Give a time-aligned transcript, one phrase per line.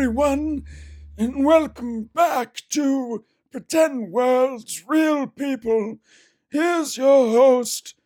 [0.00, 0.64] Everyone,
[1.18, 3.22] and welcome back to
[3.52, 5.98] Pretend World's Real People.
[6.50, 7.96] Here's your host,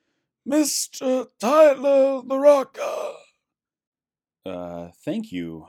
[0.44, 1.28] Mr.
[1.38, 3.12] Tyler the Rocker.
[4.44, 5.68] Uh, thank you,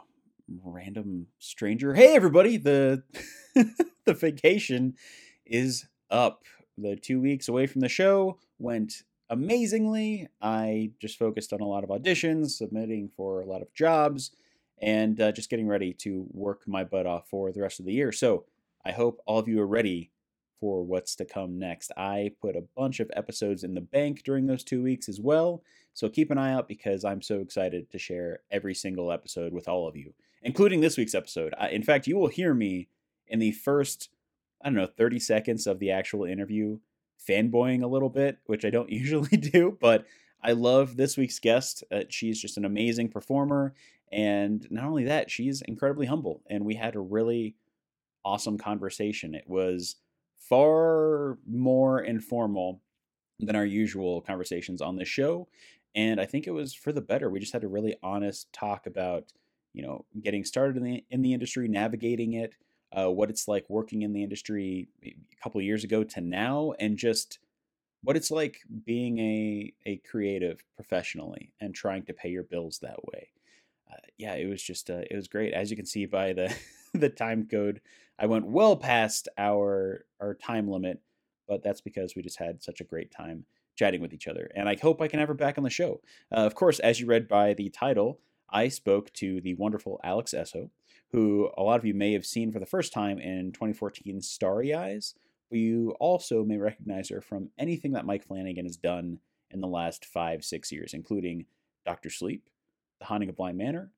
[0.63, 1.93] random stranger.
[1.93, 2.57] Hey, everybody!
[2.57, 3.03] the
[4.05, 4.95] The vacation
[5.45, 6.45] is up.
[6.75, 10.27] The two weeks away from the show went amazingly.
[10.41, 14.31] I just focused on a lot of auditions, submitting for a lot of jobs,
[14.81, 17.93] and uh, just getting ready to work my butt off for the rest of the
[17.93, 18.11] year.
[18.11, 18.45] So
[18.85, 20.11] I hope all of you are ready
[20.59, 21.91] for what's to come next.
[21.97, 25.63] I put a bunch of episodes in the bank during those two weeks as well.
[25.93, 29.67] So keep an eye out because I'm so excited to share every single episode with
[29.67, 31.53] all of you, including this week's episode.
[31.71, 32.89] In fact, you will hear me
[33.27, 34.09] in the first,
[34.63, 36.79] I don't know, 30 seconds of the actual interview
[37.27, 40.05] fanboying a little bit, which I don't usually do, but
[40.45, 41.83] I love this week's guest.
[41.91, 43.73] Uh, she's just an amazing performer.
[44.11, 46.43] And not only that, she's incredibly humble.
[46.47, 47.55] And we had a really
[48.23, 49.33] awesome conversation.
[49.33, 49.95] It was
[50.37, 52.79] far more informal
[53.39, 55.47] than our usual conversations on this show.
[55.95, 57.29] And I think it was for the better.
[57.29, 59.33] We just had a really honest talk about,
[59.73, 62.53] you know, getting started in the in the industry, navigating it,
[62.95, 66.97] uh, what it's like working in the industry a couple years ago to now, and
[66.97, 67.39] just
[68.05, 73.03] what it's like being a a creative professionally and trying to pay your bills that
[73.05, 73.29] way.
[73.91, 75.53] Uh, yeah, it was just uh, it was great.
[75.53, 76.55] As you can see by the
[76.93, 77.81] the time code,
[78.19, 81.01] I went well past our our time limit,
[81.47, 83.45] but that's because we just had such a great time
[83.75, 84.49] chatting with each other.
[84.55, 86.01] And I hope I can have her back on the show.
[86.31, 90.33] Uh, of course, as you read by the title, I spoke to the wonderful Alex
[90.33, 90.69] Esso,
[91.11, 94.73] who a lot of you may have seen for the first time in 2014 Starry
[94.73, 95.15] Eyes,
[95.51, 99.19] you also may recognize her from anything that Mike Flanagan has done
[99.51, 101.45] in the last five, six years, including
[101.85, 102.49] Doctor Sleep,
[102.99, 103.91] The Haunting of Bly Manor,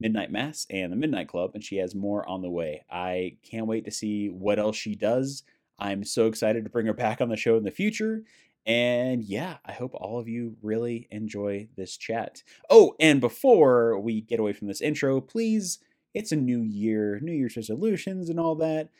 [0.00, 2.84] Midnight Mass, and The Midnight Club, and she has more on the way.
[2.90, 5.44] I can't wait to see what else she does.
[5.78, 8.22] I'm so excited to bring her back on the show in the future.
[8.66, 12.42] And yeah, I hope all of you really enjoy this chat.
[12.68, 15.78] Oh, and before we get away from this intro, please,
[16.12, 18.90] it's a new year, New Year's resolutions and all that.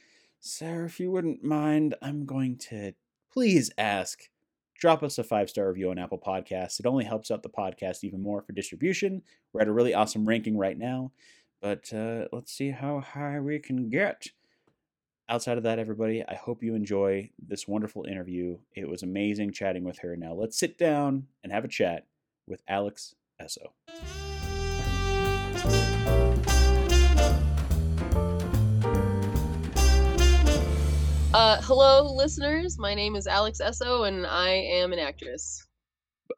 [0.41, 2.93] So if you wouldn't mind, I'm going to
[3.33, 4.21] please ask
[4.79, 6.79] drop us a five star review on Apple Podcasts.
[6.79, 9.23] It only helps out the podcast even more for distribution.
[9.53, 11.13] We're at a really awesome ranking right now,
[11.61, 14.29] but uh, let's see how high we can get
[15.29, 18.59] outside of that, everybody, I hope you enjoy this wonderful interview.
[18.75, 20.17] It was amazing chatting with her.
[20.17, 22.07] Now let's sit down and have a chat
[22.47, 24.18] with Alex Esso.
[31.49, 32.79] Uh, hello, listeners.
[32.79, 35.67] My name is Alex Esso, and I am an actress.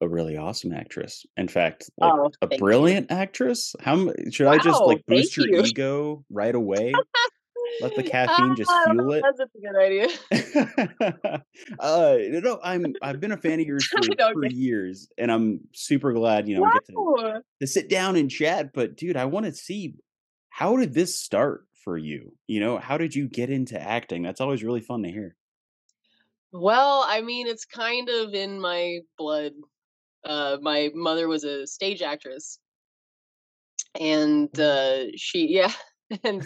[0.01, 1.27] A really awesome actress.
[1.37, 3.75] In fact, like Oh, a brilliant actress.
[3.81, 5.65] How should I just like boost your you.
[5.65, 6.95] ego right away?
[7.81, 9.25] Let the caffeine just Ah, fuel it.
[9.25, 11.43] That's a good idea.
[11.81, 14.33] uh, you know, I'm I've been a fan of yours for, Okay.
[14.33, 18.31] for years, and I'm super glad you know we get to to sit down and
[18.31, 18.73] chat.
[18.73, 19.97] But dude, I want to see
[20.51, 22.33] how did this start for you?
[22.47, 24.23] You know, how did you get into acting?
[24.23, 25.37] That's always really fun to hear.
[26.53, 29.53] Well, I mean, it's kind of in my blood.
[30.25, 32.59] Uh, my mother was a stage actress,
[33.99, 35.73] and uh, she, yeah,
[36.25, 36.45] and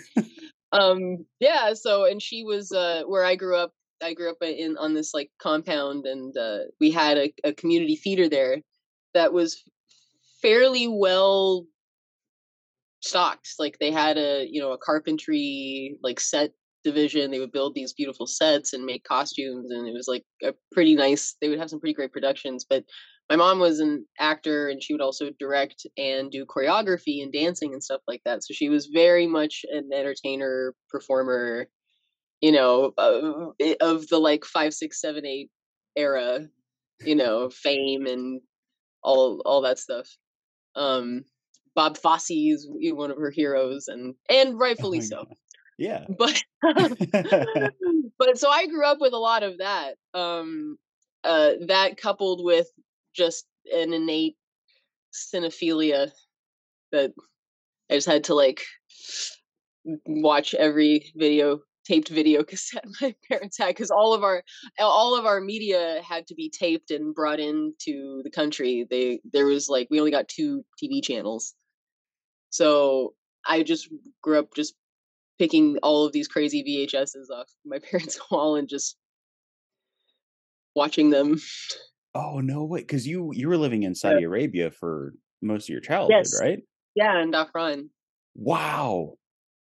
[0.72, 1.72] um, yeah.
[1.74, 3.72] So, and she was uh, where I grew up.
[4.02, 7.96] I grew up in on this like compound, and uh, we had a, a community
[7.96, 8.58] theater there
[9.14, 9.62] that was
[10.42, 11.64] fairly well
[13.04, 13.48] stocked.
[13.58, 16.52] Like they had a you know a carpentry like set
[16.84, 17.30] division.
[17.30, 20.94] They would build these beautiful sets and make costumes, and it was like a pretty
[20.94, 21.36] nice.
[21.40, 22.64] They would have some pretty great productions.
[22.68, 22.84] But
[23.30, 27.72] my mom was an actor, and she would also direct and do choreography and dancing
[27.72, 28.44] and stuff like that.
[28.44, 31.68] So she was very much an entertainer performer.
[32.40, 35.50] You know, uh, i- of the like five, six, seven, eight
[35.96, 36.48] era.
[37.04, 38.40] You know, fame and
[39.02, 40.08] all all that stuff.
[40.76, 41.24] Um,
[41.74, 45.16] Bob Fosse is one of her heroes, and and rightfully Oh so.
[45.24, 45.36] God.
[45.78, 46.04] Yeah.
[46.18, 46.42] But
[48.18, 49.94] but so I grew up with a lot of that.
[50.14, 50.78] Um,
[51.24, 52.68] uh, that coupled with
[53.14, 54.36] just an innate
[55.12, 56.10] cinephilia
[56.92, 57.12] that
[57.90, 58.62] I just had to like
[60.06, 64.42] watch every video taped video cassette my parents had because all of our
[64.78, 69.46] all of our media had to be taped and brought into the country they there
[69.46, 71.54] was like we only got two tv channels
[72.54, 73.14] so
[73.46, 73.88] i just
[74.22, 74.74] grew up just
[75.40, 78.96] picking all of these crazy vhs's off my parents wall and just
[80.76, 81.40] watching them
[82.14, 85.80] oh no way, because you you were living in Saudi Arabia for most of your
[85.80, 86.40] childhood, Yes.
[86.40, 86.58] right?
[86.94, 87.88] yeah and Dhahran
[88.36, 89.14] Wow.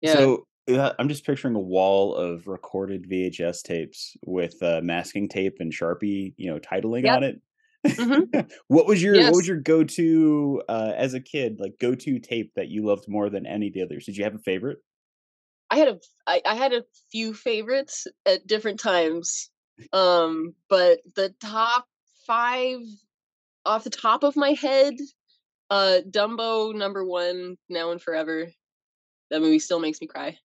[0.01, 0.13] Yeah.
[0.13, 5.55] So uh, I'm just picturing a wall of recorded VHS tapes with uh, masking tape
[5.59, 7.15] and Sharpie, you know, titling Yep.
[7.17, 7.41] on it.
[7.85, 8.51] Mhm.
[8.67, 12.67] what was your what was your go-to uh, as a kid, like go-to tape that
[12.69, 14.05] you loved more than any of the others?
[14.05, 14.79] Did you have a favorite?
[15.69, 19.49] I had a I, I had a few favorites at different times.
[19.93, 21.85] Um, but the top
[22.27, 22.79] five
[23.65, 24.95] off the top of my head,
[25.69, 28.47] uh Dumbo number one, now and forever.
[29.31, 30.37] That movie still makes me cry.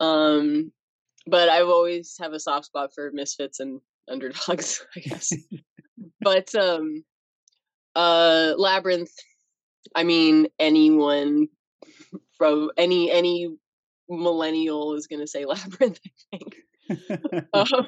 [0.00, 0.72] Um
[1.26, 5.32] but I've always have a soft spot for misfits and underdogs, I guess.
[6.20, 7.04] but um
[7.94, 9.12] uh Labyrinth,
[9.94, 11.48] I mean anyone
[12.38, 13.54] from any any
[14.08, 16.00] millennial is gonna say Labyrinth,
[16.34, 16.56] I think.
[17.54, 17.86] Um,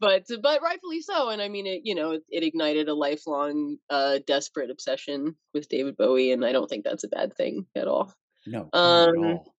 [0.00, 1.82] but but rightfully so, and I mean it.
[1.84, 6.52] You know, it, it ignited a lifelong, uh, desperate obsession with David Bowie, and I
[6.52, 8.12] don't think that's a bad thing at all.
[8.46, 9.54] no, Um, all.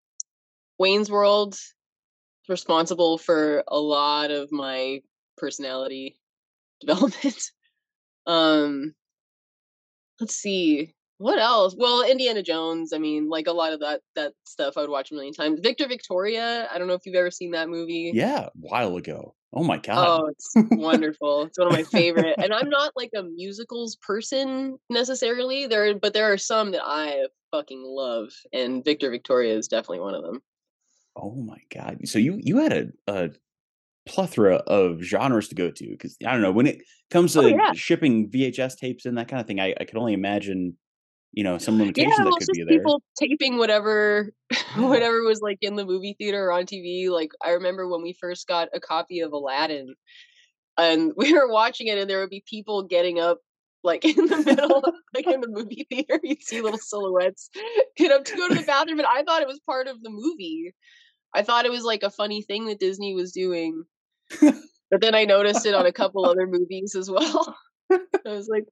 [0.79, 1.75] Wayne's World is
[2.49, 5.01] responsible for a lot of my
[5.37, 6.18] personality
[6.87, 7.43] development.
[8.27, 8.95] um,
[10.21, 11.75] let's see what else.
[11.77, 12.93] Well, Indiana Jones.
[12.93, 15.61] I mean, like a lot of that that stuff I would watch a million times.
[15.61, 16.69] Victor Victoria.
[16.73, 18.13] I don't know if you've ever seen that movie.
[18.15, 19.35] Yeah, a while ago.
[19.53, 20.21] Oh my god.
[20.23, 21.43] Oh, it's wonderful.
[21.43, 22.37] It's one of my favorite.
[22.39, 25.67] And I'm not like a musicals person necessarily.
[25.67, 30.15] There but there are some that I fucking love and Victor Victoria is definitely one
[30.15, 30.41] of them.
[31.17, 31.99] Oh my god!
[32.05, 33.31] So you you had a, a
[34.09, 37.47] plethora of genres to go to because I don't know when it comes to Oh,
[37.47, 37.73] yeah.
[37.75, 39.61] shipping VHS tapes and that kind of thing.
[39.61, 40.77] I, I can only imagine,
[41.33, 42.79] you know, some Yeah, limitations well, that could be there.
[42.79, 44.33] people taping whatever
[44.77, 47.11] whatever was like in the movie theater or on TV.
[47.11, 49.95] Like I remember when we first got a copy of Aladdin
[50.79, 53.39] and we were watching it and there would be people getting up
[53.85, 54.83] like in the middle
[55.15, 57.51] like in the movie theater you'd see little silhouettes
[57.97, 60.11] get up to go to the bathroom and i thought it was part of the
[60.11, 60.75] movie
[61.35, 63.85] i thought it was like a funny thing that disney was doing
[64.91, 67.57] but then i noticed it on a couple other movies as well
[67.93, 68.65] i was like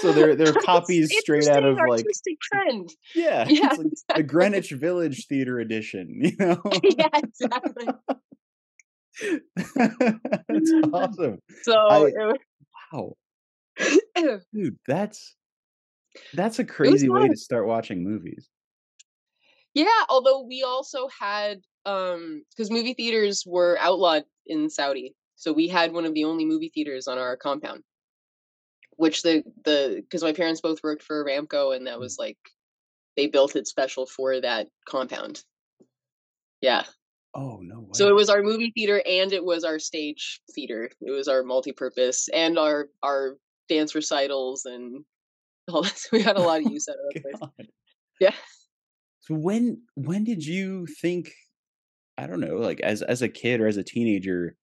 [0.00, 2.06] So they're they're "That's copies straight out of like
[2.42, 4.22] trend yeah, yeah it's like the.
[4.22, 6.20] Greenwich Village Theater edition.
[6.22, 7.86] You know, yeah exactly
[9.20, 11.38] that's awesome.
[11.62, 12.40] so I it
[12.92, 13.16] wow,
[14.52, 15.36] dude, that's
[16.32, 18.48] that's a crazy way to start watching movies.
[19.74, 25.14] Yeah, although we also had um because movie theaters were outlawed in Saudi.
[25.36, 27.82] So we had one of the only movie theaters on our compound.
[28.96, 32.38] Which the the because my parents both worked for Aramco and that was like
[33.16, 35.42] they built it special for that compound.
[36.60, 36.84] Yeah.
[37.34, 40.88] Oh no So it was our movie theater and it was our stage theater.
[41.00, 43.36] It was our multi-purpose and our our
[43.68, 45.04] dance recitals and
[45.68, 46.06] all this.
[46.12, 47.68] We had a lot of use out of that place.
[48.20, 48.34] Yeah.
[49.22, 51.32] So when when did you think
[52.16, 54.56] I don't know, like as as a kid or as a teenager,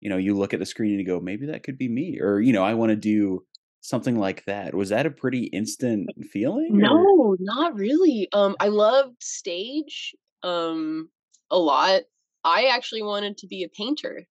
[0.00, 2.20] you know, you look at the screen and you go, maybe that could be me,
[2.20, 3.44] or you know, I want to do
[3.80, 4.74] something like that.
[4.74, 6.70] Was that a pretty instant feeling?
[6.74, 8.28] Or No, not really.
[8.32, 11.08] Um, I loved stage um
[11.50, 12.02] a lot.
[12.44, 14.26] I actually wanted to be a painter,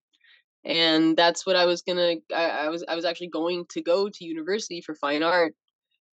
[0.63, 2.15] and that's what I was gonna.
[2.33, 5.53] I, I was I was actually going to go to university for fine art,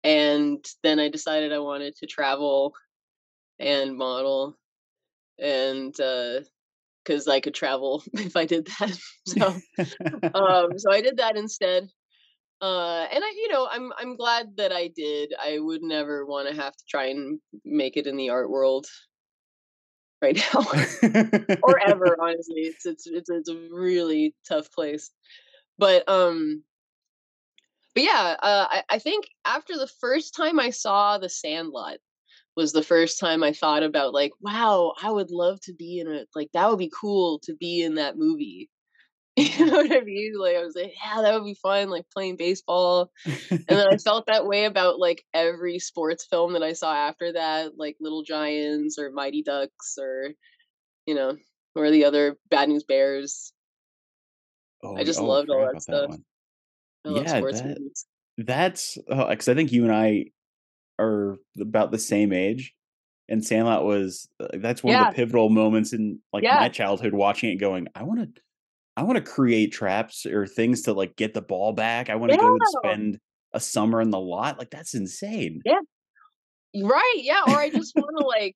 [0.03, 2.73] and then I decided I wanted to travel
[3.59, 4.57] and model,
[5.39, 5.93] and
[7.07, 8.97] because I could travel if I did that.
[9.27, 9.53] So
[10.33, 11.89] um so i did that instead
[12.61, 16.47] uh and i you know i'm i'm glad that i did i would never want
[16.47, 18.87] to have to try and make it in the art world
[20.21, 20.61] right now
[21.61, 25.11] or ever honestly it's it's it's, it's a really tough place
[25.77, 26.63] but um
[27.93, 31.97] but yeah uh I, I think after the first time i saw the sandlot
[32.57, 36.07] was the first time i thought about like wow i would love to be in
[36.07, 38.69] a like that would be cool to be in that movie
[39.37, 39.65] you mm-hmm.
[39.65, 40.33] know what I mean?
[40.35, 43.11] Like I was like, yeah, that would be fun, like playing baseball.
[43.23, 47.33] And then I felt that way about like every sports film that I saw after
[47.33, 50.31] that, like Little Giants or Mighty Ducks or
[51.05, 51.37] you know,
[51.75, 53.53] or the other Bad News Bears.
[54.83, 56.15] oh, I just oh, loved all that that stuff.
[57.05, 58.05] I love Yeah, sports that movies.
[58.39, 60.31] that's uh, because I think you and I
[60.99, 62.73] are about the same age,
[63.29, 67.13] and Sandlot was uh, that's one of the pivotal moments in like yeah, my childhood
[67.13, 67.55] watching it.
[67.55, 68.41] Going, I want to,
[68.95, 72.09] I want to create traps or things to like get the ball back.
[72.09, 73.19] I want to yeah, go and spend
[73.53, 74.59] a summer in the lot.
[74.59, 75.61] Like that's insane.
[75.65, 75.79] yeah.
[76.75, 77.41] Right, yeah.
[77.47, 78.55] Or I just want to like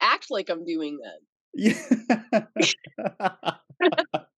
[0.00, 1.20] act like I'm doing that.
[1.56, 1.76] Yeah.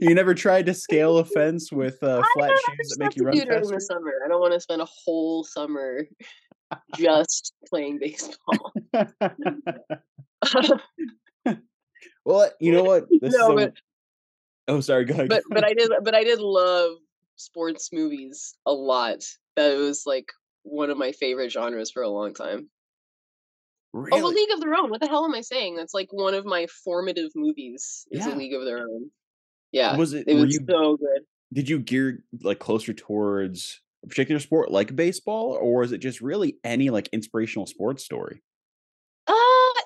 [0.00, 3.34] you never tried to scale a fence with uh, flat shoes that make you run
[3.36, 3.80] during the faster?
[3.80, 4.12] summer.
[4.24, 6.06] I don't want to spend a whole summer
[6.96, 8.72] just playing baseball.
[12.24, 13.06] well, you know what?
[13.20, 13.74] This No, a- but-
[14.68, 15.04] oh, sorry.
[15.04, 15.28] Go ahead.
[15.28, 16.96] but but I did but I did love
[17.36, 19.22] sports movies a lot.
[19.56, 20.32] That was like
[20.62, 22.68] one of my favorite genres for a long time.
[23.96, 24.20] Oh, really?
[24.20, 24.90] A League of Their Own.
[24.90, 25.76] What the hell am I saying?
[25.76, 28.06] That's like one of my formative movies.
[28.10, 28.34] Is Yeah.
[28.34, 29.10] A League of Their Own.
[29.72, 30.28] Yeah, was it?
[30.28, 30.60] it was you?
[30.68, 31.22] so good.
[31.52, 36.20] Did you gear like closer towards a particular sport like baseball, or is it just
[36.20, 38.42] really any like inspirational sports story?
[39.26, 39.32] Uh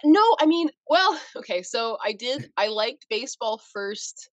[0.04, 4.28] no, I mean, well, okay, so I did I liked baseball first,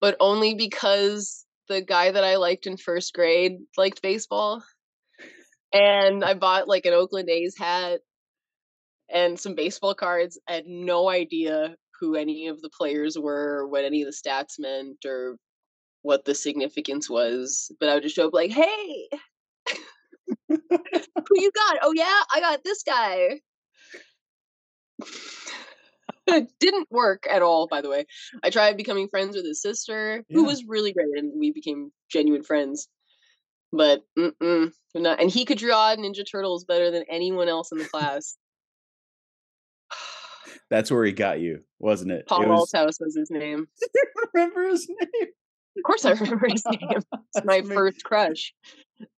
[0.00, 4.62] but only because the guy that I liked in first grade liked baseball.
[5.72, 8.00] And I bought like an Oakland A's hat
[9.10, 10.38] and some baseball cards.
[10.48, 14.28] I had no idea who any of the players were, or what any of the
[14.28, 15.36] stats meant, or
[16.02, 17.70] what the significance was.
[17.80, 19.08] But I would just show up like, hey,
[20.48, 20.58] who
[21.32, 21.78] you got?
[21.82, 23.40] Oh yeah, I got this guy.
[26.28, 28.06] it didn't work at all, by the way.
[28.42, 32.42] I tried becoming friends with his sister, who was really great, and we became genuine
[32.42, 32.88] friends.
[33.72, 37.84] But mm-mm, not, and he could draw Ninja Turtles better than anyone else in the
[37.84, 38.36] class.
[40.70, 42.26] That's where he got you, wasn't it?
[42.26, 43.68] Paul it was, Althouse was his name.
[44.34, 45.28] remember his name,
[45.76, 47.00] Of course, I remember his name.
[47.34, 48.54] It's my first crush.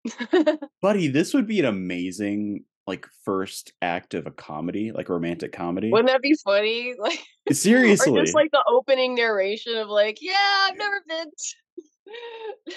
[0.82, 1.08] buddy.
[1.08, 5.90] This would be an amazing like first act of a comedy, like a romantic comedy.
[5.90, 6.94] Wouldn't that be funny?
[6.98, 7.20] Like,
[7.52, 11.26] Seriously, or just like the opening narration of like, yeah, I've never been,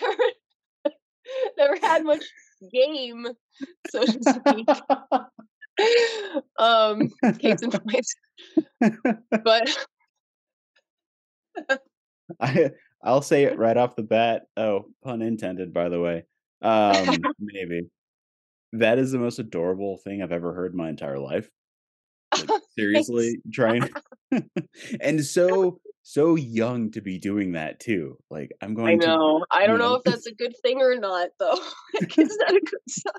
[0.01, 0.95] never,
[1.57, 2.23] never had much
[2.71, 3.27] game,
[3.89, 4.67] so to speak.
[6.59, 7.09] um,
[7.39, 8.05] case in point.
[9.43, 9.77] But
[12.39, 12.71] I
[13.03, 14.43] I'll say it right off the bat.
[14.55, 16.25] Oh, pun intended, by the way.
[16.61, 17.89] Um, maybe
[18.73, 21.49] that is the most adorable thing I've ever heard in my entire life.
[22.37, 23.89] Like, seriously, trying
[25.01, 28.17] and so so young to be doing that too.
[28.29, 29.01] Like I'm going.
[29.01, 29.45] I know.
[29.51, 31.59] I don't know know, if that's a good thing or not, though.
[31.99, 33.13] Like, is that a good sign?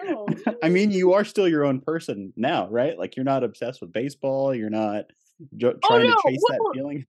[0.00, 0.54] I don't know.
[0.62, 2.98] I mean, you are still your own person now, right?
[2.98, 4.54] Like you're not obsessed with baseball.
[4.54, 5.04] You're not
[5.56, 7.04] jo- Oh, trying no, to chase that feeling.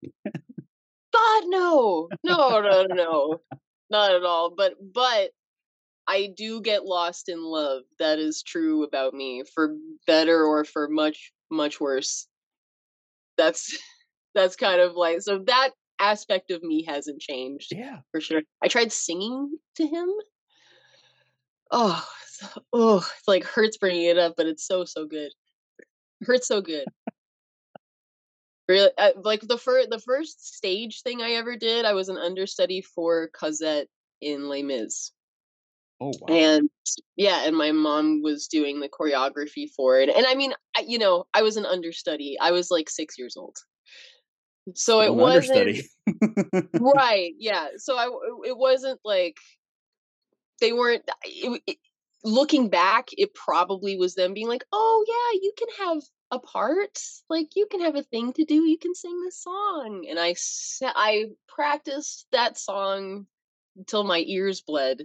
[1.13, 3.41] God, no, no, no, no,
[3.89, 4.53] not at all.
[4.55, 5.31] But but
[6.07, 7.83] I do get lost in love.
[7.99, 12.27] That is true about me, for better or for much much worse.
[13.37, 13.77] That's
[14.37, 17.97] that's kind of like so that aspect of me hasn't changed Yeah.
[18.11, 18.41] for sure.
[18.61, 20.09] I tried singing to him.
[21.71, 25.31] Oh, so- oh, it like hurts bringing it up, but it's so so good.
[26.25, 26.85] hurts so good.
[28.69, 32.17] Really, uh, like the first the first stage thing I ever did, I was an
[32.17, 33.87] understudy for Cosette
[34.21, 35.11] in Les Mis,
[36.01, 36.27] Oh wow.
[36.35, 36.69] and
[37.15, 40.09] yeah, and my mom was doing the choreography for it.
[40.09, 42.37] And I mean, I, you know, I was an understudy.
[42.41, 43.55] I was like six years old,
[44.73, 45.89] so it wasn't understudy.
[46.79, 48.05] right yeah so i
[48.47, 49.37] it wasn't like
[50.59, 51.77] they weren't it, it,
[52.23, 56.99] looking back it probably was them being like oh yeah you can have a part
[57.29, 60.35] like you can have a thing to do you can sing this song and i
[60.83, 63.25] i practiced that song
[63.77, 65.03] until my ears bled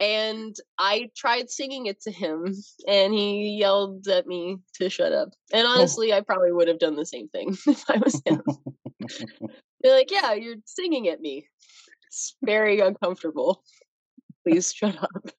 [0.00, 2.54] and i tried singing it to him
[2.88, 5.70] and he yelled at me to shut up and oh.
[5.70, 8.42] honestly i probably would have done the same thing if i was him
[9.82, 11.46] they're like, yeah, you're singing at me.
[12.08, 13.62] It's very uncomfortable.
[14.44, 15.30] Please shut up.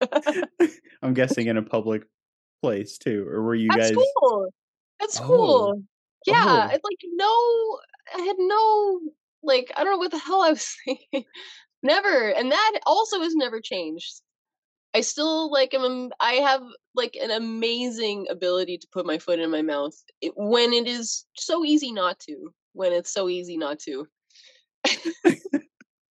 [1.02, 2.04] I'm guessing in a public
[2.62, 4.04] place too, or were you That's guys?
[4.18, 4.48] cool.
[5.00, 5.24] That's Oh.
[5.24, 5.82] cool.
[6.26, 6.74] Yeah, Oh.
[6.74, 7.78] it's like no,
[8.14, 9.00] I had no
[9.42, 11.24] like I don't know what the hell I was thinking.
[11.82, 14.22] Never, and that also has never changed.
[14.94, 16.10] I still like am.
[16.20, 16.62] I have
[16.94, 21.26] like an amazing ability to put my foot in my mouth it, when it is
[21.36, 22.52] so easy not to.
[22.72, 24.06] When it's so easy not to.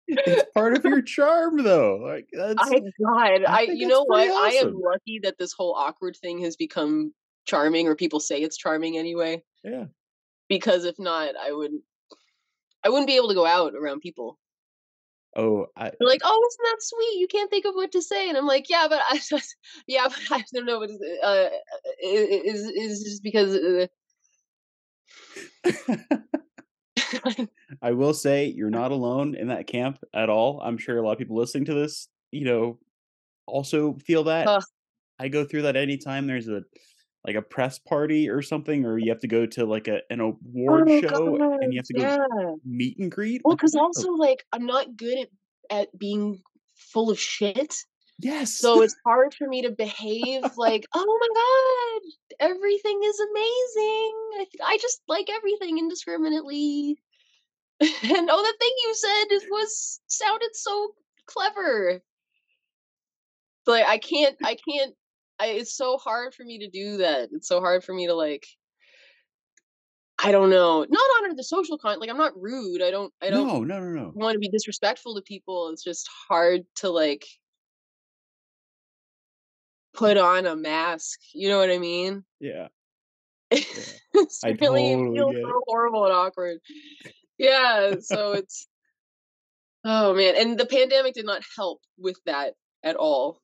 [0.08, 1.98] It's part of your charm, though.
[1.98, 4.28] Like that's I God, I I, you know what?
[4.28, 7.14] pretty I am lucky that this whole awkward thing has become
[7.46, 9.44] charming, or people say it's charming anyway.
[9.64, 9.86] yeah.
[10.48, 11.84] Because if not, I wouldn't.
[12.84, 14.40] I wouldn't be able to go out around people.
[15.36, 17.20] Oh, I They're like, "Oh, isn't that sweet?
[17.20, 19.56] You can't think of what to say," and I'm like, "Yeah, but I just,
[19.88, 21.50] yeah, but I don't know what is, uh,
[22.04, 23.88] is is just because." Uh,
[27.82, 30.62] I will say you're not alone in that camp at all.
[30.62, 32.80] I'm sure a lot of people listening to this, you know,
[33.46, 34.48] also feel that.
[34.48, 34.64] Ugh.
[35.20, 36.64] I go through that anytime there's a
[37.26, 40.20] like a press party or something, or you have to go to like a an
[40.20, 42.56] award oh, show and you have to go yeah.
[42.66, 43.42] meet and greet.
[43.44, 45.30] Well, because also like I'm not good at
[45.70, 46.42] at being
[46.76, 47.76] full of shit.
[48.22, 48.54] Yes.
[48.54, 51.28] So it's hard for me to behave like, oh my
[52.42, 54.14] god, everything is amazing.
[54.40, 57.00] I, I just like everything indiscriminately.
[57.82, 60.94] and oh, the thing you said was sounded so
[61.28, 62.02] clever.
[63.66, 64.96] But I can't, I can't.
[65.40, 67.30] I, it's so hard for me to do that.
[67.32, 68.46] It's so hard for me to like.
[70.22, 70.86] I don't know.
[70.90, 72.00] Not honor the social con.
[72.00, 72.82] Like I'm not rude.
[72.82, 73.14] I don't.
[73.22, 74.12] I don't no, no, no, no.
[74.14, 75.70] want to be disrespectful to people.
[75.70, 77.26] It's just hard to like
[79.94, 81.20] put on a mask.
[81.34, 82.24] You know what I mean?
[82.40, 82.68] Yeah.
[83.52, 86.60] it's I really totally feels so horrible and awkward.
[87.42, 88.68] Yeah, so it's
[89.86, 93.42] oh man, and the pandemic did not help with that at all.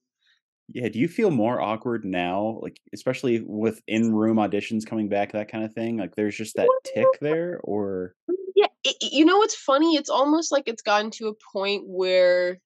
[0.69, 0.89] Yeah.
[0.89, 5.63] Do you feel more awkward now, like especially with in-room auditions coming back, that kind
[5.63, 5.97] of thing?
[5.97, 8.15] Like there's just that tick there, or
[8.55, 9.95] Yeah, it, you know what's funny?
[9.95, 12.59] It's almost like it's gotten to a point where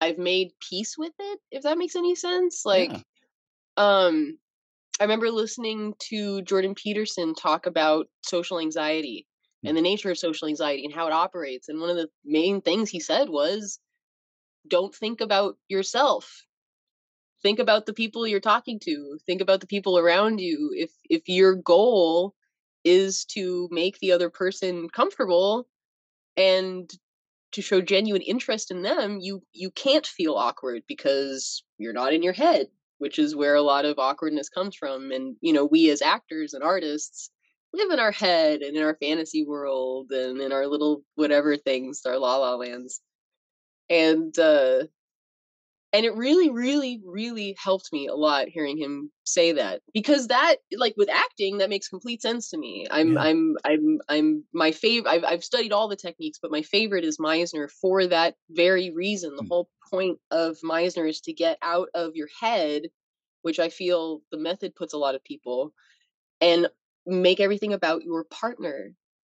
[0.00, 2.64] I've made peace with it, if that makes any sense.
[2.64, 3.02] Like, Yeah.
[3.76, 4.38] um,
[5.00, 9.26] I remember listening to Jordan Peterson talk about social anxiety
[9.64, 11.68] and the nature of social anxiety and how it operates.
[11.68, 13.80] And one of the main things he said was,
[14.66, 16.44] don't think about yourself.
[17.42, 19.18] Think about the people you're talking to.
[19.26, 20.72] Think about the people around you.
[20.74, 22.34] If if your goal
[22.84, 25.68] is to make the other person comfortable
[26.36, 26.90] and
[27.52, 32.22] to show genuine interest in them, you you can't feel awkward because you're not in
[32.22, 35.12] your head, which is where a lot of awkwardness comes from.
[35.12, 37.30] And you know, we as actors and artists
[37.72, 42.02] live in our head and in our fantasy world and in our little whatever things,
[42.06, 43.00] our la la lands.
[43.90, 44.84] And uh
[45.92, 50.56] and it really really really helped me a lot hearing him say that because that
[50.76, 53.18] like with acting that makes complete sense to me i'm Yeah.
[53.18, 57.18] i'm i'm i'm my favorite I've, I've studied all the techniques but my favorite is
[57.18, 59.48] meisner for that very reason the Mm.
[59.48, 62.82] whole point of meisner is to get out of your head
[63.42, 65.72] which i feel the method puts a lot of people
[66.40, 66.68] and
[67.06, 68.94] make everything about your partner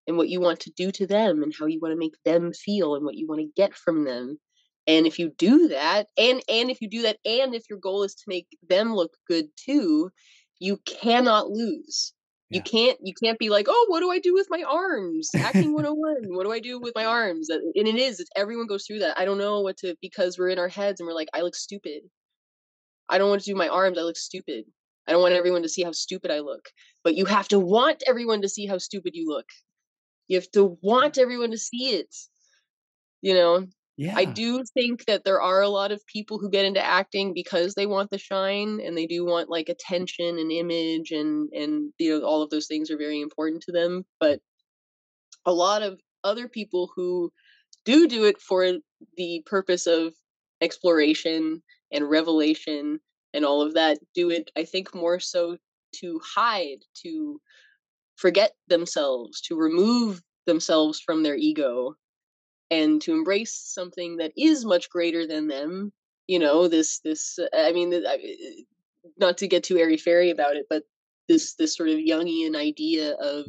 [0.08, 2.52] and what you want to do to them and how you want to make them
[2.52, 4.38] feel and what you want to get from them.
[4.86, 8.02] And if you do that and and if you do that and if your goal
[8.02, 10.10] is to make them look good too
[10.58, 12.14] you cannot lose.
[12.50, 12.56] Yeah.
[12.56, 15.28] you can't you can't be like oh what do i do with my arms?
[15.36, 17.50] Acting 101 what do i do with my arms?
[17.50, 19.18] And it is it's, everyone goes through that.
[19.18, 21.54] I don't know what to because we're in our heads and we're like i look
[21.54, 22.00] stupid.
[23.10, 24.64] I don't want to do my arms i look stupid.
[25.06, 26.70] I don't want everyone to see how stupid i look.
[27.04, 29.46] But you have to want everyone to see how stupid you look
[30.28, 32.14] you have to want everyone to see it
[33.20, 33.66] you know?
[33.96, 37.34] Yeah, I do think that there are a lot of people who get into acting
[37.34, 41.92] because they want the shine and they do want like attention and image and and
[41.98, 44.38] you know all of those things are very important to them but
[45.46, 47.32] a lot of other people who
[47.84, 48.74] do do it for
[49.16, 50.14] the purpose of
[50.60, 51.60] exploration
[51.90, 53.00] and revelation
[53.34, 55.56] and all of that do it I think more so
[55.96, 57.40] to hide to
[58.18, 61.94] forget themselves to remove themselves from their ego
[62.70, 65.92] and to embrace something that is much greater than them
[66.26, 68.02] you know this this uh, i mean
[69.18, 70.82] not to get too airy fairy about it but
[71.28, 73.46] this this sort of jungian idea of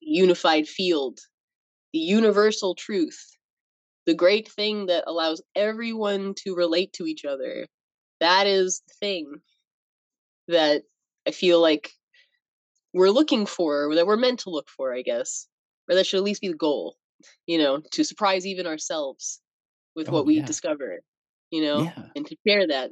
[0.00, 1.18] unified field
[1.92, 3.36] the universal truth
[4.06, 7.66] the great thing that allows everyone to relate to each other
[8.20, 9.34] that is the thing
[10.48, 10.82] that
[11.26, 11.92] i feel like
[12.94, 15.46] we're looking for or that we're meant to look for i guess
[15.88, 16.96] or that should at least be the goal
[17.46, 19.40] you know to surprise even ourselves
[19.96, 20.46] with Oh, what we yeah.
[20.46, 21.00] discover
[21.50, 22.06] you know Yeah.
[22.16, 22.90] and to share that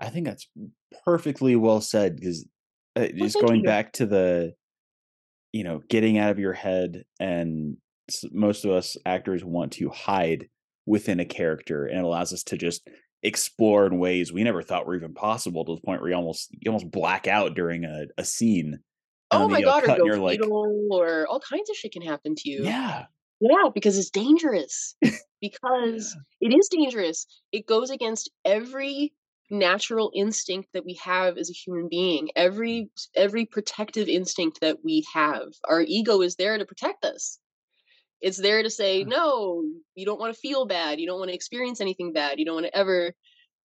[0.00, 0.48] I think that's
[1.04, 2.44] perfectly well said because
[2.96, 3.62] uh, just going you.
[3.62, 4.54] back to the,
[5.52, 7.76] you know, getting out of your head, and
[8.32, 10.48] most of us actors want to hide
[10.86, 12.88] within a character, and it allows us to just
[13.22, 16.50] explore in ways we never thought were even possible to the point where you almost
[16.52, 18.78] you almost black out during a, a scene.
[19.30, 22.64] oh my god or go like, or all kinds of shit can happen to you
[22.64, 23.06] yeah,
[23.40, 24.94] Yeah, because it's dangerous.
[25.42, 27.26] Because it is dangerous.
[27.50, 29.12] It goes against every
[29.50, 32.30] natural instinct that we have as a human being.
[32.36, 35.48] Every every protective instinct that we have.
[35.64, 37.38] Our ego is there to protect us.
[38.22, 39.10] It's there to say, uh-huh.
[39.10, 41.00] no, you don't want to feel bad.
[41.00, 42.38] You don't want to experience anything bad.
[42.38, 43.12] You don't want to ever,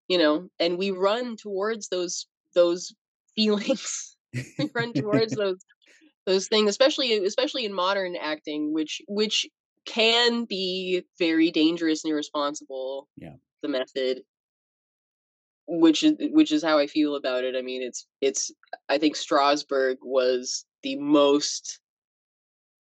[0.08, 2.92] you know, and we run towards those those
[3.36, 4.16] feelings.
[4.34, 5.58] we run towards those
[6.26, 9.48] those things especially especially in modern acting which which
[9.86, 13.36] can be very dangerous and irresponsible Yeah.
[13.62, 14.20] the method
[15.66, 18.52] which is which is how i feel about it i mean it's it's
[18.90, 21.80] i think strasberg was the most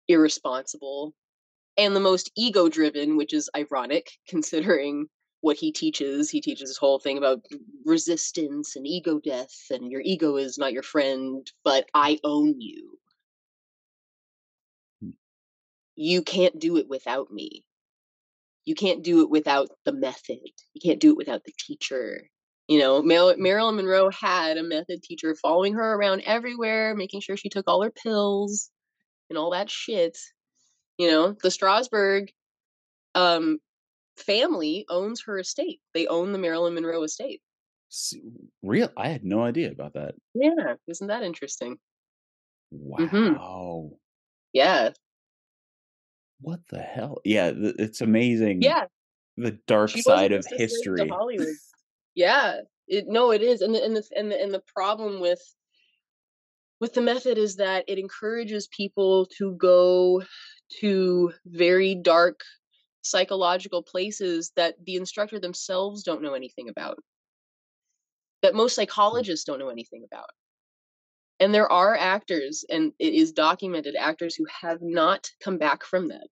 [0.08, 1.14] irresponsible
[1.76, 5.08] and the most ego driven which is ironic considering
[5.40, 6.30] what he teaches.
[6.30, 7.44] He teaches this whole thing about
[7.84, 12.98] resistance and ego death, and your ego is not your friend, but I own you.
[15.00, 15.10] Hmm.
[15.94, 17.64] You can't do it without me.
[18.64, 20.40] You can't do it without the method.
[20.74, 22.28] You can't do it without the teacher.
[22.66, 27.36] You know, Mar- Marilyn Monroe had a method teacher following her around everywhere, making sure
[27.36, 28.70] she took all her pills
[29.30, 30.18] and all that shit.
[30.98, 32.30] You know, the Strasberg
[33.14, 33.60] um,
[34.18, 35.80] family owns her estate.
[35.94, 37.42] They own the Marilyn Monroe estate.
[38.62, 38.90] Real?
[38.96, 40.14] I had no idea about that.
[40.34, 41.78] Yeah, isn't that interesting?
[42.70, 43.08] Wow.
[43.10, 43.42] Mhm.
[44.52, 44.92] Yeah,
[46.40, 47.20] What the hell?
[47.24, 48.60] Yeah, th- it's amazing.
[48.60, 48.86] yeah.
[49.36, 51.10] The dark She side of just a slave to history.
[51.10, 51.56] Hollywood.
[52.14, 55.40] Yeah, it no, it is, and the, and the and the and the problem with
[56.80, 60.22] with the method is that it encourages people to go
[60.80, 62.40] to very dark
[63.02, 66.98] psychological places that the instructor themselves don't know anything about.
[68.42, 68.80] That most hmm.
[68.82, 70.30] psychologists don't know anything about.
[71.38, 76.08] And there are actors and it is documented actors who have not come back from
[76.08, 76.26] that.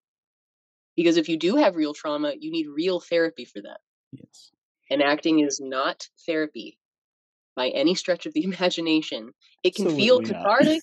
[0.95, 3.79] Because if you do have real trauma you need real therapy for that.
[4.11, 4.51] Yes.
[4.89, 6.79] and acting is not therapy
[7.55, 9.31] by any stretch of the imagination.
[9.63, 10.59] It can feel Absolutely not.
[10.59, 10.81] cathartic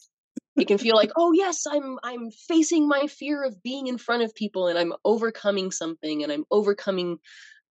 [0.59, 4.23] it can feel like oh yes i'm i'm facing my fear of being in front
[4.23, 7.19] of people and i'm overcoming something and i'm overcoming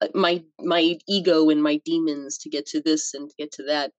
[0.02, 3.64] uh, my my ego and my demons to get to this and to get to
[3.64, 3.92] that.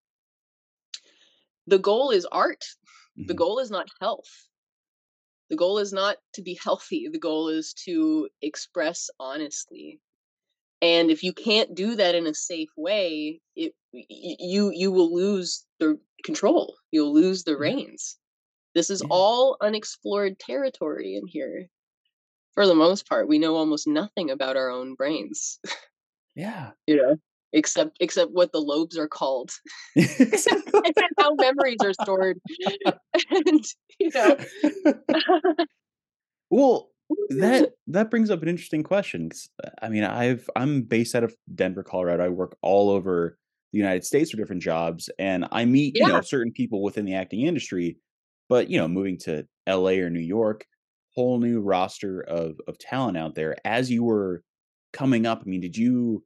[1.66, 2.64] The goal is art.
[3.26, 3.36] The Mhm.
[3.36, 4.48] goal is not health.
[5.50, 7.08] The goal is not to be healthy.
[7.08, 10.00] The goal is to express honestly.
[10.82, 15.66] And if you can't do that in a safe way it you you will lose
[15.80, 16.76] the control.
[16.92, 17.72] You'll lose the Yeah.
[17.76, 18.18] reins
[18.74, 19.08] this is Yeah.
[19.10, 21.68] all unexplored territory in here
[22.54, 25.58] for the most part we know almost nothing about our own brains
[26.34, 26.70] Yeah.
[26.86, 27.16] you know
[27.54, 29.50] except except what the lobes are called
[29.96, 32.38] and how memories are stored
[33.30, 33.64] and
[33.98, 34.36] you know
[36.50, 36.90] well,
[37.30, 39.30] that that brings up an interesting question.
[39.64, 42.24] uh, I mean, I've I'm based out of Denver, Colorado.
[42.24, 43.38] I work all over
[43.72, 47.14] the United States for different jobs, and I meet you know certain people within the
[47.14, 47.96] acting industry.
[48.52, 50.00] But you know, moving to L.A.
[50.00, 50.66] or New York,
[51.14, 53.56] whole new roster of of talent out there.
[53.64, 54.42] As you were
[54.92, 56.22] coming up, I mean, did you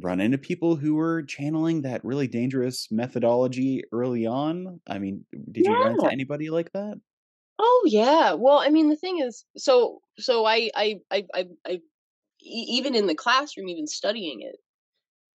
[0.00, 4.80] run into people who were channeling that really dangerous methodology early on?
[4.86, 6.98] I mean, did you run into anybody like that?
[7.58, 8.32] Oh yeah.
[8.32, 11.82] Well, I mean, the thing is, so so I I I
[12.40, 14.56] even in the classroom, even studying it,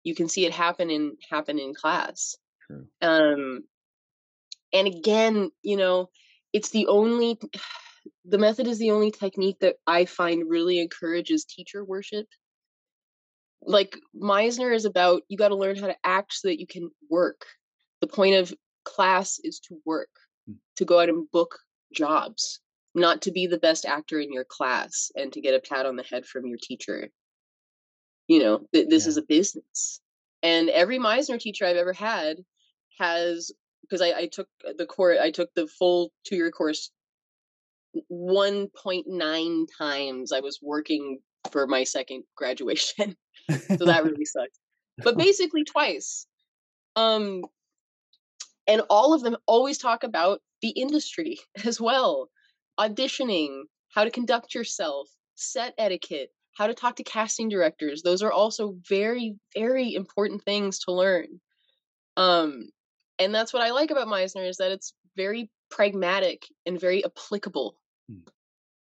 [0.01, 2.35] you can see it happen in happen in class.
[2.65, 2.87] True.
[3.03, 3.65] Um,
[4.75, 6.09] and again, you know,
[6.53, 7.39] it's the only
[8.25, 12.27] the method is the only technique that I find really encourages teacher worship.
[13.61, 16.91] Like Meisner is about you got to learn how to act so that you can
[17.09, 17.45] work.
[18.01, 20.09] The point of class is to work,
[20.47, 20.57] Mm.
[20.75, 21.57] to go out and book
[21.91, 22.59] jobs,
[22.93, 25.95] not to be the best actor in your class and to get a pat on
[25.95, 27.09] the head from your teacher.
[28.27, 30.01] You know, th- this is a business.
[30.43, 32.37] And every Meisner teacher I've ever had
[32.99, 33.51] has
[33.87, 36.91] because I, I took the course I took the full two year course
[38.11, 41.19] 1.9 times I was working
[41.51, 43.15] for my second graduation.
[43.49, 44.57] so that really sucked.
[45.03, 46.27] But basically twice.
[46.95, 47.43] Um
[48.67, 52.29] and all of them always talk about the industry as well.
[52.79, 58.01] Auditioning, how to conduct yourself, set etiquette, how to talk to casting directors.
[58.01, 61.27] Those are also very very important things to learn.
[62.17, 62.69] Um
[63.19, 67.77] and that's what I like about Meisner is that it's very pragmatic and very applicable.
[68.09, 68.19] Hmm.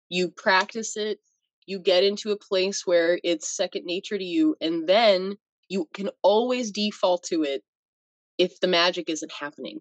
[0.08, 1.18] You practice it,
[1.66, 5.36] you get into a place where it's second nature to you, and then
[5.68, 7.62] you can always default to it
[8.38, 9.80] if the magic isn't happening.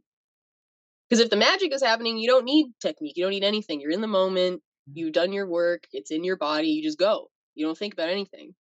[1.10, 3.82] Because if the magic is happening, you don't need technique, you don't need anything.
[3.82, 4.62] You're in the moment,
[4.94, 7.30] you've done your work, it's in your body, you just go.
[7.56, 8.54] You don't think about anything.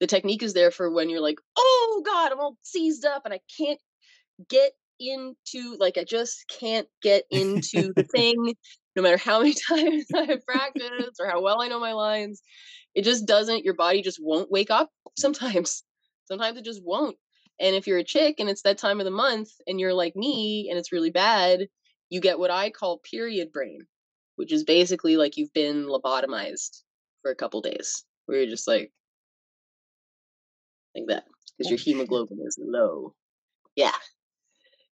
[0.00, 3.34] The technique is there for when you're like, oh God, I'm all seized up and
[3.34, 3.78] I can't
[4.48, 4.72] get
[5.10, 8.54] into, like, I just can't get into the thing,
[8.96, 12.42] no matter how many times I've practiced or how well I know my lines.
[12.94, 15.82] It just doesn't, your body just won't wake up sometimes.
[16.26, 17.16] Sometimes it just won't.
[17.60, 20.16] And if you're a chick and it's that time of the month and you're like
[20.16, 21.66] me and it's really bad,
[22.10, 23.86] you get what I call period brain,
[24.36, 26.82] which is basically like you've been lobotomized
[27.20, 28.92] for a couple days, where you're just like,
[30.94, 31.24] like that,
[31.58, 33.14] because oh, your hemoglobin is low.
[33.76, 33.92] Yeah.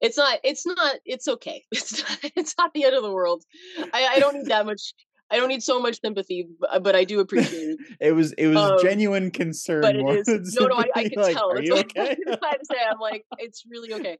[0.01, 1.65] It's not, it's not, it's okay.
[1.73, 3.45] It's not, it's not the end of the world.
[3.93, 4.95] I, I don't need that much.
[5.33, 7.79] I don't need so much sympathy, but, but I do appreciate it.
[8.01, 10.75] it was it was Um, genuine concern But it is no, no.
[10.75, 11.53] I, I can like, tell.
[11.53, 12.17] Are you okay?
[12.27, 12.77] I say.
[12.91, 14.19] I'm like, it's really okay.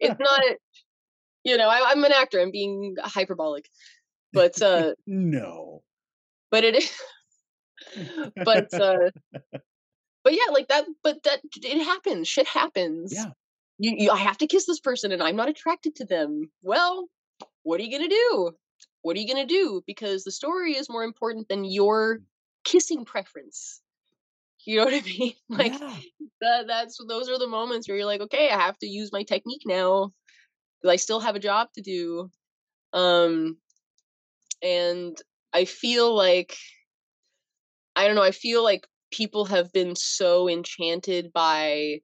[0.00, 0.42] It's not,
[1.42, 2.38] you know, I, I'm an actor.
[2.38, 3.68] I'm being hyperbolic,
[4.32, 5.82] but uh, no.
[6.52, 6.92] but it is.
[8.36, 9.10] but uh,
[10.22, 10.84] but yeah, like that.
[11.02, 12.28] But that it happens.
[12.28, 13.12] Shit happens.
[13.12, 13.30] Yeah.
[13.82, 16.52] You, you, I have to kiss this person, and I'm not attracted to them.
[16.62, 17.08] Well,
[17.64, 18.52] what are you gonna do?
[19.02, 19.82] What are you gonna do?
[19.88, 22.20] Because the story is more important than your
[22.62, 23.80] kissing preference.
[24.64, 25.32] You know what I mean?
[25.48, 25.96] Like yeah.
[26.40, 26.66] that.
[26.68, 29.62] That's those are the moments where you're like, okay, I have to use my technique
[29.66, 30.12] now
[30.80, 32.30] because I still have a job to do.
[32.92, 33.56] Um,
[34.62, 35.20] and
[35.52, 36.56] I feel like
[37.96, 38.22] I don't know.
[38.22, 42.00] I feel like people have been so enchanted by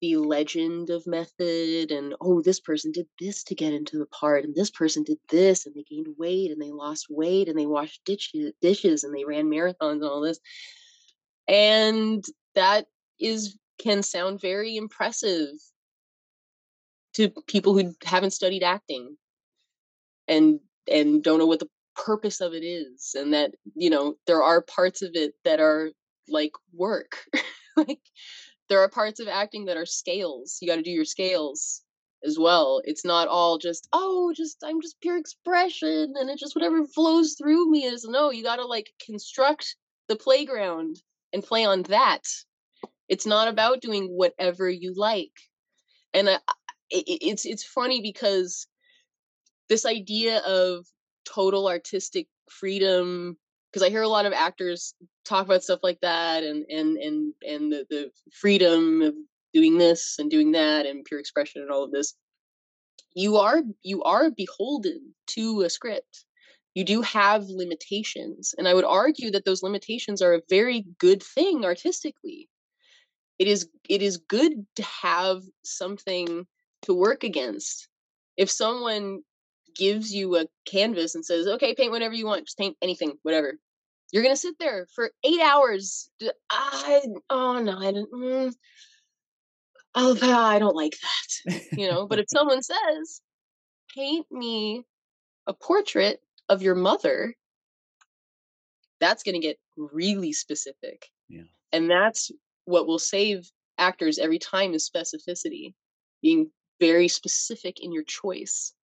[0.00, 4.44] the legend of method and oh this person did this to get into the part
[4.44, 7.66] and this person did this and they gained weight and they lost weight and they
[7.66, 10.40] washed dishes dishes and they ran marathons and all this.
[11.48, 12.86] And that
[13.18, 15.50] is can sound very impressive
[17.14, 19.16] to people who haven't studied acting
[20.28, 20.60] and
[20.90, 24.62] and don't know what the purpose of it is and that you know there are
[24.62, 25.90] parts of it that are
[26.28, 27.24] like work.
[27.76, 28.00] Like
[28.70, 31.82] there are parts of acting that are scales you got to do your scales
[32.24, 32.82] as well.
[32.84, 37.34] It's not all just oh just i'm just pure expression and it just whatever flows
[37.38, 39.76] through me is no you got to like construct
[40.08, 40.96] the playground
[41.32, 42.22] and play on that.
[43.08, 45.32] It's not about doing whatever you like.
[46.12, 46.38] And I,
[46.90, 48.66] it, it's it's funny because
[49.68, 50.86] this idea of
[51.24, 53.36] total artistic freedom
[53.70, 57.34] because I hear a lot of actors talk about stuff like that and and and
[57.46, 59.14] and the, the freedom of
[59.52, 62.14] doing this and doing that and pure expression and all of this.
[63.14, 66.24] You are you are beholden to a script.
[66.74, 71.22] You do have limitations and i would argue that those limitations are a very good
[71.22, 72.48] thing artistically.
[73.38, 76.46] It is it is good to have something
[76.82, 77.88] to work against.
[78.36, 79.22] If someone
[79.74, 83.54] gives you a canvas and says okay paint whatever you want just paint anything whatever.
[84.12, 86.10] You're gonna sit there for eight hours
[86.50, 88.52] I, oh no i don't mm,
[89.94, 93.20] oh i don't like that you know but if someone says
[93.94, 94.84] paint me
[95.46, 97.34] a portrait of your mother
[99.00, 101.42] that's going to get really specific Yeah.
[101.72, 102.30] and that's
[102.64, 105.74] what will save actors every time is specificity
[106.22, 108.74] being very specific in your choice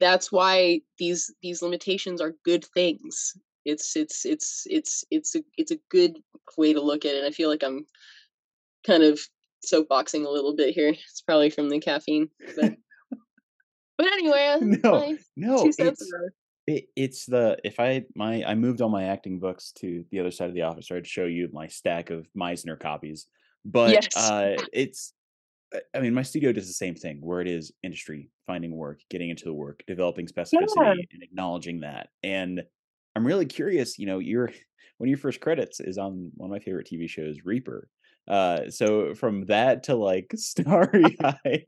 [0.00, 5.70] that's why these these limitations are good things it's it's it's it's it's a it's
[5.70, 6.18] a good
[6.56, 7.84] way to look at it and i feel like i'm
[8.86, 9.20] kind of
[9.66, 12.74] soapboxing a little bit here it's probably from the caffeine but
[13.98, 15.98] but anyway No, No, it's it.
[16.66, 20.30] it, it's the if I my I moved all my acting books to the other
[20.30, 20.88] side of the office.
[20.88, 23.26] So I'd show you my stack of Meisner copies,
[23.64, 24.16] but Yes.
[24.16, 25.14] uh, it's
[25.94, 29.30] I- mean my studio does the same thing where it is industry finding work, getting
[29.30, 30.54] into the work, developing specificity,
[31.12, 32.08] and acknowledging that.
[32.22, 32.62] And
[33.14, 33.98] I'm really curious.
[33.98, 34.46] You know, your
[34.98, 37.88] one of your first credits is on one of my favorite TV shows, Reaper.
[38.26, 41.64] Uh, so from that to like Starry Eye,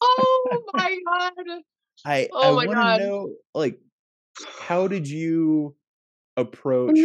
[0.00, 1.32] oh my god
[2.04, 2.98] I, Oh I my want God.
[2.98, 3.80] to know, like,
[4.58, 5.74] how did you
[6.36, 6.98] approach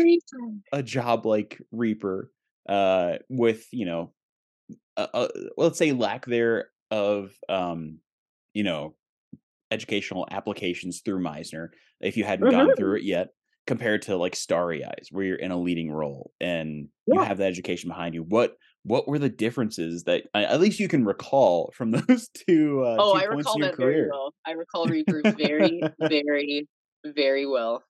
[0.73, 2.29] a job like Reaper
[2.67, 4.13] uh, with, you know,
[4.97, 7.99] uh, uh, let's say lack there of, um,
[8.53, 8.95] you know,
[9.71, 11.69] educational applications through Meisner,
[12.01, 12.75] if you hadn't gone Mhm.
[12.75, 13.29] through it yet,
[13.67, 17.47] compared to like Starry Eyes, where you're in a leading role and you have that
[17.47, 18.23] education behind you.
[18.23, 22.97] What what were the differences that at least you can recall from those two uh,
[22.97, 26.67] oh two i recall that very well i recall reaper very very
[27.05, 27.83] very well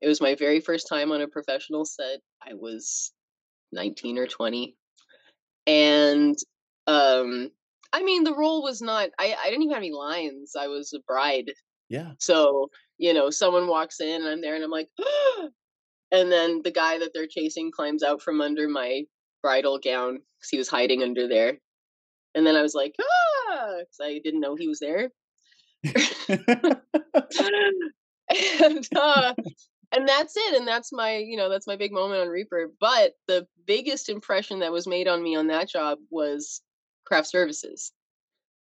[0.00, 3.12] it was my very first time on a professional set i was
[3.72, 4.76] 19 or 20
[5.66, 6.36] and
[6.86, 7.50] um
[7.92, 10.92] i mean the role was not i i didn't even have any lines i was
[10.92, 11.52] a bride.
[11.88, 12.12] Yeah.
[12.18, 14.88] so you know someone walks in and i'm there and i'm like
[16.12, 19.02] and then the guy that they're chasing climbs out from under my
[19.42, 21.58] bridal gown because he was hiding under there.
[22.34, 23.74] And then i was like ah!
[23.78, 25.10] because i didn't know he was there.
[28.64, 29.34] And uh
[29.92, 33.12] and that's it and that's my you know that's my big moment on reaper but
[33.28, 36.62] the biggest impression that was made on me on that job was
[37.04, 37.92] craft services.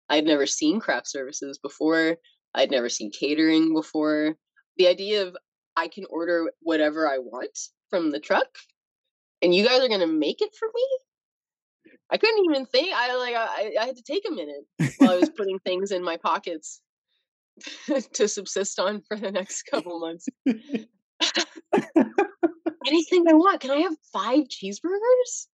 [0.09, 2.17] I'd never seen craft services before
[2.55, 4.35] i'd never seen catering before.
[4.77, 5.35] The idea of
[5.75, 7.57] i can order whatever i want
[7.89, 8.47] from the truck
[9.41, 10.87] and you guys are going to make it for me?
[12.09, 15.15] I couldn't even think i like I, I had to take a minute while i
[15.17, 16.81] was putting things in my pockets
[18.13, 20.27] to subsist on for the next couple months.
[22.85, 23.61] Anything I want.
[23.61, 25.47] Can I have five cheeseburgers?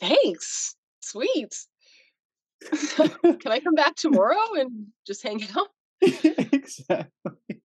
[0.00, 0.74] Thanks.
[1.00, 1.54] Sweet.
[3.00, 5.68] Can I come back tomorrow and just hang out?
[6.00, 7.62] exactly.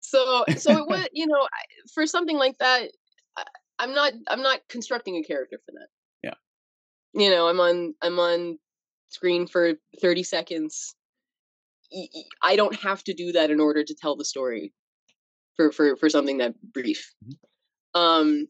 [0.00, 2.88] So, so it was, you know, I- for something like that,
[3.36, 3.44] I,
[3.78, 5.88] I'm not, I'm not constructing a character for that.
[6.22, 7.20] Yeah.
[7.22, 8.58] You know, I'm on, I'm on
[9.08, 10.94] screen for 30 seconds.
[12.42, 14.72] I don't have to do that in order to tell the story
[15.56, 17.12] for, for, for something that brief.
[17.94, 18.46] Um,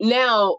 [0.00, 0.58] now,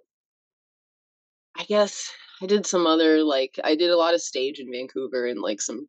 [1.57, 5.25] I guess I did some other like I did a lot of stage in Vancouver
[5.27, 5.87] and like some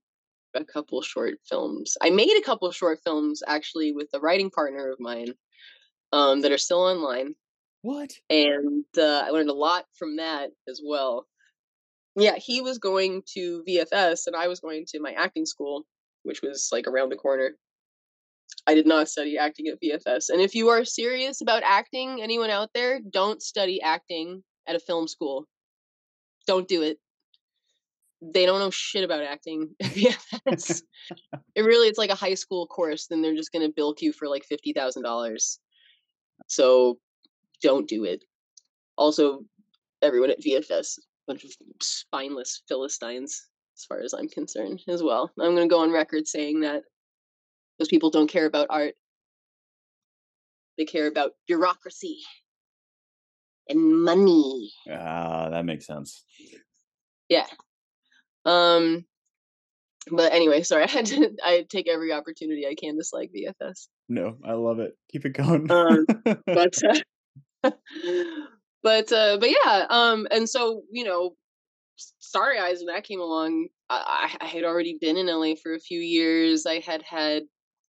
[0.54, 1.96] a couple short films.
[2.00, 5.34] I made a couple short films actually with a writing partner of mine
[6.12, 7.34] um, that are still online,
[7.82, 8.10] What?
[8.30, 11.26] and uh, I learned a lot from that as well.
[12.14, 15.84] Yeah, he was going to VFS and I was going to my acting school,
[16.22, 17.56] which was like around the corner.
[18.66, 20.28] I did not study acting at VFS.
[20.28, 24.80] And if you are serious about acting, anyone out there, don't study acting at a
[24.80, 25.46] film school.
[26.46, 26.98] Don't do it.
[28.20, 30.82] They don't know shit about acting at VFS.
[31.54, 34.26] it really it's like a high school course, then they're just gonna bilk you for
[34.26, 35.60] like fifty thousand dollars.
[36.48, 36.98] So
[37.62, 38.24] don't do it.
[38.96, 39.40] Also,
[40.02, 41.50] everyone at VFS, bunch of
[41.80, 45.30] spineless philistines, as far as I'm concerned, as well.
[45.40, 46.82] I'm gonna go on record saying that
[47.78, 48.94] those people don't care about art.
[50.78, 52.18] They care about bureaucracy
[53.68, 54.72] and money.
[54.90, 56.24] Ah, that makes sense.
[57.28, 57.46] Yeah.
[58.44, 59.04] Um
[60.10, 63.88] but anyway, sorry, I had to I take every opportunity I can to dislike VFS.
[64.08, 64.96] No, I love it.
[65.10, 65.70] Keep it going.
[65.70, 66.06] Um,
[66.46, 67.00] But uh,
[68.82, 71.34] but uh but yeah, um and so, you know,
[71.96, 75.74] Starry Eyes when that came along, I, I I had already been in LA for
[75.74, 76.66] a few years.
[76.66, 77.44] I had had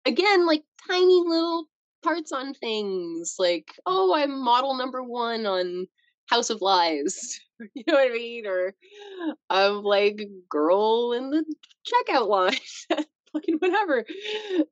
[0.08, 1.66] again like tiny little
[2.04, 5.88] parts on things like oh I'm model number one on
[6.28, 7.40] House of Lies,
[7.74, 8.74] you know what I mean, or
[9.50, 11.46] I'm like girl in the
[11.86, 12.58] checkout line,
[13.34, 14.06] fucking whatever.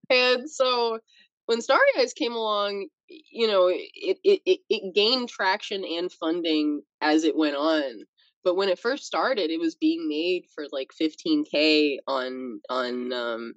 [0.09, 0.99] And so
[1.45, 6.81] when Starry Eyes came along, you know, it, it it it gained traction and funding
[7.01, 8.03] as it went on
[8.43, 13.53] but when it first started it was being made for like 15k on on um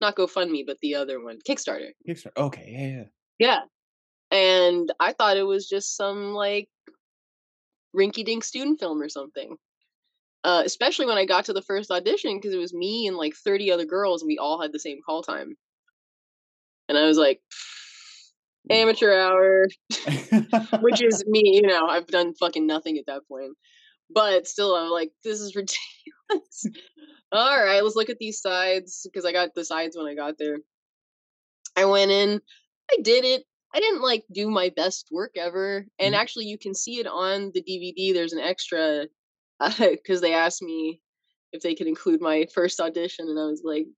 [0.00, 2.36] not gofundme but the other one kickstarter Kickstarter.
[2.36, 3.04] Okay, yeah,
[3.38, 3.60] yeah.
[4.30, 6.68] yeah and i thought it was just some like
[7.96, 9.56] rinky dink student film or something
[10.42, 13.34] uh, especially when i got to the first audition because it was me and like
[13.34, 15.54] 30 other girls and we all had the same call time
[16.88, 17.40] and i was like
[18.70, 19.66] amateur hour
[20.80, 23.52] which is me, you know, I've done fucking nothing at that point.
[24.10, 26.66] But still, I'm like, this is ridiculous.
[27.34, 30.38] All right, let's look at these sides because I got the sides when I got
[30.38, 30.58] there.
[31.76, 32.40] I went in,
[32.92, 33.44] I did it.
[33.74, 35.84] I didn't like do my best work ever.
[35.98, 36.18] And Mhm.
[36.18, 38.12] actually, you can see it on the DVD.
[38.12, 39.08] There's an extra
[39.80, 41.00] because they asked me
[41.52, 43.88] if they could include my first audition, and I was like,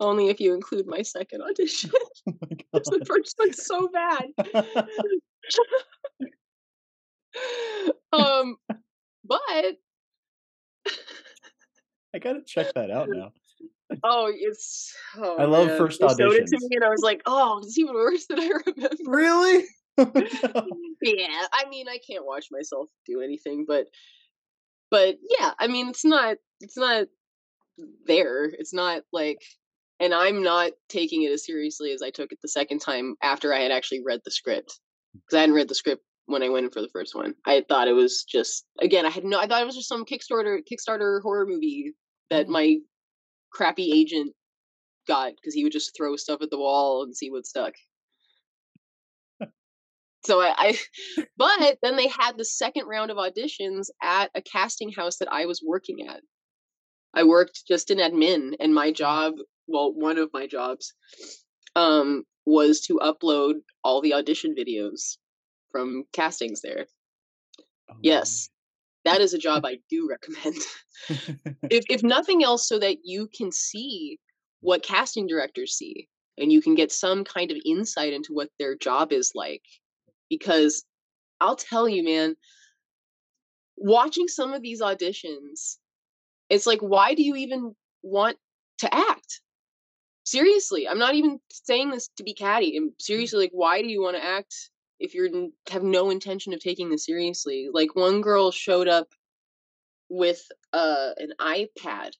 [0.00, 1.90] only if you include my second audition.
[2.26, 4.24] oh my the first one's so bad.
[8.12, 8.56] Um,
[9.24, 9.76] but
[12.16, 13.30] I gotta check that out now.
[14.02, 15.76] oh, it's oh, I love man.
[15.76, 18.40] first They showed it to me, and I was like, oh, it's even worse than
[18.40, 18.96] I remember.
[19.04, 19.64] Really?
[19.98, 20.66] Oh, no.
[21.00, 23.86] yeah, I mean, I can't watch myself do anything, but
[24.90, 27.06] but yeah, I mean, it's not it's not
[28.06, 28.44] there.
[28.44, 29.38] It's not like,
[29.98, 33.54] and I'm not taking it as seriously as I took it the second time after
[33.54, 34.78] I had actually read the script
[35.14, 37.34] because I hadn't read the script when I went in for the first one.
[37.46, 40.04] I thought it was just again, I had no, I thought it was just some
[40.04, 41.94] Kickstarter Kickstarter horror movie
[42.30, 42.76] that my
[43.52, 44.32] crappy agent
[45.06, 47.74] got because he would just throw stuff at the wall and see what stuck.
[50.26, 54.90] So I, I, but then they had the second round of auditions at a casting
[54.92, 56.20] house that I was working at.
[57.14, 59.34] I worked just in admin, and my job,
[59.66, 60.92] well, one of my jobs,
[61.74, 63.54] um, was to upload
[63.84, 65.16] all the audition videos
[65.70, 66.86] from castings there.
[67.90, 68.50] Oh, Yes,
[69.06, 70.56] that is a job I do recommend.
[71.70, 74.18] if if nothing else, so that you can see
[74.60, 78.76] what casting directors see, and you can get some kind of insight into what their
[78.76, 79.62] job is like.
[80.28, 80.84] Because
[81.40, 82.36] I'll tell you, man,
[83.76, 85.76] watching some of these auditions,
[86.50, 88.36] it's like, why do you even want
[88.78, 89.40] to act?
[90.24, 92.76] Seriously, I'm not even saying this to be catty.
[92.76, 92.94] I'm mm.
[92.98, 94.52] seriously like, why do you want to act
[94.98, 97.68] if you have no intention of taking this seriously?
[97.72, 99.08] Like one girl showed up
[100.08, 100.42] with
[100.72, 102.12] uh, an iPad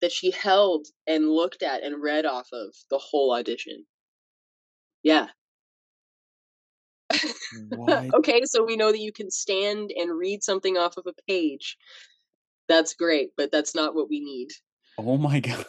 [0.00, 3.84] that she held and looked at and read off of the whole audition.
[5.02, 5.28] Yeah.
[8.14, 11.78] Okay, so we know that you can stand and read something off of a page.
[12.68, 14.48] That's great, but that's not what we need.
[14.98, 15.64] Oh my god.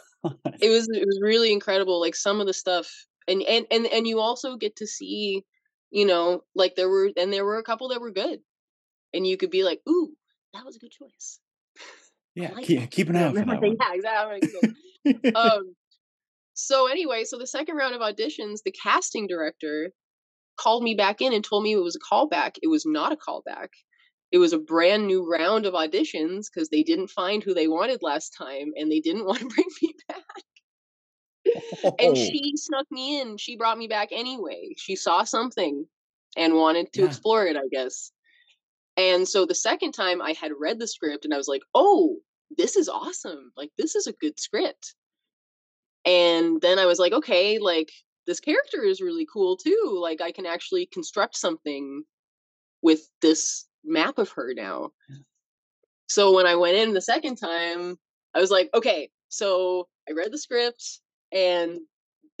[0.60, 1.98] It was it was really incredible.
[1.98, 2.90] Like some of the stuff,
[3.26, 5.44] and and and and you also get to see,
[5.90, 8.40] you know, like there were and there were a couple that were good,
[9.12, 10.10] and you could be like, ooh,
[10.54, 11.40] that was a good choice.
[12.36, 13.76] Yeah, like keep, keep an eye out for that one.
[13.80, 15.32] yeah, exactly.
[15.34, 15.74] um,
[16.54, 19.90] so anyway, so the second round of auditions, the casting director
[20.56, 22.52] called me back in and told me it was a callback.
[22.62, 23.68] It was not a callback.
[24.30, 28.00] It was a brand new round of auditions because they didn't find who they wanted
[28.02, 30.44] last time and they didn't want to bring me back.
[31.98, 33.36] And Oh, she snuck me in.
[33.36, 34.74] She brought me back anyway.
[34.76, 35.86] She saw something
[36.36, 37.06] and wanted to Yeah.
[37.08, 38.12] explore it, I guess.
[38.96, 42.18] And so the second time I had read the script and I was like, oh,
[42.56, 43.52] this is awesome.
[43.56, 44.94] Like, this is a good script.
[46.04, 47.90] And then I was like, okay, like,
[48.26, 49.98] this character is really cool too.
[50.00, 52.04] Like, I can actually construct something
[52.82, 54.92] with this map of her now.
[56.08, 57.98] So when I went in the second time,
[58.34, 61.00] I was like, okay, so I read the script
[61.32, 61.80] and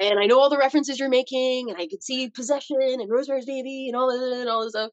[0.00, 3.46] and I know all the references you're making, and I could see possession and Rosemary's
[3.46, 4.90] Baby and all that and all this stuff.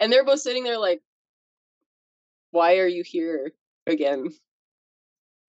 [0.00, 1.00] And they're both sitting there like,
[2.50, 3.52] why are you here
[3.86, 4.28] again?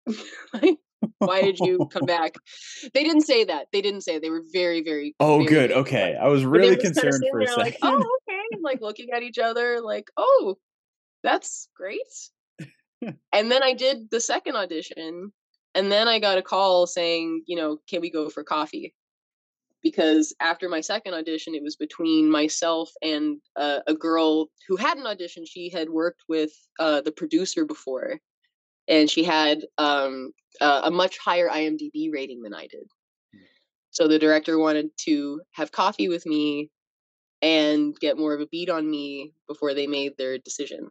[0.53, 0.77] like,
[1.19, 2.35] why did you come back?
[2.93, 3.67] They didn't say that.
[3.71, 4.19] They didn't say.
[4.19, 5.15] They were very, very.
[5.19, 5.71] oh, very good.
[5.71, 6.17] Okay.
[6.19, 7.63] I was really concerned for a second.
[7.63, 8.61] Like, oh, okay.
[8.61, 10.57] Like looking at each other, like, oh,
[11.23, 12.01] that's great.
[13.33, 15.31] and then I did the second audition,
[15.75, 18.93] and then I got a call saying, you know, can we go for coffee?
[19.81, 24.97] Because after my second audition, it was between myself and uh, a girl who had
[24.97, 25.45] an audition.
[25.45, 28.19] She had worked with uh, the producer before,
[28.89, 32.83] and she had um, uh, a much higher IMDb rating than I did.
[33.91, 36.69] So the director wanted to have coffee with me
[37.41, 40.89] and get more of a beat on me before they made their decision.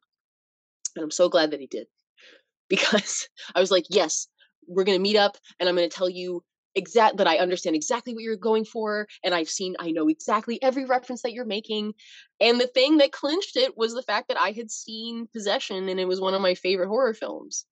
[0.96, 1.86] And I'm so glad that he did
[2.68, 4.28] because I was like, yes,
[4.68, 6.42] we're going to meet up and I'm going to tell you
[6.74, 10.62] exact that I understand exactly what you're going for and I've seen I know exactly
[10.62, 11.94] every reference that you're making.
[12.40, 15.98] And the thing that clinched it was the fact that I had seen Possession and
[15.98, 17.66] it was one of my favorite horror films.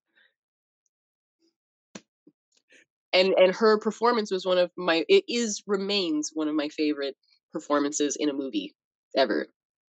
[3.13, 7.17] And and her performance was one of my it is remains one of my favorite
[7.53, 8.75] performances in a movie
[9.17, 9.47] ever.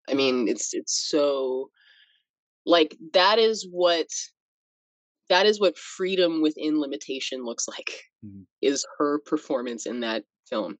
[0.09, 1.69] I mean, it's it's so
[2.65, 4.07] like that is what
[5.29, 8.45] that is what freedom within limitation looks like Mhm.
[8.61, 10.77] is her performance in that film.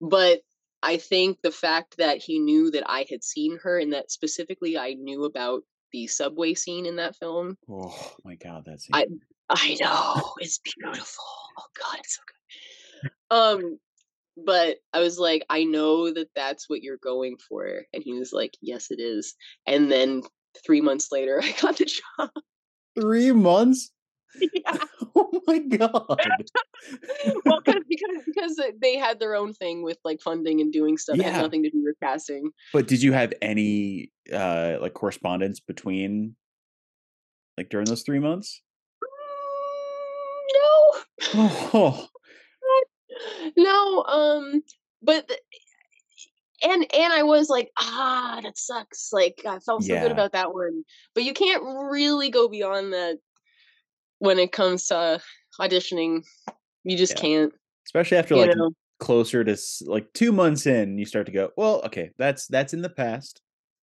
[0.00, 0.40] But
[0.82, 4.76] i think the fact that he knew that i had seen her and that specifically
[4.76, 5.62] i knew about
[5.92, 9.06] the subway scene in that film Oh my god, that's I-
[9.48, 11.24] i know it's beautiful.
[11.58, 12.22] Oh god it's so
[13.02, 13.10] good.
[13.30, 13.78] Um
[14.36, 18.32] but i was like i know that that's what you're going for and he was
[18.32, 19.34] like yes it is
[19.66, 20.22] and then
[20.66, 22.30] three months later i got the job
[22.94, 23.90] three months.
[24.52, 24.76] yeah.
[25.16, 26.08] Oh my god.
[27.44, 31.16] well, cause, because because they had their own thing with like funding and doing stuff.
[31.16, 31.30] It Yeah.
[31.30, 32.50] had nothing to do with casting.
[32.72, 36.34] But did you have any uh like correspondence between
[37.56, 38.60] like during those three months?
[39.04, 41.00] Mm, No,
[41.72, 42.08] Oh,
[43.56, 44.02] no.
[44.04, 44.62] Um,
[45.02, 45.30] but
[46.64, 49.10] and and I was like, ah, that sucks.
[49.12, 50.02] Like I felt so Yeah.
[50.02, 50.84] good about that one.
[51.14, 53.18] But you can't really go beyond that
[54.18, 55.20] when it comes to
[55.60, 56.24] auditioning.
[56.84, 57.20] You just Yeah.
[57.20, 57.52] can't.
[57.86, 58.70] especially after like know.
[58.98, 59.56] closer to
[59.86, 63.40] like two months in, you start to go, well, okay, that's that's in the past.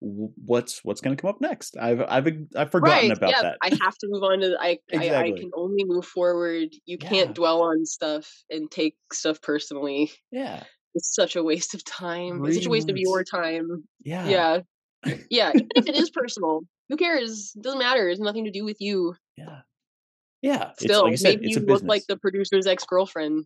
[0.01, 1.77] What's what's going to come up next?
[1.79, 3.17] I've I've I've forgotten right?
[3.17, 3.59] about yeah, that.
[3.63, 4.57] I have to move on to.
[4.61, 5.41] I, I I Exactly.
[5.41, 6.69] can only move forward.
[6.85, 10.13] You can't dwell on stuff and take stuff personally.
[10.31, 10.65] yeah,
[10.97, 12.45] It's such a waste of time.
[12.47, 13.85] It's such a waste of your time.
[14.03, 14.61] yeah, Yeah.
[15.31, 15.51] Yeah.
[15.55, 17.53] Even if it is personal, who cares?
[17.55, 18.09] It doesn't matter.
[18.09, 19.15] It's nothing to do with you.
[19.37, 19.61] yeah,
[20.43, 20.71] yeah.
[20.73, 23.45] It's Still, like you said, you look like the producer's ex girlfriend.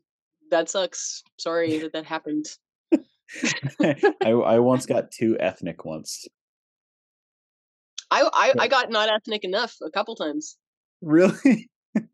[0.51, 1.22] That sucks.
[1.38, 2.46] Sorry that that happened.
[3.82, 6.26] I I once got too ethnic once.
[8.11, 10.57] I, I I got not ethnic enough a couple times.
[11.03, 11.68] Really?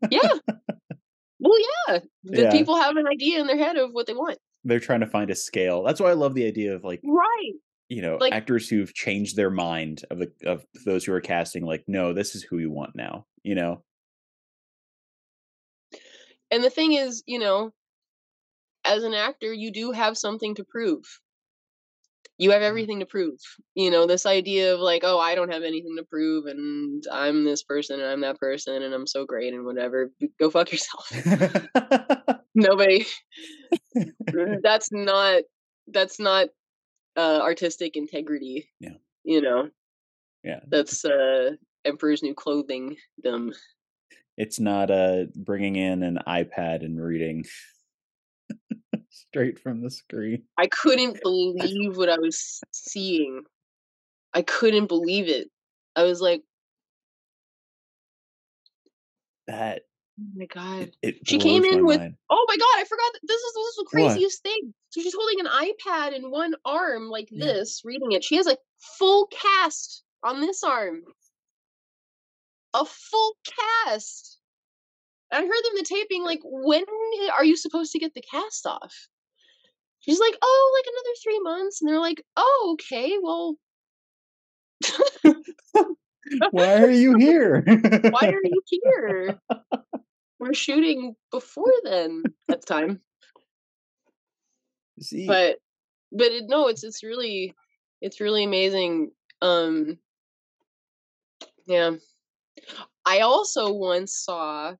[0.09, 0.33] Yeah.
[1.39, 1.99] well, yeah.
[2.23, 2.51] The Yeah.
[2.51, 4.37] people have an idea in their head of what they want.
[4.63, 5.83] They're trying to find a scale.
[5.83, 7.53] That's why I love the idea of like Right.
[7.89, 11.65] you know Like- actors who've changed their mind of the of those who are casting.
[11.65, 13.25] Like, no, this is who we want now.
[13.43, 13.83] You know?
[16.51, 17.71] And the thing is, you know,
[18.85, 21.03] as an actor, you do have something to prove.
[22.37, 22.65] you have mm.
[22.65, 23.39] everything to prove.
[23.75, 27.43] You know, this idea of like, oh, I don't have anything to prove and I'm
[27.43, 30.11] this person and I'm that person and I'm so great and whatever.
[30.39, 31.11] Go fuck yourself.
[32.55, 33.05] Nobody
[34.61, 35.43] that's not
[35.87, 36.49] that's not
[37.15, 38.69] uh artistic integrity.
[38.79, 38.97] Yeah.
[39.23, 39.69] You know.
[40.43, 40.59] Yeah.
[40.67, 41.51] That's uh
[41.85, 43.53] Emperor's New Clothing them.
[44.37, 47.45] It's not uh bringing in an iPad and reading
[49.09, 50.43] straight from the screen.
[50.57, 53.43] I couldn't believe what I was seeing.
[54.33, 55.49] I couldn't believe it.
[55.95, 56.43] I was like,
[59.47, 59.83] That
[60.19, 60.91] oh my god.
[61.01, 62.15] it, it She came in with, mind.
[62.29, 63.13] oh my god, I forgot.
[63.13, 63.91] That this is this is the What?
[64.11, 64.73] craziest thing.
[64.89, 67.45] So she's holding an iPad in one arm like Yeah.
[67.45, 68.23] this, reading it.
[68.23, 68.57] She has a
[68.97, 71.01] full cast on this arm.
[72.73, 73.37] A full
[73.85, 74.39] cast.
[75.31, 76.83] I heard them the taping like, when
[77.35, 78.93] are you supposed to get the cast off?
[79.99, 81.81] She's like, oh, like another three months.
[81.81, 83.55] And they're like, oh, okay, well,
[86.51, 87.61] Why are you here?
[88.09, 89.39] why are you here?
[90.39, 93.01] We're shooting before then at the time.
[94.99, 95.57] See, but
[96.11, 97.53] but it, no it's it's really
[98.01, 99.11] it's really amazing
[99.41, 99.97] um
[101.65, 101.91] yeah.
[103.05, 104.73] I also once saw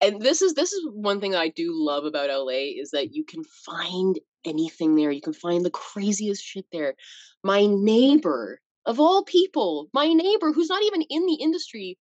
[0.00, 3.24] and this is this is one thing i do love about la is that you
[3.24, 6.94] can find anything there you can find the craziest shit there.
[7.42, 11.98] My neighbor of all people my neighbor who's not even in the industry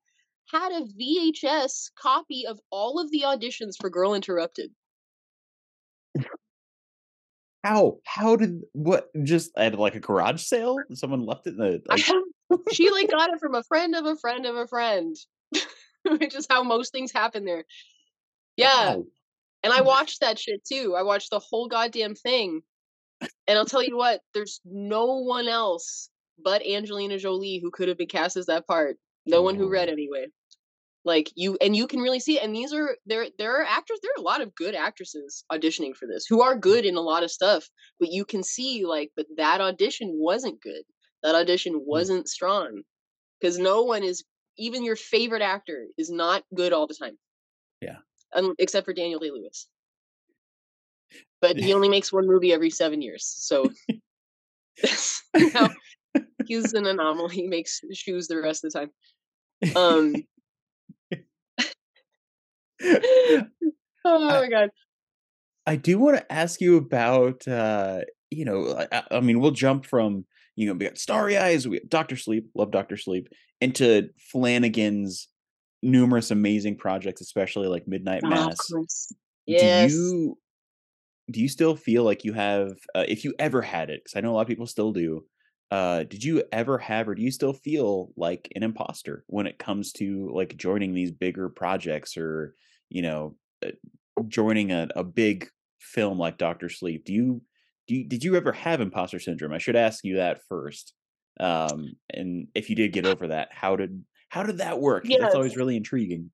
[0.59, 4.71] had a vhs copy of all of the auditions for girl interrupted
[7.65, 10.77] how how did what just at like a garage sale?
[10.93, 12.05] Someone left it in the like,
[12.71, 15.15] she like got it from a friend of a friend of a friend,
[16.03, 17.65] which is how most things happen there.
[18.55, 19.05] Yeah, wow.
[19.63, 20.93] and I watched that shit too.
[20.95, 22.61] I watched the whole goddamn thing,
[23.47, 27.97] and I'll tell you what, there's no one else but Angelina Jolie who could have
[27.97, 28.97] been cast as that part.
[29.25, 30.27] No one who read anyway.
[31.05, 32.37] Like you, and you can really see.
[32.37, 32.43] It.
[32.43, 33.27] And these are there.
[33.37, 33.99] There are actors.
[34.01, 37.01] There are a lot of good actresses auditioning for this who are good in a
[37.01, 37.69] lot of stuff.
[37.99, 40.81] But you can see like, but that audition wasn't good.
[41.21, 42.81] That audition wasn't strong
[43.39, 44.23] because no one is.
[44.57, 47.17] Even your favorite actor is not good all the time.
[47.81, 47.97] Yeah.
[48.33, 49.67] Um, except for Daniel Day Lewis.
[51.41, 53.69] But he only makes one movie every seven years, so
[55.37, 55.69] you know,
[56.45, 57.35] he's an anomaly.
[57.35, 59.75] He makes shoes the rest of the time.
[59.75, 60.15] Um.
[64.05, 64.69] oh my god.
[65.65, 69.51] I do want to ask you about uh you know I, I- I mean we'll
[69.51, 70.25] jump from
[70.55, 73.27] you know we got Starry Eyes, we got Doctor Sleep, love Doctor Sleep,
[73.61, 75.27] into Flanagan's
[75.81, 78.57] numerous amazing projects, especially like Midnight Oh, Mass.
[78.69, 79.11] course.
[79.45, 79.91] Yes.
[79.91, 80.37] Do you
[81.31, 84.21] do you still feel like you have uh, if you ever had it because I
[84.21, 85.25] know a lot of people still do.
[85.71, 89.57] Uh, did you ever have or do you still feel like an imposter when it
[89.57, 92.53] comes to like joining these bigger projects or
[92.89, 93.71] you know uh,
[94.27, 97.05] joining a, a big film like Doctor Sleep?
[97.05, 97.41] Do you
[97.87, 99.53] do you, did you ever have imposter syndrome?
[99.53, 100.93] I should ask you that first.
[101.39, 105.03] Um, and if you did get over that, how did how did that work?
[105.05, 105.19] Yeah.
[105.19, 106.31] That's always really intriguing.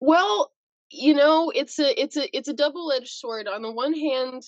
[0.00, 0.52] Well,
[0.90, 3.48] you know, it's a it's a it's a double-edged sword.
[3.48, 4.42] On the one hand,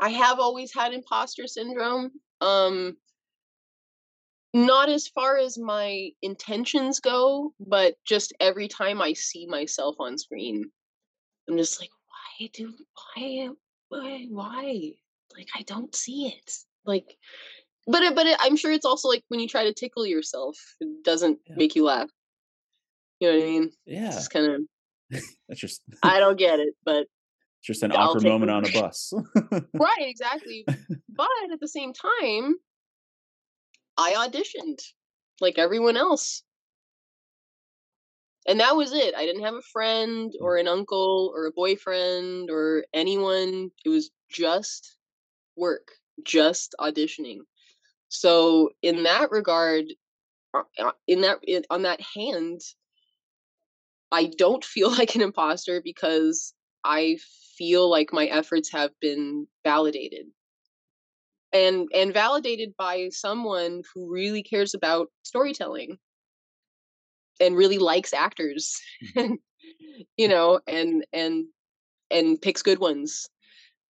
[0.00, 2.10] I have always had imposter syndrome.
[2.40, 2.96] Um
[4.54, 10.18] not as far as my intentions go, but just every time I see myself on
[10.18, 10.70] screen,
[11.48, 11.90] I'm just like,
[12.38, 12.74] why do
[13.16, 13.48] why
[13.88, 14.92] why why?
[15.36, 16.52] Like I don't see it.
[16.84, 17.16] Like
[17.86, 20.56] but it, but it, I'm sure it's also like when you try to tickle yourself,
[20.80, 21.54] it doesn't Yeah.
[21.56, 22.10] make you laugh.
[23.20, 23.62] You know what I mean?
[23.64, 24.60] It's Yeah, just kind of
[25.48, 27.06] that's just I don't get it, but
[27.60, 28.54] it's just an I'll awkward moment it.
[28.54, 29.12] on a bus.
[29.74, 30.64] right, exactly.
[31.08, 32.54] but at the same time,
[33.98, 34.80] I auditioned
[35.40, 36.42] like everyone else.
[38.46, 39.14] And that was it.
[39.14, 43.70] I didn't have a friend or an uncle or a boyfriend or anyone.
[43.84, 44.96] It was just
[45.56, 45.88] work,
[46.24, 47.40] just auditioning.
[48.08, 49.86] So in that regard,
[50.54, 52.62] uh, uh, in that in, on that hand,
[54.12, 57.18] I don't feel like an imposter because I
[57.56, 60.26] feel like my efforts have been validated.
[61.52, 65.98] And and validated by someone who really cares about storytelling
[67.40, 68.80] and really likes actors.
[70.16, 71.46] you know, and and
[72.10, 73.28] and picks good ones.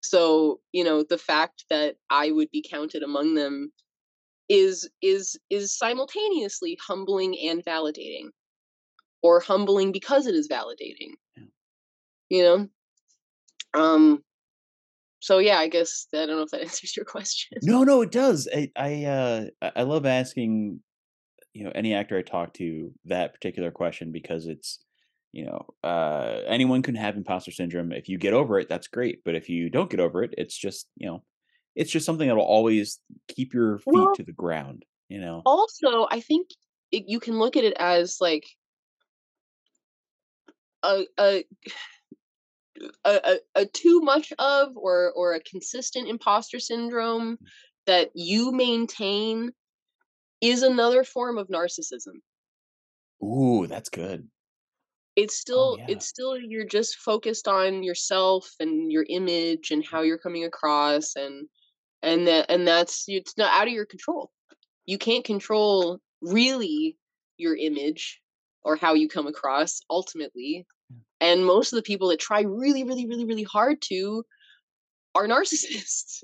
[0.02, 3.72] So, you know, the fact that I would be counted among them
[4.48, 8.28] is is is simultaneously humbling and validating
[9.22, 11.44] or humbling because it is validating Yeah.
[12.30, 12.68] you know
[13.74, 14.22] um
[15.20, 17.58] so yeah, I guess I don't know if that answers your question.
[17.62, 18.48] No, no, it does.
[18.54, 19.44] I I uh
[19.76, 20.80] I love asking
[21.54, 24.78] you know any actor I talk to that particular question because it's
[25.32, 27.92] you know uh anyone can have imposter syndrome.
[27.92, 29.20] If you get over it, that's great.
[29.24, 31.24] But if you don't get over it, it's just you know
[31.74, 34.84] it's just something that'll always keep your feet Well, to the ground.
[35.08, 35.42] You know.
[35.46, 36.48] also, I think
[36.92, 38.46] it, you can look at it as like
[40.82, 41.44] a a
[43.04, 43.20] a,
[43.54, 47.46] a, a too much of or or a consistent imposter syndrome mm.
[47.86, 49.52] that you maintain
[50.40, 52.20] is another form of narcissism.
[53.22, 54.28] Ooh, that's good.
[55.16, 55.86] It's Oh still yeah.
[55.88, 60.06] it's still you're just focused on yourself and your image and how mm.
[60.06, 61.48] you're coming across and
[62.02, 64.30] and that and that's it's not out of your control.
[64.86, 66.96] You can't control really
[67.36, 68.20] your image
[68.62, 70.66] or how you come across ultimately.
[71.20, 71.32] Yeah.
[71.32, 74.24] And most of the people that try really really really really hard to
[75.14, 76.22] are narcissists.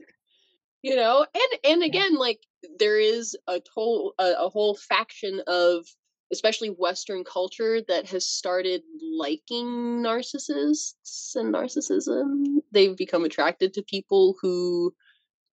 [0.83, 1.87] you know and and Yeah.
[1.89, 2.41] again like
[2.79, 5.87] there is a whole a, a whole faction of
[6.33, 8.83] especially western culture that has started
[9.19, 14.95] liking narcissists and narcissism they've become attracted to people who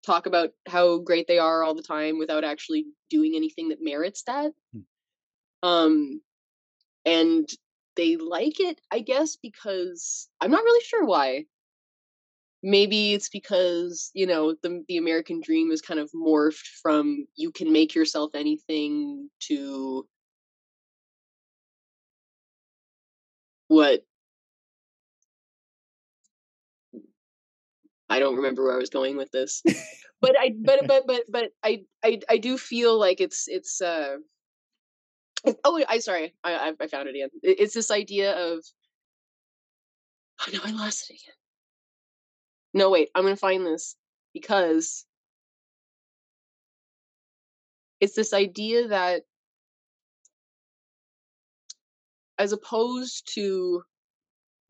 [0.05, 4.23] talk about how great they are all the time without actually doing anything that merits
[4.23, 4.81] that Hmm.
[5.63, 6.21] um
[7.05, 7.49] and
[7.97, 11.45] they like it i guess because i'm not really sure why
[12.63, 17.51] maybe it's because you know the the American dream is kind of morphed from you
[17.51, 20.07] can make yourself anything to
[23.67, 24.03] what
[28.09, 29.61] I don't remember where I was going with this.
[30.21, 34.17] but I but but but but I I I do feel like it's it's uh
[35.63, 37.29] oh I sorry I I, I found it again.
[37.41, 38.63] It's this idea of
[40.41, 41.35] oh no I lost it again.
[42.73, 43.95] No wait I'm gonna find this
[44.33, 45.05] because
[47.99, 49.23] it's this idea that
[52.37, 53.81] as opposed to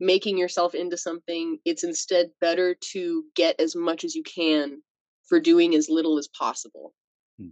[0.00, 4.80] making yourself into something, it's instead better to get as much as you can
[5.28, 6.94] for doing as little as possible.
[7.38, 7.48] Hmm.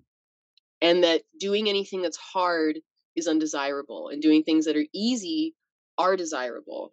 [0.80, 2.78] And that doing anything that's hard
[3.16, 5.54] is undesirable, and doing things that are easy
[5.98, 6.92] are desirable.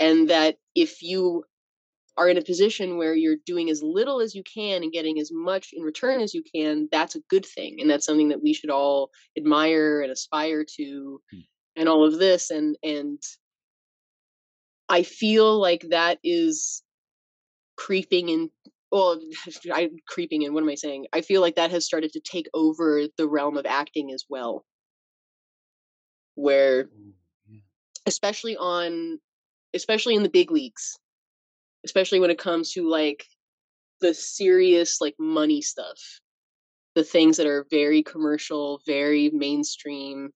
[0.00, 1.44] And that if you
[2.16, 5.30] are in a position where you're doing as little as you can and getting as
[5.32, 7.78] much in return as you can, that's a good thing.
[7.80, 11.40] And that's something that we should all admire and aspire to Hmm.
[11.76, 12.50] and all of this.
[12.50, 13.20] And and
[14.88, 16.82] I feel like that is
[17.76, 18.50] creeping in.
[18.92, 19.20] Well,
[19.72, 20.54] I'm creeping in.
[20.54, 21.06] What am I saying?
[21.12, 24.64] I feel like that has started to take over the realm of acting as well,
[26.34, 26.88] where
[28.06, 29.18] especially on,
[29.74, 30.98] especially in the big leagues,
[31.84, 33.26] especially when it comes to like
[34.00, 35.98] the serious like money stuff,
[36.94, 40.30] the things that are very commercial, very mainstream.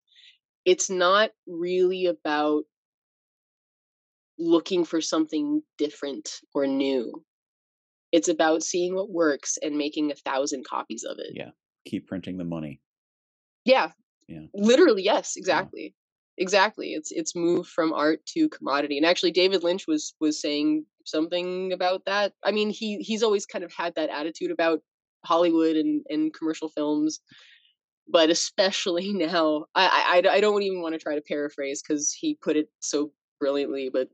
[0.65, 2.65] It's not really about
[4.39, 7.25] looking for something different or new.
[8.13, 11.33] It's about seeing what works and making a thousand copies of it.
[11.35, 11.51] Yeah.
[11.87, 12.81] Keep printing the money.
[13.65, 13.91] Yeah.
[14.29, 14.47] Yeah.
[14.55, 15.95] Literally, yes, exactly.
[16.37, 16.93] Exactly.
[16.93, 18.97] It's it's moved from art to commodity.
[18.97, 22.33] And actually David Lynch was was saying something about that.
[22.45, 24.81] I mean, he he's always kind of had that attitude about
[25.25, 27.21] Hollywood and and commercial films,
[28.09, 32.37] but especially now, I I I don't even want to try to paraphrase because he
[32.43, 34.09] put it so brilliantly, but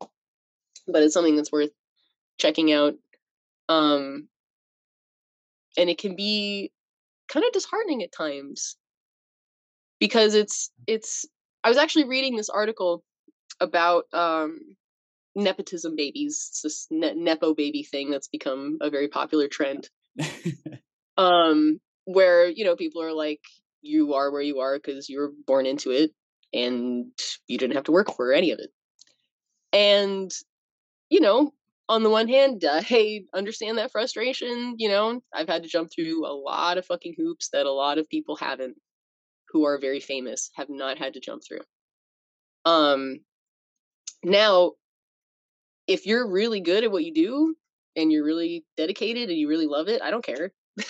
[0.89, 1.71] but it's something that's worth
[2.39, 2.95] checking out.
[3.69, 4.29] Um,
[5.77, 6.73] and it can be
[7.29, 8.77] kind of disheartening at times
[10.01, 11.27] because it's it's.
[11.63, 13.03] I was actually reading this article
[13.61, 14.59] about um,
[15.35, 16.49] nepotism babies.
[16.51, 19.89] It's this ne- nepo baby thing that's become a very popular trend.
[21.17, 23.41] Um, where you know people are like,
[23.83, 26.11] you are where you are because you were born into it,
[26.53, 27.07] and
[27.47, 28.71] you didn't have to work for any of it.
[29.73, 30.31] And
[31.11, 31.53] you know,
[31.89, 34.75] on the one hand, uh, hey, understand that frustration.
[34.79, 37.99] You know, I've had to jump through a lot of fucking hoops that a lot
[37.99, 38.77] of people haven't,
[39.55, 41.61] who are very famous, have not had to jump through.
[42.67, 43.21] Um,
[44.25, 44.73] now,
[45.87, 47.55] if you're really good at what you do
[47.95, 50.53] and you're really dedicated and you really love it, I don't care.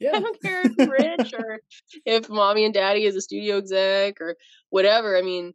[0.00, 0.16] Yeah.
[0.16, 1.60] I don't care if you're rich or
[2.04, 4.36] if mommy and daddy is a studio exec or
[4.68, 5.16] whatever.
[5.16, 5.54] I mean,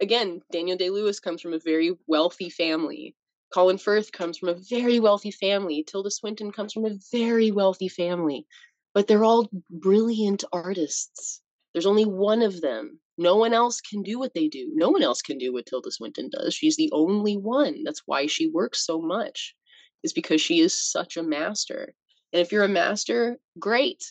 [0.00, 3.14] again, Daniel Day Lewis comes from a very wealthy family.
[3.54, 5.84] Colin Firth comes from a very wealthy family.
[5.84, 8.44] Tilda Swinton comes from a very wealthy family.
[8.92, 11.40] But they're all brilliant artists.
[11.76, 13.00] There's only one of them.
[13.18, 14.72] No one else can do what they do.
[14.74, 16.54] No one else can do what Tilda Swinton does.
[16.54, 17.84] She's the only one.
[17.84, 19.54] That's why she works so much,
[20.02, 21.92] is because she is such a master.
[22.32, 24.02] And if you're a master, great.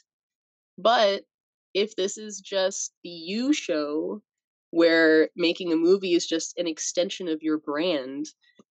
[0.77, 1.23] But
[1.73, 4.21] if this is just the you show
[4.69, 8.27] where making a movie is just an extension of your brand,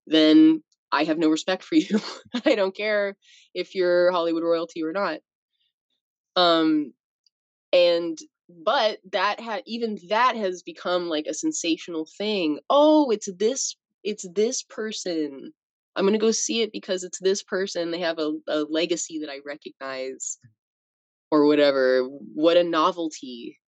[0.07, 1.99] then I have no respect for you.
[2.45, 3.17] I don't care
[3.55, 5.19] if you're Hollywood royalty or not.
[6.37, 6.93] Um
[7.73, 8.17] and
[8.49, 12.59] but that had even that has become like a sensational thing.
[12.69, 15.53] Oh, it's this it's this person.
[15.97, 17.91] I'm gonna go see it because it's this person.
[17.91, 20.39] They have a, a legacy that I recognize,
[21.31, 22.03] or whatever.
[22.03, 23.59] What a novelty!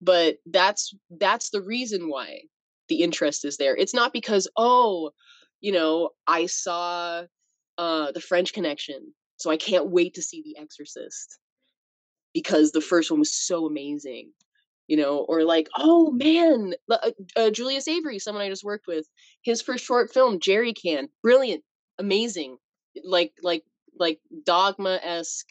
[0.00, 2.42] But that's that's the reason why
[2.88, 3.76] the interest is there.
[3.76, 5.10] It's not because oh,
[5.60, 7.24] you know, I saw
[7.78, 11.38] uh, the French Connection, so I can't wait to see The Exorcist
[12.36, 14.30] because the first one was so amazing
[14.88, 19.06] you know or like oh man uh, uh, julius avery someone i just worked with
[19.40, 21.64] his first short film Jerrycan brilliant
[21.98, 22.58] amazing
[23.02, 23.64] like like
[23.98, 25.48] like dogma-esque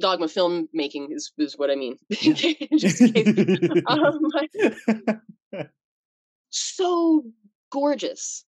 [0.00, 1.96] dogma filmmaking is, is what i mean.
[3.86, 4.20] Um,
[6.50, 7.24] so
[7.70, 8.44] gorgeous.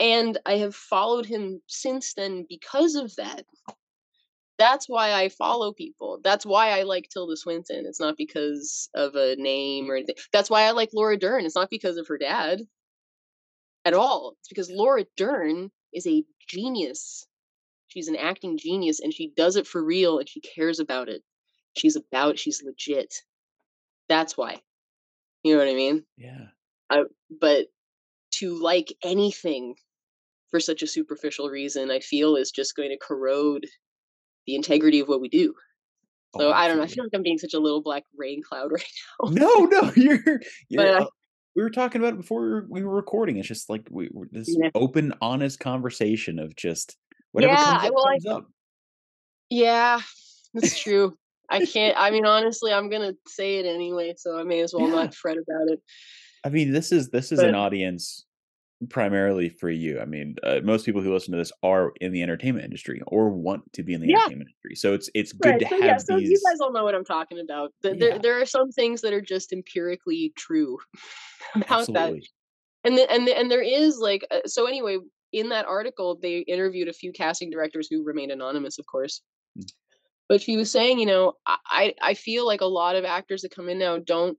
[0.00, 3.44] And i have followed him since then because of that
[4.58, 6.20] that's why I follow people.
[6.22, 7.84] That's why I like Tilda Swinton.
[7.86, 10.16] It's not because of a name or anything.
[10.32, 11.44] That's why I like Laura Dern.
[11.44, 12.62] It's not because of her dad
[13.84, 14.34] at all.
[14.40, 17.26] It's because Laura Dern is a genius.
[17.86, 21.22] She's an acting genius and she does it for real and she cares about it.
[21.76, 23.14] She's about she's legit.
[24.08, 24.60] That's why.
[25.44, 26.04] You know what I mean?
[26.16, 26.46] Yeah.
[26.90, 27.04] I,
[27.40, 27.66] but
[28.32, 29.76] to like anything
[30.50, 33.66] for such a superficial reason, I feel is just going to corrode
[34.48, 35.54] the integrity of what we do.
[36.36, 36.82] So oh, I don't know.
[36.82, 38.82] I feel like I'm being such a little black rain cloud right
[39.22, 39.30] now.
[39.30, 40.40] no, no, you're.
[40.68, 41.06] you're but, uh,
[41.54, 43.36] we were talking about it before we were, recording.
[43.36, 44.70] It's just like we this yeah.
[44.74, 46.96] open, honest conversation of just
[47.32, 47.92] whatever yeah, comes up.
[47.94, 48.44] Well, comes I, up.
[49.50, 50.00] Yeah,
[50.54, 51.16] that's true.
[51.50, 51.96] I can't.
[51.98, 54.94] I mean, honestly, I'm gonna say it anyway, so I may as well yeah.
[54.94, 55.80] not fret about it.
[56.44, 58.24] I mean, this is this is but, an audience
[58.90, 60.00] primarily for you.
[60.00, 63.30] I mean, uh, most people who listen to this are in the entertainment industry or
[63.30, 64.16] want to be in the yeah.
[64.16, 64.76] entertainment industry.
[64.76, 65.60] So it's it's good right.
[65.60, 66.30] to so, have yeah, so these.
[66.30, 67.72] You guys all know what I'm talking about.
[67.82, 67.94] The, yeah.
[67.98, 70.78] There there are some things that are just empirically true
[71.56, 72.20] about Absolutely.
[72.84, 74.98] that, and the, and the, and there is like uh, so anyway.
[75.30, 79.20] In that article, they interviewed a few casting directors who remained anonymous, of course.
[79.58, 79.70] Mm.
[80.26, 83.54] But she was saying, you know, I I feel like a lot of actors that
[83.54, 84.38] come in now don't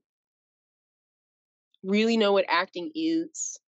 [1.84, 3.60] really know what acting is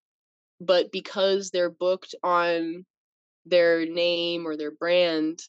[0.64, 2.84] but because they're booked on
[3.46, 5.40] their name or their brand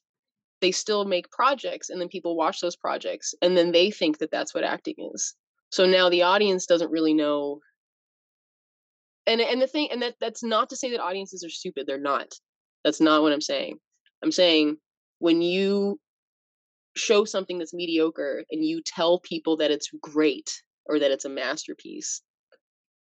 [0.61, 4.31] they still make projects and then people watch those projects and then they think that
[4.31, 5.35] that's what acting is.
[5.71, 7.59] So now the audience doesn't really know
[9.27, 11.99] and and the thing and that that's not to say that audiences are stupid they're
[11.99, 12.33] not.
[12.85, 13.77] That's not what i'm saying.
[14.23, 14.77] I'm saying
[15.19, 15.99] when you
[16.95, 20.49] show something that's mediocre and you tell people that it's great
[20.85, 22.21] or that it's a masterpiece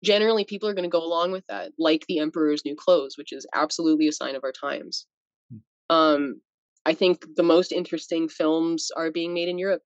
[0.03, 3.33] generally people are going to go along with that like the emperor's new clothes which
[3.33, 5.07] is absolutely a sign of our times
[5.51, 5.59] hmm.
[5.95, 6.41] um
[6.87, 9.83] i think the most interesting films are being made in europe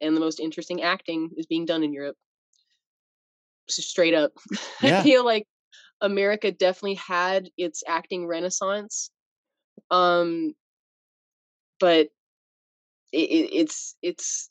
[0.00, 2.16] and the most interesting acting is being done in europe
[3.68, 4.32] so straight up
[4.82, 5.00] yeah.
[5.00, 5.46] i feel like
[6.00, 9.10] america definitely had its acting renaissance
[9.90, 10.52] um
[11.80, 12.08] but
[13.12, 14.48] it, it, it's it's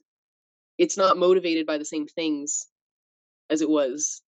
[0.78, 2.68] it's not motivated by the same things
[3.50, 4.22] as it was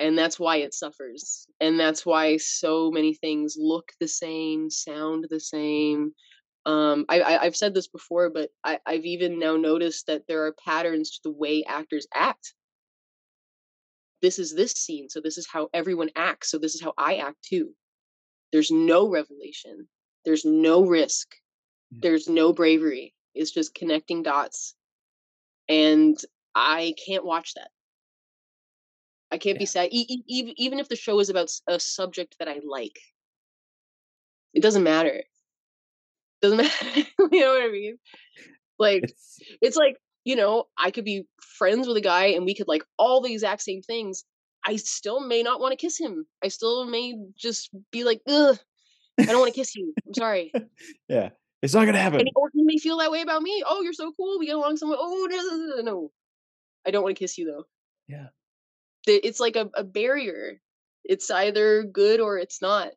[0.00, 5.26] and that's why it suffers and that's why so many things look the same sound
[5.30, 6.12] the same
[6.66, 10.54] um, I, have said this before but I, i've even now noticed that there are
[10.64, 12.54] patterns to the way actors act.
[14.22, 17.16] This is this scene so this is how everyone acts so this is how i
[17.16, 17.70] act too.
[18.52, 19.86] There's no revelation
[20.24, 21.28] there's no risk
[21.90, 24.74] there's no bravery it's just connecting dots
[25.68, 26.18] and
[26.54, 27.70] i can't watch that
[29.32, 29.88] I can't be sad.
[29.92, 32.98] E- e- even if the show is about a subject that I like,
[34.54, 35.08] it doesn't matter.
[35.10, 35.26] It
[36.42, 37.00] doesn't matter.
[37.30, 37.98] you know what I mean?
[38.78, 39.38] Like it's...
[39.60, 42.82] it's like you know I could be friends with a guy and we could like
[42.98, 44.24] all the exact same things.
[44.64, 46.26] I still may not want to kiss him.
[46.44, 48.58] I still may just be like, ugh,
[49.18, 49.94] I don't want to kiss you.
[50.06, 50.52] I'm sorry.
[51.08, 51.30] yeah,
[51.62, 52.20] it's not gonna happen.
[52.20, 53.62] And he may feel that way about me.
[53.66, 54.38] Oh, you're so cool.
[54.38, 54.98] We get along so well.
[55.00, 56.10] Oh, no, no, no, no.
[56.84, 57.64] I don't want to kiss you though.
[58.08, 58.28] Yeah
[59.06, 60.60] it's like a, a barrier
[61.04, 62.88] it's either good or it's not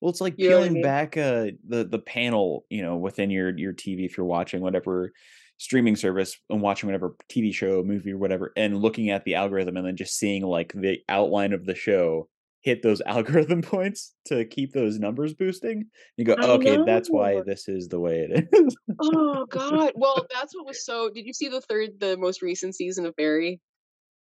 [0.00, 0.82] well it's like you peeling I mean?
[0.82, 5.12] back uh the the panel you know within your your tv if you're watching whatever
[5.58, 9.76] streaming service and watching whatever tv show movie or whatever and looking at the algorithm
[9.76, 12.28] and then just seeing like the outline of the show
[12.62, 15.86] hit those algorithm points to keep those numbers boosting.
[16.16, 18.76] You go, I okay, that's why this is the way it is.
[19.00, 19.92] Oh god.
[19.94, 21.10] Well, that's what was so.
[21.10, 23.60] Did you see the third, the most recent season of Barry?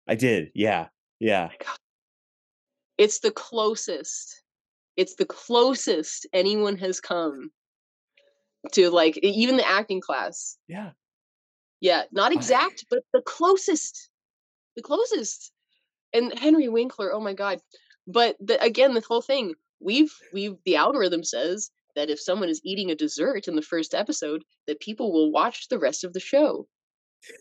[0.08, 0.50] I did.
[0.54, 0.88] Yeah.
[1.18, 1.48] Yeah.
[1.64, 1.76] god.
[2.98, 4.42] It's the closest.
[4.96, 7.50] It's the closest anyone has come
[8.72, 10.58] to like even the acting class.
[10.68, 10.90] Yeah.
[11.80, 14.10] Yeah, not exact, but the closest.
[14.76, 15.50] The closest.
[16.12, 17.60] And Henry Winkler, oh my god.
[18.06, 22.60] But the, again, the whole thing, we've we've the algorithm says that if someone is
[22.64, 26.20] eating a dessert in the first episode, that people will watch the rest of the
[26.20, 26.66] show.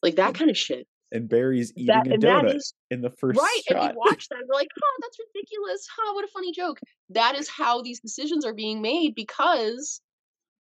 [0.02, 0.88] Like that kind of shit.
[1.12, 3.62] And Barry's eating That a donut is in the first right.
[3.70, 5.88] And you watch that, and you're like, oh, that's ridiculous.
[5.96, 6.80] Huh, what a funny joke.
[7.10, 10.02] That is how these decisions are being made because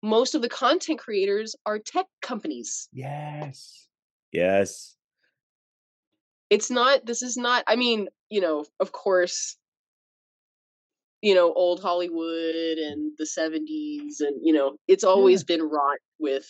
[0.03, 2.89] most of the content creators are tech companies.
[2.93, 3.87] yes.
[4.33, 4.95] Yes.
[6.51, 9.57] it's not this is not i mean you know of course
[11.23, 16.47] you know old hollywood and the 70s and you know it's always been wrought with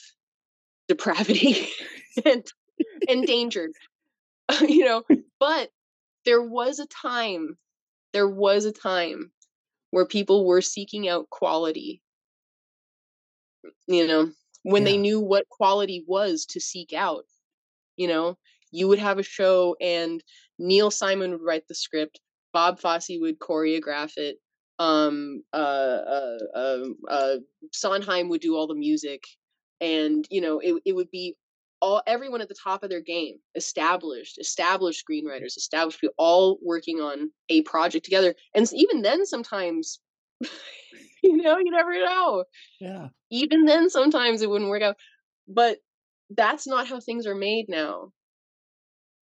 [0.88, 1.68] depravity
[2.24, 2.44] and
[3.08, 3.72] endangered
[4.62, 5.02] you know
[5.38, 5.70] but
[6.24, 7.56] there was a time
[8.12, 9.30] there was a time
[9.90, 12.02] where people were seeking out quality.
[13.86, 14.30] You know
[14.62, 17.24] when they knew what quality was to seek out
[17.96, 18.36] you know
[18.70, 20.22] you would have a show and
[20.58, 22.20] neil simon would write the script
[22.52, 24.36] bob fosse would choreograph it
[24.78, 27.36] um uh uh, uh, uh
[27.72, 29.22] sondheim would do all the music
[29.80, 31.34] and you know it, it would be
[31.80, 37.00] all everyone at the top of their game established established screenwriters established people all working
[37.00, 40.00] on a project together and even then sometimes
[41.22, 42.44] you know you never know.
[42.80, 43.08] Yeah.
[43.30, 44.96] even then sometimes it wouldn't work out
[45.46, 45.78] but
[46.36, 48.12] that's not how things are made now.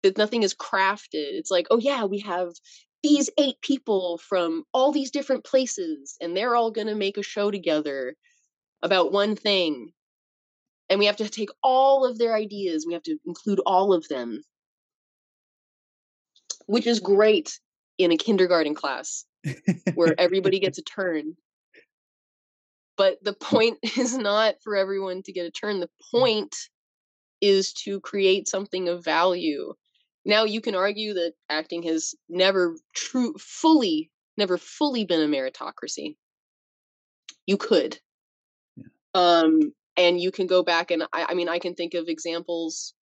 [0.03, 1.09] That nothing is crafted.
[1.13, 2.51] It's like oh yeah we have
[3.03, 7.23] these eight people from all these different places and they're all going to make a
[7.23, 8.15] show together
[8.83, 9.93] about one thing
[10.91, 14.07] and we have to take all of their ideas we have to include all of
[14.09, 14.43] them
[16.67, 17.59] which is great
[17.99, 19.25] in a kindergarten class
[19.95, 21.37] where everybody gets a turn.
[22.97, 25.81] But the point is not for everyone to get a turn.
[25.81, 26.55] The point
[27.41, 29.75] is to create something of value.
[30.25, 36.17] Now you can argue that acting has never true fully never fully been a meritocracy.
[37.47, 37.99] You could.
[38.77, 38.85] Yeah.
[39.15, 42.95] Um and you can go back and I, I mean I can think of examples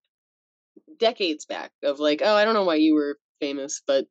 [0.99, 4.07] decades back of like, oh, I don't know why you were famous, but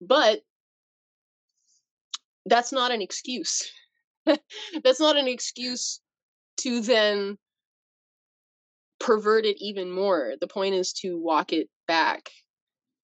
[0.00, 0.40] but
[2.46, 3.70] that's not an excuse.
[4.26, 6.00] that's not an excuse
[6.58, 7.38] to then
[8.98, 10.34] pervert it even more.
[10.40, 12.30] The point is to walk it back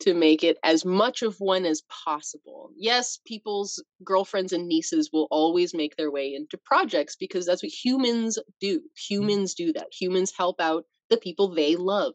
[0.00, 2.70] to make it as much of one as possible.
[2.76, 7.72] Yes, people's girlfriends and nieces will always make their way into projects because that's what
[7.72, 8.80] humans do.
[9.08, 9.88] Humans do that.
[9.92, 12.14] Humans help out the people they love.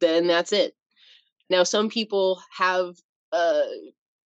[0.00, 0.74] Then that's it.
[1.50, 2.94] Now, some people have
[3.32, 3.62] uh,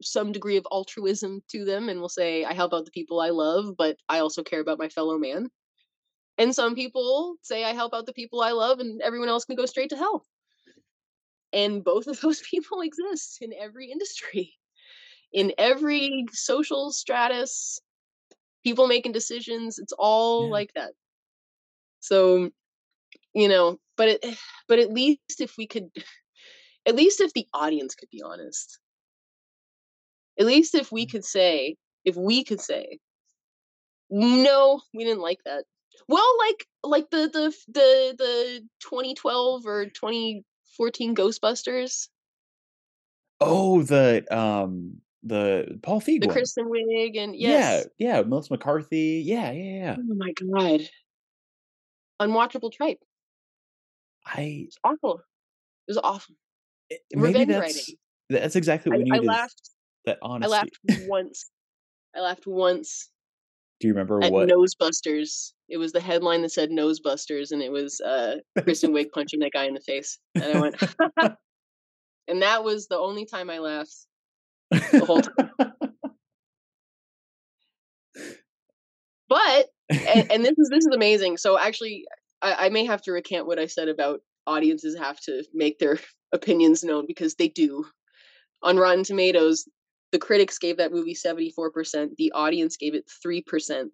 [0.02, 3.30] some degree of altruism to them and will say, I help out the people I
[3.30, 5.50] love, but I also care about my fellow man.
[6.38, 9.56] And some people say, I help out the people I love, and everyone else can
[9.56, 10.24] go straight to hell.
[11.58, 14.54] And both of those people exist in every industry,
[15.34, 17.82] in every social stratus,
[18.64, 19.80] people making decisions.
[19.80, 20.52] It's all Yeah.
[20.52, 20.94] like that.
[22.02, 22.52] So,
[23.34, 24.40] you know, but it,
[24.70, 25.90] but at least if we could,
[26.88, 28.80] at least if the audience could be honest,
[30.40, 31.12] at least if we mm.
[31.12, 33.00] could say, if we could say,
[34.10, 35.66] no, we didn't like that.
[36.08, 39.88] Well, like like the the the the 2012 or
[40.78, 42.08] 2014 Ghostbusters,
[43.40, 46.36] Oh, the um the Paul Feig the one.
[46.36, 49.22] Kristen Wiig, and yes, Yeah, yeah, Melissa McCarthy.
[49.26, 49.96] Yeah, yeah, yeah.
[50.00, 50.82] oh my god,
[52.22, 53.00] unwatchable tripe.
[54.26, 55.20] I It's awful.
[55.88, 56.36] It was awful.
[56.90, 57.96] it- maybe Revenge that's writing.
[58.30, 59.70] that's exactly what I, we I laughed.
[60.06, 61.52] that honestly, I laughed once.
[62.16, 63.10] I laughed once
[63.80, 64.50] Do you remember at what?
[64.50, 65.52] Nosebusters.
[65.70, 69.52] It was the headline that said Nosebusters, and it was uh, Kristen Wiig punching that
[69.52, 70.76] guy in the face, and I went,
[72.28, 73.96] and that was the only time I laughed.
[74.72, 75.74] the whole time.
[79.30, 80.00] But and,
[80.32, 81.38] and this is this is amazing.
[81.38, 82.06] So actually,
[82.42, 86.00] I, I may have to recant what I said about audiences have to make their
[86.34, 87.86] opinions known because they do.
[88.64, 89.68] On Rotten Tomatoes,
[90.12, 92.16] the critics gave that movie seventy four percent.
[92.18, 93.92] The audience gave it three percent.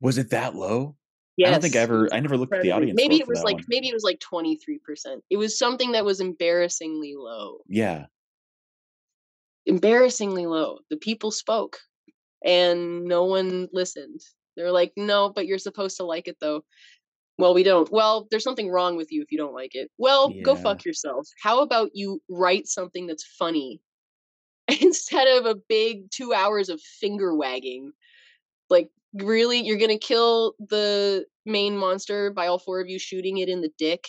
[0.00, 0.96] Was it that low?
[1.36, 2.08] Yes, I don't think I ever.
[2.12, 2.96] I never looked at the audience.
[2.96, 3.64] Maybe it was like one.
[3.68, 5.22] maybe it was like twenty three percent.
[5.30, 7.58] It was something that was embarrassingly low.
[7.68, 8.06] Yeah,
[9.66, 10.78] embarrassingly low.
[10.90, 11.78] The people spoke
[12.44, 14.20] and no one listened.
[14.56, 16.64] They're like, no, but you're supposed to like it though.
[17.38, 17.88] Well, we don't.
[17.92, 19.92] Well, there's something wrong with you if you don't like it.
[19.96, 21.28] Well, go fuck yourself.
[21.40, 23.80] How about you write something that's funny
[24.80, 27.92] instead of a big two hours of finger wagging?
[28.70, 29.60] Like, really?
[29.60, 33.72] You're gonna kill the main monster by all four of you shooting it in the
[33.78, 34.06] dick?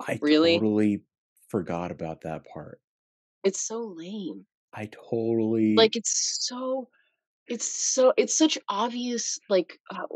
[0.00, 0.54] I Really?
[0.54, 1.02] totally
[1.48, 2.80] forgot about that part.
[3.44, 4.46] It's so lame.
[4.72, 6.88] I totally Like, it's so
[7.46, 10.06] it's so it's such obvious like uh,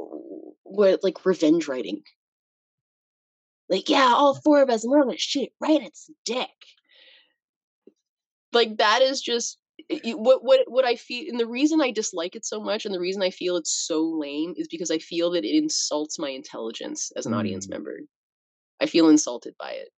[0.62, 2.02] what like revenge writing
[3.68, 6.48] like yeah all four of us and we're gonna shoot it right at its dick
[8.52, 9.58] like that is just
[10.04, 13.00] what what what i feel and the reason i dislike it so much and the
[13.00, 17.12] reason i feel it's so lame is because i feel that it insults my intelligence
[17.16, 17.70] as an audience Mm.
[17.70, 18.00] member
[18.80, 19.88] i feel insulted by it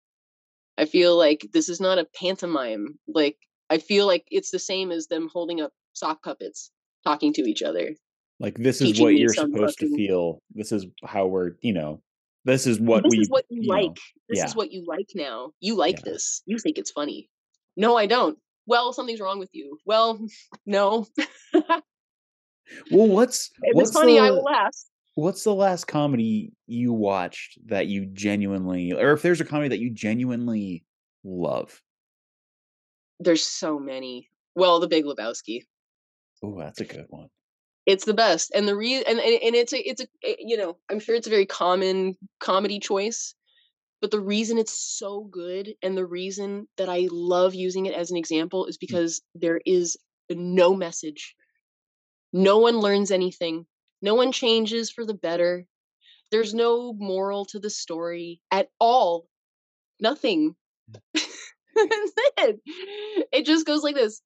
[0.77, 3.37] i feel like this is not a pantomime like
[3.71, 6.71] i feel like it's the same as them holding up sock puppets
[7.05, 7.91] talking to each other
[8.39, 10.41] like this is what you're supposed to feel.
[10.55, 12.01] This is how we're, you know,
[12.47, 13.97] this is what this we is what you, know, like.
[14.31, 14.47] This yeah.
[14.47, 15.51] is what you like now.
[15.61, 16.13] You like Yeah.
[16.13, 16.41] this.
[16.47, 17.29] You think it's funny.
[17.81, 18.39] No, I don't.
[18.67, 19.79] Well, something's wrong with you.
[19.87, 20.21] Well,
[20.67, 21.07] no.
[22.93, 24.71] Well, what's what's it's funny, I the- will laugh.
[25.17, 29.81] What's the last comedy you watched that you genuinely, or if there's a comedy that
[29.81, 30.85] you genuinely
[31.25, 31.83] love?
[33.19, 34.29] There's so many.
[34.55, 35.65] Well, The Big Lebowski.
[36.45, 37.29] Oh, that's a good one.
[37.87, 40.57] It's the best, and the re and and and it's a it's a eh, you
[40.57, 43.35] know I'm sure it's a very common comedy choice,
[44.01, 48.11] but the reason it's so good and the reason that I love using it as
[48.11, 48.81] an example is mm.
[48.81, 49.97] because there is
[50.31, 51.35] no message.
[52.33, 53.67] No one learns anything.
[54.01, 55.67] No one changes for the better.
[56.31, 59.27] There's no moral to the story at all.
[60.01, 60.55] Nothing.
[60.91, 61.01] Mm.
[61.75, 62.61] That's it.
[63.33, 64.23] It just goes like this.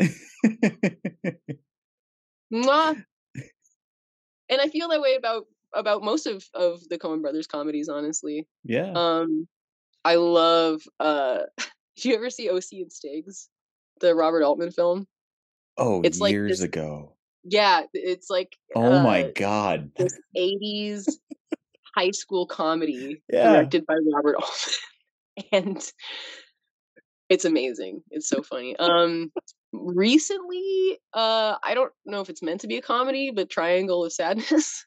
[2.52, 3.04] Mwah.
[4.50, 8.46] And I feel that way about about most of of the Coen Brothers comedies, honestly.
[8.64, 8.92] yeah.
[8.94, 9.48] Um,
[10.04, 10.82] I love.
[11.00, 11.40] uh
[11.96, 13.48] Did you ever see OC and Stiggs,
[14.00, 15.06] the Robert Altman film?
[15.78, 17.12] oh, it's like years ago.
[17.44, 19.92] Yeah, it's like Oh my uh, god.
[19.96, 21.08] this '80s
[21.96, 23.52] high school comedy Yeah.
[23.52, 25.92] directed by Robert Altman, and
[27.28, 28.02] it's amazing.
[28.10, 28.76] It's so funny.
[28.76, 29.32] Um,
[29.72, 34.12] recently, uh, I don't know if it's meant to be a comedy, but Triangle of
[34.12, 34.84] Sadness.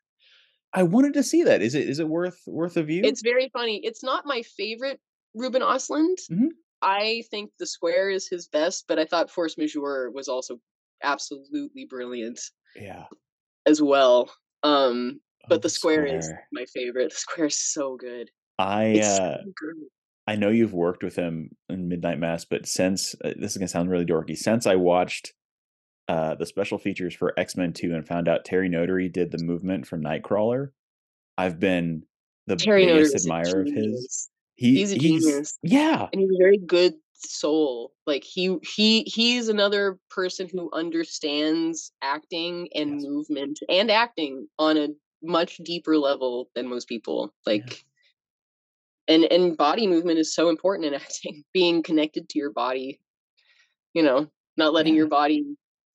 [0.74, 1.62] I wanted to see that.
[1.62, 3.02] Is it is it worth worth a view?
[3.04, 3.82] It's very funny.
[3.84, 5.00] It's not my favorite
[5.34, 6.18] Ruben Ostlund.
[6.32, 6.50] Mhm.
[6.82, 10.60] I think The Square is his best, but I thought Force Majeure was also
[11.04, 12.40] absolutely brilliant
[12.76, 13.06] yeah.
[13.66, 14.32] as well.
[14.64, 17.12] Um, Oh, but The Square, is my favorite.
[17.12, 18.30] The Square is so good.
[18.60, 19.88] I It's uh so good.
[20.28, 23.70] I know you've worked with him in Midnight Mass, but since uh, this is gonna
[23.70, 25.34] sound really dorky, since I watched
[26.08, 29.38] uh the special features for X Men Two and found out Terry Notary did the
[29.44, 30.70] movement from Nightcrawler,
[31.38, 32.04] I've been
[32.48, 34.30] the Terry biggest a admirer of his.
[34.56, 35.58] He, He's a genius.
[35.62, 41.92] Yeah, and he's a very good soul like he he he's another person who understands
[42.02, 43.04] acting and Yes.
[43.04, 44.88] movement and acting on a
[45.24, 47.84] much deeper level than most people like
[49.08, 53.00] and and body movement is so important in acting being connected to your body
[53.94, 54.28] you know
[54.58, 55.00] not letting Yeah.
[55.00, 55.44] your body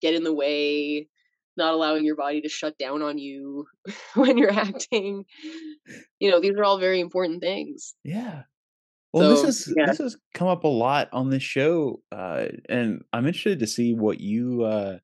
[0.02, 1.08] get in the way
[1.56, 3.66] not allowing your body to shut down on you
[4.14, 5.24] when you're acting
[6.18, 8.42] you know these are all very important things yeah.
[9.12, 9.86] Well, So, this is yeah.
[9.86, 13.92] this has come up a lot on this show, uh, and I'm interested to see
[13.92, 14.98] what you uh,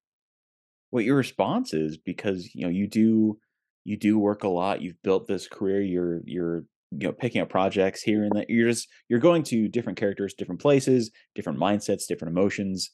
[0.91, 3.39] what your response is because you know you do
[3.85, 4.81] you do work a lot.
[4.81, 5.83] You've built this career.
[5.83, 8.47] You're you're you know picking up projects here and there.
[8.49, 12.91] You're just you're going to different characters, different places, different mindsets, different emotions.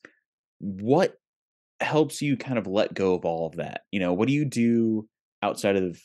[0.59, 1.15] What
[1.85, 3.83] helps you kind of let go of all of that?
[3.93, 5.09] You know, what do you do
[5.43, 6.01] outside of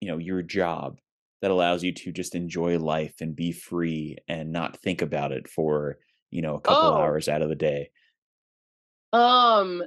[0.00, 0.98] you know your job
[1.42, 5.48] that allows you to just enjoy life and be free and not think about it
[5.48, 5.98] for
[6.30, 6.94] you know a couple Oh.
[6.94, 7.90] hours out of the day?
[9.12, 9.82] Um,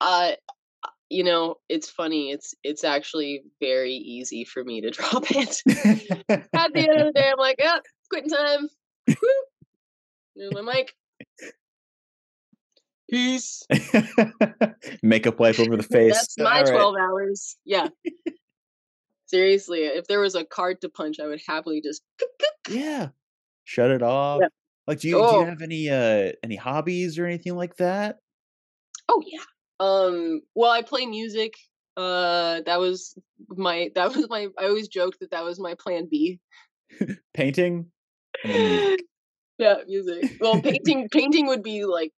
[0.00, 0.36] I,
[1.10, 2.30] you know, it's funny.
[2.30, 5.62] It's it's actually very easy for me to drop it.
[6.54, 7.78] At the end of the day, I'm like, yeah,
[8.10, 8.68] quitting time.
[10.36, 10.92] Move my mic.
[13.12, 13.62] Peace.
[15.02, 16.14] Makeup wipe over the face.
[16.14, 16.72] That's my All right.
[16.72, 17.56] 12 hours.
[17.66, 17.88] Yeah.
[19.26, 22.02] Seriously, if there was a card to punch, I would happily just.
[22.70, 23.08] Yeah.
[23.64, 24.40] Shut it off.
[24.40, 24.48] Yeah.
[24.86, 25.40] Like do you do Oh.
[25.40, 28.16] you have any uh any hobbies or anything like that?
[29.08, 29.40] Oh yeah.
[29.78, 30.40] Um.
[30.54, 31.54] Well, I play music.
[31.96, 33.16] Uh, that was
[33.48, 33.90] my.
[33.94, 34.48] That was my.
[34.58, 36.40] I always joked that that was my plan B.
[37.34, 37.86] Painting?
[38.44, 39.00] And then music.
[39.58, 40.36] yeah, music.
[40.40, 42.12] Well, painting painting would be like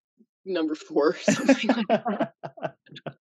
[0.45, 2.33] number four or something like that.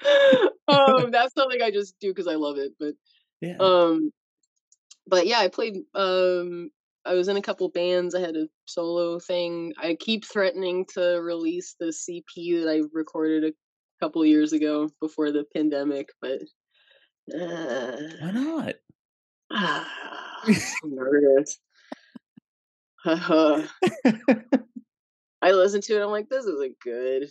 [0.68, 2.72] um, that's something I just do because I love it.
[2.78, 2.94] But
[3.40, 3.56] yeah.
[3.58, 4.12] um,
[5.06, 5.76] but yeah, I played.
[5.94, 6.70] Um,
[7.04, 8.14] I was in a couple bands.
[8.14, 9.72] I had a solo thing.
[9.78, 13.52] I keep threatening to release the EP that I recorded a
[14.04, 16.40] couple years ago before the pandemic, but
[17.32, 18.74] uh, Why not?
[19.52, 21.58] ah, I'm nervous.
[25.42, 26.02] I listen to it.
[26.02, 27.28] I'm like, this isn't good.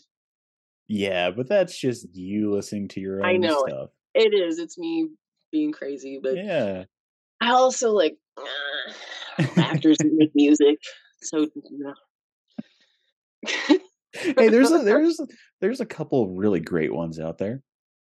[0.88, 3.66] yeah, but that's just you listening to your own I know.
[3.68, 3.90] stuff.
[4.14, 4.60] It is.
[4.60, 5.10] It's me
[5.52, 6.84] being crazy, but Yeah.
[7.42, 8.18] I also like
[9.58, 10.78] actors that make music.
[11.22, 11.94] So no.
[14.14, 15.20] Hey, there's a there's
[15.62, 17.62] there's a couple really great ones out there.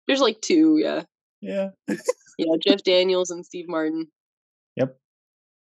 [0.08, 1.02] there's like two, yeah,
[1.40, 1.68] Yeah.
[2.38, 2.56] yeah.
[2.66, 4.08] Jeff Daniels and Steve Martin.
[4.76, 4.96] Yep.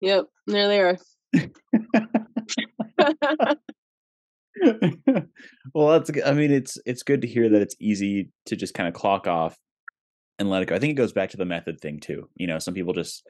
[0.02, 0.98] Yep, there they are.
[5.74, 6.11] well, that's.
[6.24, 9.26] I mean, it's it's good to hear that it's easy to just kind of clock
[9.26, 9.57] off
[10.38, 10.74] and let it go.
[10.74, 12.28] I think it goes back to the method thing too.
[12.34, 13.26] You know, some people just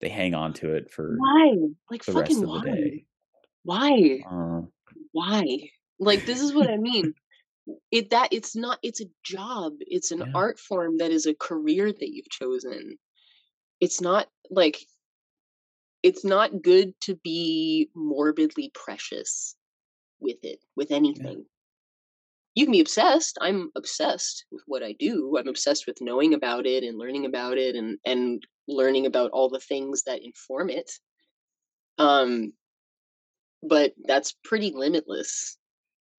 [0.00, 1.54] they hang on to it for why?
[1.90, 2.74] Like the rest fucking of the why?
[2.76, 3.04] day.
[3.64, 4.20] Why?
[4.30, 4.60] Uh,
[5.12, 5.70] Why?
[5.98, 7.14] Like this is what I mean.
[7.90, 9.72] It that it's not it's a job.
[9.80, 10.32] It's an Yeah.
[10.34, 12.98] art form that is a career that you've chosen.
[13.80, 14.78] It's not like
[16.02, 19.56] it's not good to be morbidly precious
[20.20, 21.44] with it, with anything.
[22.54, 23.36] You can be obsessed.
[23.40, 25.36] I'm obsessed with what I do.
[25.38, 29.50] I'm obsessed with knowing about it and learning about it and and learning about all
[29.50, 30.90] the things that inform it.
[31.98, 32.52] Um
[33.62, 35.58] but that's pretty limitless.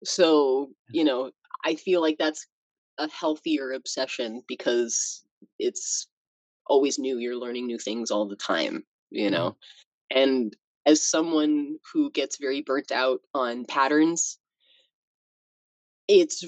[0.04, 1.30] So, you know,
[1.64, 2.46] I feel like that's
[2.98, 5.24] a healthier obsession because
[5.58, 6.08] it's
[6.66, 7.18] always new.
[7.18, 9.56] You're learning new things all the time, you know?
[10.10, 10.54] And
[10.88, 14.38] as someone who gets very burnt out on patterns,
[16.08, 16.42] it's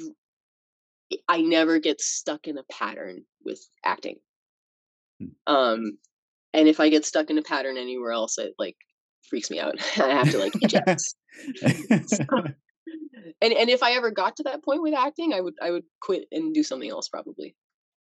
[1.29, 4.17] I never get stuck in a pattern with acting.
[5.21, 5.27] Hmm.
[5.47, 5.99] Um
[6.55, 8.77] and if I get stuck in a pattern anywhere else, it like
[9.29, 9.75] freaks me out.
[9.99, 11.03] I have to like eject.
[11.63, 15.85] and and if I ever got to that point with acting, I would I would
[16.01, 17.55] quit and do something else probably.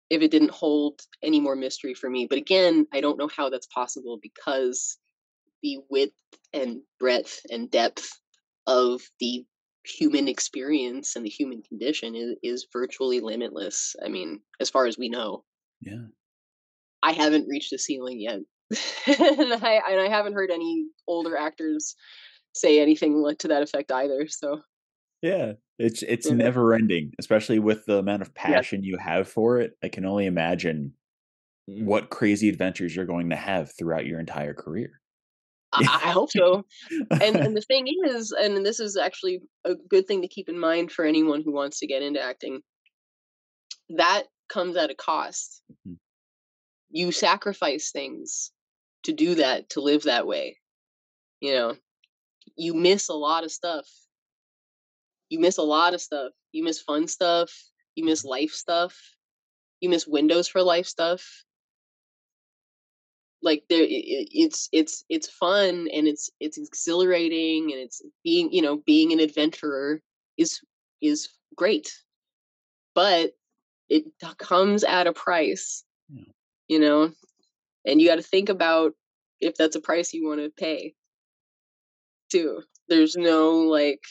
[0.10, 2.28] If it didn't hold any more mystery for me.
[2.30, 4.98] But again, I don't know how that's possible because
[5.64, 6.14] the width
[6.54, 8.10] and breadth and depth
[8.66, 9.46] of the
[9.86, 13.96] human experience and the human condition is, is virtually limitless.
[14.04, 15.44] I mean, as far as we know.
[15.82, 16.06] yeah.
[17.04, 18.40] I haven't reached the ceiling yet.
[19.20, 21.96] and I and I haven't heard any older actors
[22.54, 24.28] say anything to that effect either.
[24.28, 24.62] So
[25.22, 25.54] Yeah.
[25.80, 26.40] It's it's mm-hmm.
[26.40, 26.46] Yeah.
[26.46, 29.78] never ending, especially with the amount of passion you have for it.
[29.84, 30.94] I can only imagine
[31.68, 35.02] what crazy adventures you're going to have throughout your entire career.
[35.78, 36.64] I, hope so.
[36.90, 40.60] And and the thing is, and this is actually a good thing to keep in
[40.60, 42.62] mind for anyone who wants to get into acting.
[43.90, 45.62] That comes at a cost.
[45.88, 45.98] Mhm.
[46.90, 48.52] You sacrifice things
[49.04, 50.58] to do that, to live that way.
[51.42, 51.78] You know,
[52.56, 53.88] you miss a lot of stuff.
[55.30, 56.32] You miss a lot of stuff.
[56.52, 57.52] You miss fun stuff.
[57.96, 58.96] You miss life stuff.
[59.82, 61.44] You miss windows for life stuff.
[63.42, 68.52] Like there, i- i- it's it's it's fun and it's it's exhilarating and it's being
[68.52, 70.02] you know being an adventurer
[70.38, 70.60] is
[71.02, 71.92] is great,
[72.96, 73.34] but
[73.90, 74.06] it
[74.40, 75.84] comes at a price.
[76.10, 76.24] Yeah.
[76.68, 77.12] You know,
[77.86, 78.94] and you got to think about
[79.40, 80.96] if that's a price you want to pay.
[82.32, 82.62] Too.
[82.90, 84.02] There's no like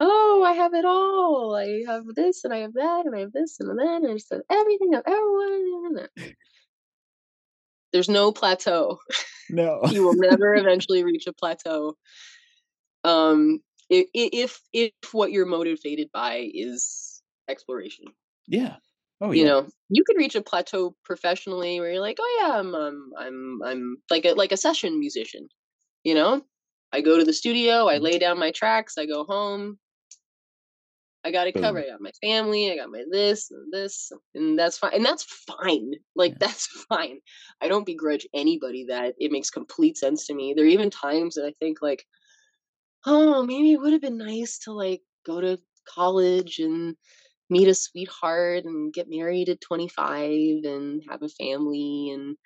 [0.00, 1.54] oh, I have it all.
[1.54, 4.14] I have this and I have that and I have this and that and I
[4.14, 6.10] just have everything I've ever wanted.
[7.92, 8.98] There's no plateau.
[9.48, 9.82] no.
[9.90, 11.96] You will never eventually reach a plateau.
[13.04, 13.60] Um,
[13.90, 18.06] if if what you're motivated by is exploration,
[18.46, 18.76] yeah.
[19.20, 22.74] Oh you know, you could reach a plateau professionally where you're like, oh yeah, I'm
[22.74, 25.48] um, I'm I'm like a like a session musician.
[26.04, 26.42] You know,
[26.92, 28.02] I go to the studio, I Mhm.
[28.02, 29.78] lay down my tracks, I go home,
[31.24, 31.84] I got it covered.
[31.84, 34.94] I got my family, I got my this and this, and that's fine.
[34.94, 35.92] And that's fine.
[36.16, 36.38] Like Yeah.
[36.38, 37.20] that's fine.
[37.60, 39.14] I don't begrudge anybody that.
[39.18, 40.54] It makes complete sense to me.
[40.54, 42.04] There are even times that I think like,
[43.06, 46.96] oh, maybe it would have been nice to like go to college and
[47.50, 52.36] meet a sweetheart and get married at 25 and have a family and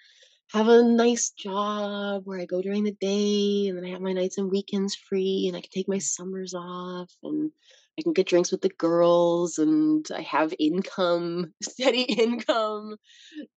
[0.52, 4.12] have a nice job where I go during the day and then I have my
[4.12, 7.52] nights and weekends free and I can take my summers off and
[7.98, 12.96] I can get drinks with the girls and I have income, steady income.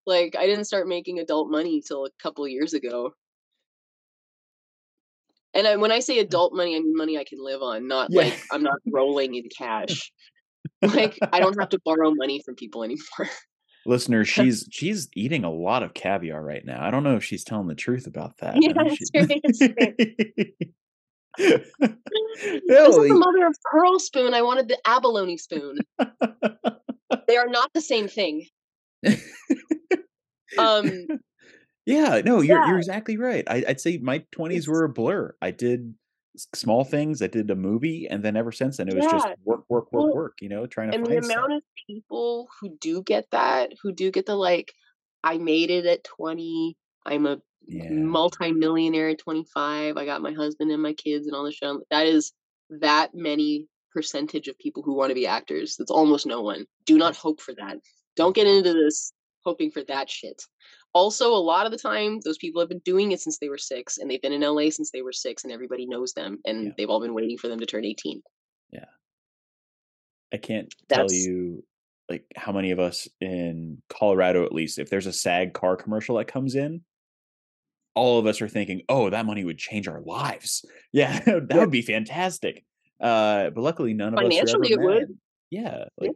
[0.05, 3.13] Like I didn't start making adult money till a couple years ago.
[5.53, 8.11] And I, when I say adult money, I mean money I can live on, not
[8.11, 8.21] Yeah.
[8.21, 10.11] like I'm not rolling in cash.
[10.81, 13.29] like I don't have to borrow money from people anymore.
[13.85, 16.81] Listener, she's she's eating a lot of caviar right now.
[16.85, 18.55] I don't know if she's telling the truth about that.
[18.55, 20.55] I Yeah, think it's right,
[21.37, 21.57] this
[22.49, 24.33] is the mother of pearl spoon.
[24.33, 25.77] I wanted the abalone spoon.
[27.27, 28.47] They are not the same thing.
[30.57, 31.07] Um,
[31.85, 32.67] yeah, no, you're Yeah.
[32.69, 33.43] you're exactly right.
[33.47, 35.35] I, I'd say my twenties were a blur.
[35.41, 35.93] I did
[36.55, 37.21] small things.
[37.21, 40.05] I did a movie, and then ever since then, it was just work, work, work,
[40.05, 40.37] Well, work.
[40.41, 41.37] You know, trying to and the find stuff.
[41.37, 44.73] amount of people who do get that, who do get the like,
[45.23, 46.77] I made it at 20.
[47.05, 49.97] I'm a Yeah, multi-millionaire at 25.
[49.97, 51.81] I got my husband and my kids and all the show.
[51.91, 52.31] That is
[52.69, 55.75] that many percentage of people who want to be actors.
[55.77, 56.65] That's almost no one.
[56.85, 57.77] Do not hope for that.
[58.15, 59.13] Don't get into this
[59.43, 60.41] hoping for that shit.
[60.93, 63.57] Also, a lot of the time, those people have been doing it since they were
[63.57, 66.65] six, and they've been in LA since they were six, and everybody knows them, and
[66.65, 66.71] Yeah.
[66.77, 68.21] they've all been waiting for them to turn 18.
[68.71, 68.85] yeah
[70.31, 71.63] I can't tell you
[72.09, 76.17] like how many of us in Colorado, at least, if there's a SAG car commercial
[76.17, 76.83] that comes in,
[77.95, 81.57] all of us are thinking, "Oh, that money would change our lives." Yeah, that Yeah.
[81.59, 82.65] would be fantastic.
[82.99, 85.17] Uh, but luckily, none of us Financially, it would.
[85.51, 86.11] Yeah, like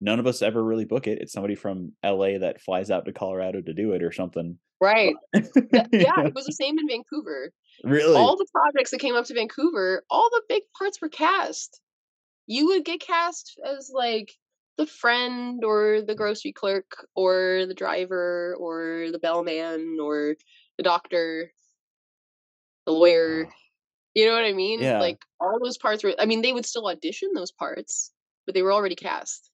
[0.00, 1.18] none of us ever really book it.
[1.20, 4.58] It's somebody from LA that flies out to Colorado to do it or something.
[4.80, 5.14] Right.
[5.92, 7.52] Yeah, it was the same in Vancouver.
[7.84, 8.16] really.
[8.16, 11.80] all the projects that came up to Vancouver, all the big parts were cast.
[12.46, 14.32] You would get cast as like
[14.78, 20.34] the friend or the grocery clerk or the driver or the bellman or
[20.78, 21.52] the doctor,
[22.86, 23.48] the lawyer.
[24.14, 24.80] You know what I mean?
[24.80, 25.00] Yeah.
[25.00, 28.12] Like all those parts were I mean they would still audition those parts,
[28.46, 29.50] but they were already cast.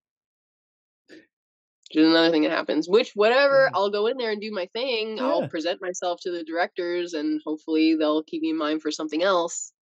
[1.09, 2.89] Which is another thing that happens.
[2.89, 3.79] Which whatever, Yeah.
[3.79, 5.21] I'll go in there and do my thing.
[5.21, 9.23] I'll present myself to the directors and hopefully they'll keep me in mind for something
[9.23, 9.73] else.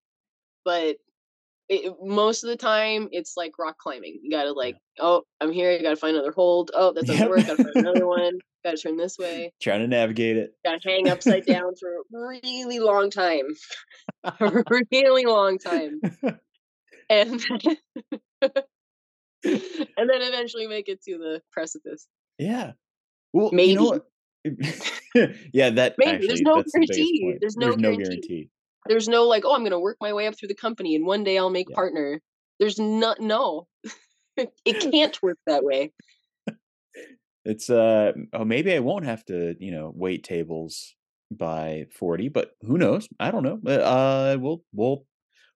[0.65, 0.97] But
[1.69, 4.21] it, most of the time it's like rock climbing.
[4.23, 6.71] You gotta like, oh, I'm here, you gotta find another hold.
[6.75, 7.29] Oh, that doesn't Yep.
[7.29, 10.55] work, gotta find another one, gotta turn this way, Trying to navigate it.
[10.65, 13.47] gotta hang upside down for a really long time.
[14.25, 14.63] a
[14.93, 16.01] really long time.
[17.09, 17.41] And
[18.41, 18.51] and
[20.11, 22.07] then eventually make it to the precipice.
[22.39, 22.73] Yeah.
[23.33, 23.73] Well, Maybe.
[23.73, 24.01] you know
[25.53, 26.11] yeah, that Maybe.
[26.11, 27.21] actually There's no the guarantee.
[27.25, 27.39] point.
[27.41, 28.03] There's no guarantee.
[28.05, 28.51] guarantee.
[28.89, 31.25] There's no like, oh, I'm gonna work my way up through the company and one
[31.25, 31.77] day I'll make Yeah.
[31.77, 32.21] partner.
[32.59, 33.69] There's not no.
[34.37, 35.93] it can't work that way.
[37.45, 40.95] It's uh oh maybe I won't have to, you know, wait tables
[41.31, 43.09] by 40, but who knows?
[43.21, 43.59] I don't know.
[43.63, 45.07] But, Uh we'll we'll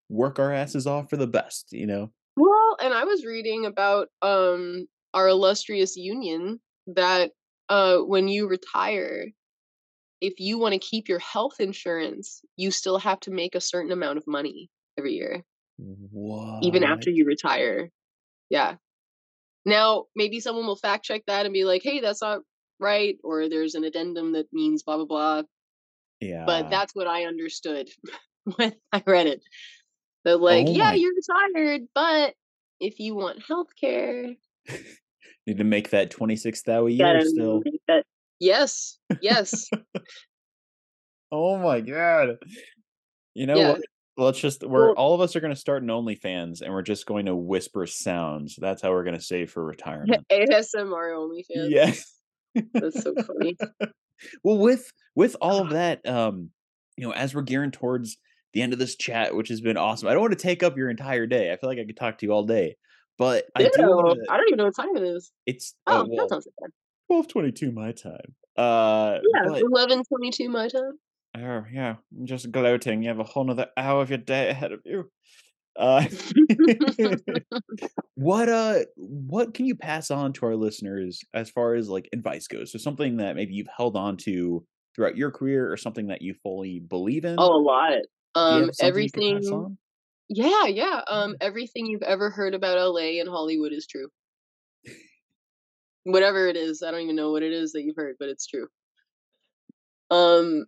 [0.08, 2.12] work our asses off for the best, you know.
[2.36, 7.32] Well, and I was reading about um our illustrious union that
[7.68, 9.26] uh when you retire,
[10.20, 13.92] if you want to keep your health insurance, you still have to make a certain
[13.92, 15.44] amount of money every year,
[15.78, 16.62] What?
[16.62, 17.90] even after you retire.
[18.50, 18.76] Yeah.
[19.64, 22.42] Now, maybe someone will fact check that and be like, "Hey, that's not
[22.78, 25.42] right," or there's an addendum that means blah blah blah.
[26.20, 26.44] Yeah.
[26.46, 27.90] But that's what I understood
[28.56, 29.42] when I read it.
[30.24, 32.34] They're like, Oh "Yeah, you're retired, but
[32.80, 34.36] if you want health care, you
[35.46, 37.62] need to make that 26 thou a year still.
[37.64, 38.04] make that
[38.40, 39.68] yes yes
[41.32, 42.38] Oh my god.
[43.34, 43.68] You know Yeah.
[43.72, 43.80] what?
[44.16, 46.82] Let's just we're Well- all of us are going to start an OnlyFans and we're
[46.82, 48.56] just going to whisper sounds.
[48.60, 50.26] That's how we're going to save for retirement.
[50.30, 51.92] asmr onlyfans Yeah.
[52.74, 53.56] that's so funny
[54.42, 56.50] well with with all of that um
[56.96, 58.16] you know as we're gearing towards
[58.54, 60.76] the end of this chat which has been awesome i don't want to take up
[60.76, 62.76] your entire day i feel like i could talk to you all day
[63.18, 66.00] but i do want i to don't even know what time it is it's oh
[66.00, 66.70] oh, well, that sounds bad
[67.10, 70.98] 1222 my time uh yeah but, 11 22 my time.
[71.36, 73.02] Oh yeah i'm just gloating.
[73.02, 75.10] You have a whole nother hour of your day ahead of you.
[75.76, 76.06] Uh
[78.14, 82.46] what uh what can you pass on to our listeners as far as like advice
[82.46, 82.72] goes?
[82.72, 84.64] So something that maybe you've held on to
[84.94, 87.36] throughout your career or something that you fully believe in?
[87.38, 87.98] Oh a lot.
[88.34, 89.78] Um have something you could pass everything
[90.30, 94.06] yeah yeah um everything you've ever heard about la and hollywood is true
[96.04, 98.46] whatever it is i don't even know what it is that you've heard but it's
[98.46, 98.68] true.
[100.10, 100.66] Um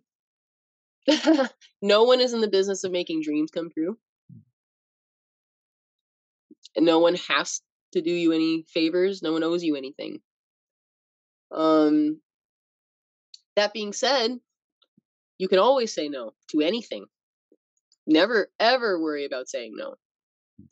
[1.81, 3.97] no one is in the business of making dreams come true.
[6.75, 7.61] And no one has
[7.91, 10.19] to do you any favors no one owes you anything.
[11.51, 12.21] Um
[13.55, 14.39] that being said
[15.37, 17.05] you can always say no to anything.
[18.07, 19.95] Never ever worry about saying no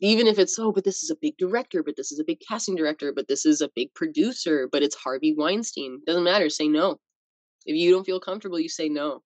[0.00, 2.38] even if it's oh but this is a big director but this is a big
[2.46, 6.68] casting director but this is a big producer but it's harvey weinstein doesn't matter say
[6.68, 6.98] no
[7.66, 9.20] if you don't feel comfortable you say no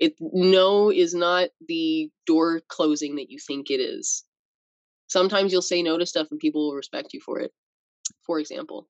[0.00, 4.24] It no is not the door closing that you think it is.
[5.08, 7.52] Sometimes you'll say no to stuff and people will respect you for it.
[8.26, 8.88] For example,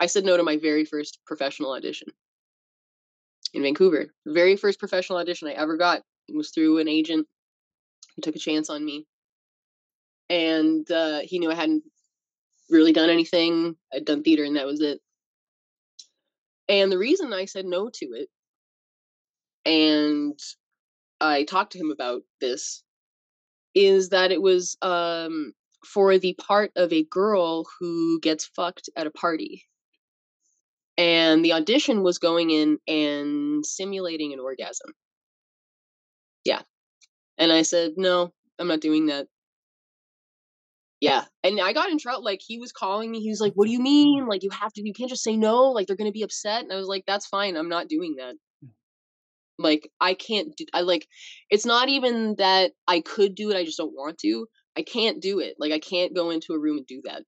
[0.00, 2.08] I said no to my very first professional audition
[3.54, 4.08] in Vancouver.
[4.26, 6.02] The very first professional audition I ever got
[6.34, 7.26] was through an agent
[8.18, 9.06] who took a chance on me.
[10.28, 11.84] And uh, he knew I hadn't
[12.68, 13.76] really done anything.
[13.94, 15.00] I'd done theater and that was it.
[16.68, 18.28] And the reason I said no to it,
[19.64, 20.38] and
[21.20, 22.82] I talked to him about this,
[23.74, 25.52] is that it was um,
[25.86, 29.64] for the part of a girl who gets fucked at a party.
[30.98, 34.90] And the audition was going in and simulating an orgasm.
[36.44, 36.62] Yeah.
[37.38, 39.28] And I said, no, I'm not doing that.
[41.00, 41.24] Yeah.
[41.44, 42.24] And I got in trouble.
[42.24, 43.20] Like, he was calling me.
[43.20, 44.26] He was like, what do you mean?
[44.26, 45.70] Like, you have to, you can't just say no.
[45.70, 46.64] Like, they're going to be upset.
[46.64, 47.56] And I was like, that's fine.
[47.56, 48.34] I'm not doing that.
[48.64, 48.70] Mm.
[49.58, 51.06] Like, I can't do, I like,
[51.50, 53.56] it's not even that I could do it.
[53.56, 54.48] I just don't want to.
[54.76, 55.54] I can't do it.
[55.60, 57.22] Like, I can't go into a room and do that.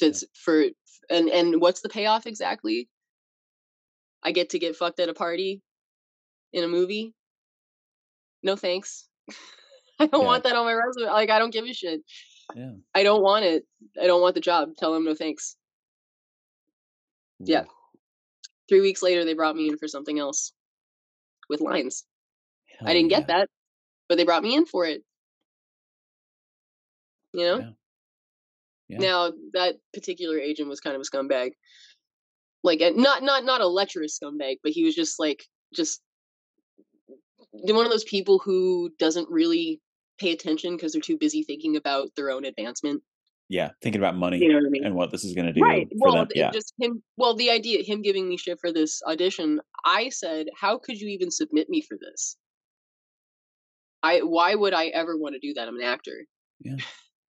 [0.00, 0.66] That's for,
[1.10, 2.88] and, and what's the payoff exactly?
[4.22, 5.62] I get to get fucked at a party
[6.52, 7.14] in a movie.
[8.42, 9.08] No thanks.
[9.98, 10.26] I don't Yeah.
[10.26, 11.06] want that on my resume.
[11.10, 12.00] Like I don't give a shit.
[12.56, 12.72] Yeah.
[12.94, 13.64] I don't want it.
[14.00, 14.70] I don't want the job.
[14.78, 15.56] Tell them no thanks.
[17.38, 17.64] Yeah.
[18.68, 20.52] Three weeks later, they brought me in for something else
[21.48, 22.04] with lines.
[22.82, 23.48] I didn't get that,
[24.08, 25.02] but they brought me in for it.
[27.32, 27.58] You know.
[27.58, 27.70] Yeah.
[28.88, 28.98] Yeah.
[28.98, 31.50] Now that particular agent was kind of a scumbag.
[32.62, 35.44] Like, not not not a lecherous scumbag, but he was just like
[35.74, 36.00] just
[37.52, 39.80] one of those people who doesn't really
[40.18, 43.02] pay attention because they're too busy thinking about their own advancement.
[43.48, 43.70] Yeah.
[43.82, 44.84] Thinking about money You know what I mean?
[44.84, 46.28] and what this is going to do right for well them.
[46.28, 46.50] th- Yeah.
[46.52, 50.78] just him well the idea him giving me shit for this audition i said how
[50.78, 52.36] could you even submit me for this
[54.04, 56.24] i why would i ever want to do that i'm an actor
[56.60, 56.76] Yeah.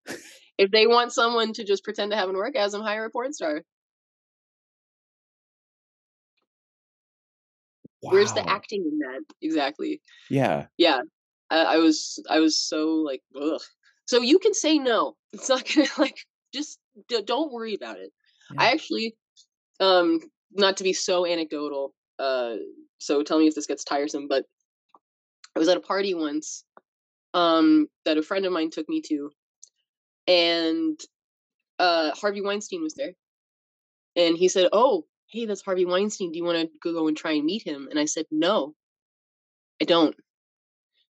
[0.58, 3.62] if they want someone to just pretend to have an orgasm hire a porn star
[8.02, 9.20] where's the acting in that?
[9.40, 10.00] Exactly.
[10.30, 10.66] Yeah.
[10.76, 11.00] yeah.
[11.50, 13.60] I, I was i was so like ugh.
[14.06, 15.16] so you can say no.
[15.32, 16.18] It's not gonna like
[16.54, 18.12] just d- don't worry about it.
[18.58, 19.16] I actually
[19.80, 20.20] um
[20.52, 22.56] not to be so anecdotal uh
[22.98, 24.44] so tell me if this gets tiresome but
[25.56, 26.64] i was at a party once
[27.32, 29.30] um that a friend of mine took me to
[30.26, 31.00] and
[31.78, 33.12] uh harvey weinstein was there.
[34.14, 37.32] And he said oh hey that's harvey weinstein do you want to go and try
[37.32, 37.88] and meet him?
[37.90, 38.74] And i said no
[39.80, 40.14] i don't.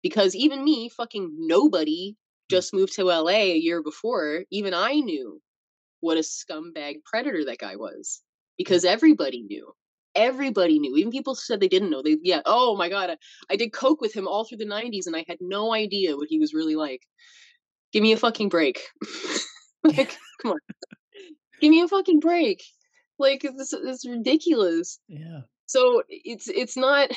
[0.03, 2.55] Because even me fucking nobody hmm.
[2.55, 5.41] just moved to la a year before even i knew
[6.01, 8.53] what a scumbag predator that guy was hmm.
[8.57, 9.71] because everybody knew
[10.15, 13.17] everybody knew even people said they didn't know they yeah oh my god I,
[13.49, 16.27] I did coke with him all through the 90s and i had no idea what
[16.29, 17.01] he was really like.
[17.93, 18.81] Give me a fucking break.
[19.81, 20.59] Like come on.
[21.61, 22.61] Give me a fucking break
[23.19, 24.99] like this is ridiculous.
[25.07, 25.41] Yeah.
[25.65, 27.11] so it's it's not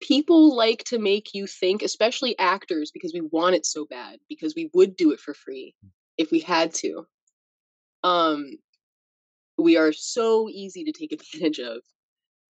[0.00, 4.54] people like to make you think especially actors because we want it so bad because
[4.54, 5.74] we would do it for free
[6.18, 7.06] if we had to.
[8.04, 8.46] Um
[9.58, 11.78] we are so easy to take advantage of.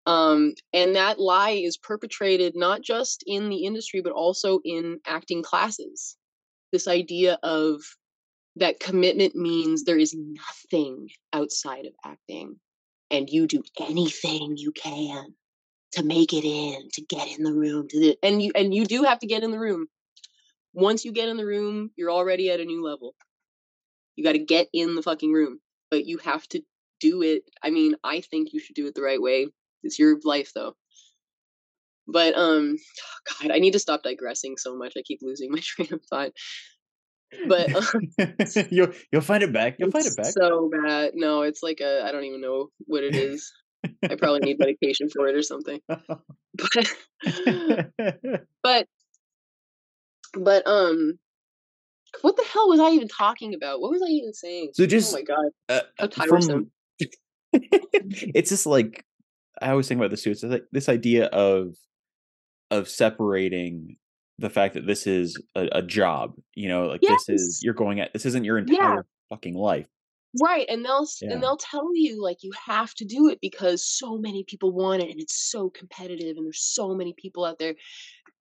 [0.05, 5.43] Um and that lie is perpetrated not just in the industry but also in acting
[5.43, 6.17] classes.
[6.71, 7.81] This idea of
[8.59, 12.57] that commitment means there is nothing outside of acting
[13.11, 15.33] and you do anything you can
[15.93, 18.85] to make it in to get in the room to the, and you and you
[18.85, 19.87] do have to get in the room.
[20.73, 23.15] Once you get in the room you're already at a new level.
[24.15, 25.59] You got to get in the fucking room
[25.89, 26.61] but you have to
[26.99, 29.47] do it i mean i think you should do it the right way.
[29.83, 30.75] It's your life though.
[32.07, 32.75] But um
[33.41, 34.93] god i need to stop digressing so much.
[34.97, 36.31] I keep losing my train of thought
[37.47, 38.09] but um,
[38.69, 39.75] you'll you'll find it back.
[39.79, 40.27] You'll find it back.
[40.27, 43.51] so bad no it's like a i don't even know what it is
[44.09, 46.93] i probably need medication for it or something but
[48.63, 48.87] but
[50.33, 51.17] but um
[52.21, 55.13] what the hell was i even talking about what was i even saying so just
[55.13, 56.71] oh my god uh, how from tiresome.
[57.53, 59.05] it's just like
[59.61, 60.43] I always think about the suits.
[60.43, 61.75] It's like this idea of
[62.71, 63.97] of separating
[64.39, 66.33] the fact that this is a, a job.
[66.55, 68.63] You know, like this is you're going at this isn't your Yeah.
[68.73, 69.87] entire fucking life.
[70.41, 71.31] right and they'll Yeah.
[71.33, 75.01] and they'll tell you like you have to do it because so many people want
[75.01, 77.73] it and it's so competitive and there's so many people out there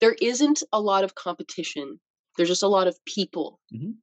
[0.03, 1.99] there isn't a lot of competition
[2.37, 3.95] there's just a lot of people Mhm.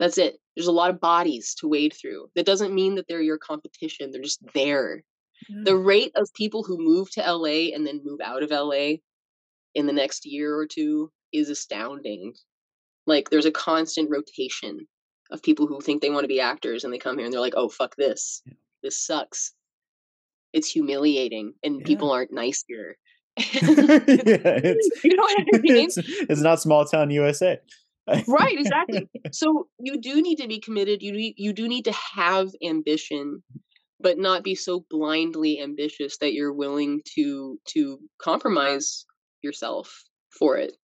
[0.00, 3.22] that's it there's a lot of bodies to wade through that doesn't mean that they're
[3.30, 5.04] your competition they're just there
[5.64, 8.86] The rate of people who move to LA and then move out of LA
[9.74, 12.32] in the next year or two is astounding.
[13.06, 14.86] Like there's a constant rotation
[15.30, 17.40] of people who think they want to be actors and they come here and they're
[17.40, 18.42] like, "Oh, fuck this.
[18.46, 18.54] Yeah.
[18.82, 19.52] This sucks."
[20.52, 21.86] It's humiliating and Yeah.
[21.86, 22.96] people aren't nice here.
[23.36, 23.46] yeah,
[24.62, 25.76] it's, you know what I mean?
[25.86, 27.58] it's it's not small town USA.
[28.28, 31.92] right exactly so you do need to be committed you need you do need to
[31.92, 33.42] have ambition
[33.98, 39.06] but not be so blindly ambitious that you're willing to to compromise
[39.44, 40.74] yourself for it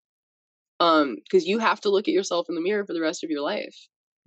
[0.80, 3.30] um because you have to look at yourself in the mirror for the rest of
[3.30, 3.76] your life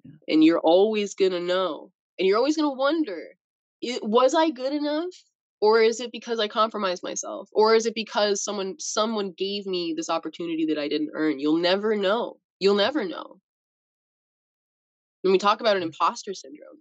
[0.06, 0.12] Yeah.
[0.30, 3.22] and you're always going to know and you're always going to wonder
[3.84, 5.14] "I- was i good enough
[5.62, 9.94] or is it because i compromised myself or is it because someone someone gave me
[9.98, 11.40] this opportunity that i didn't earn?
[11.40, 13.42] You'll never know you'll never know.
[15.22, 16.80] When we talk about an imposter syndrome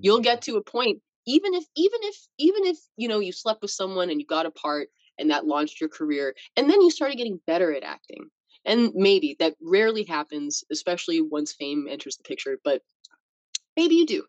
[0.00, 3.62] you'll get to a point even if even if even if you know you slept
[3.62, 4.88] with someone and you got a part
[5.22, 8.28] and that launched your career and then you started getting better at acting.
[8.64, 12.82] And maybe that rarely happens especially once fame enters the picture but
[13.76, 14.24] maybe you do.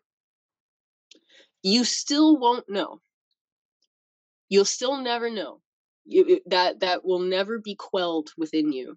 [1.62, 3.00] You still won't know.
[4.48, 5.60] You'll still never know.
[6.06, 8.96] You, that that will never be quelled within you.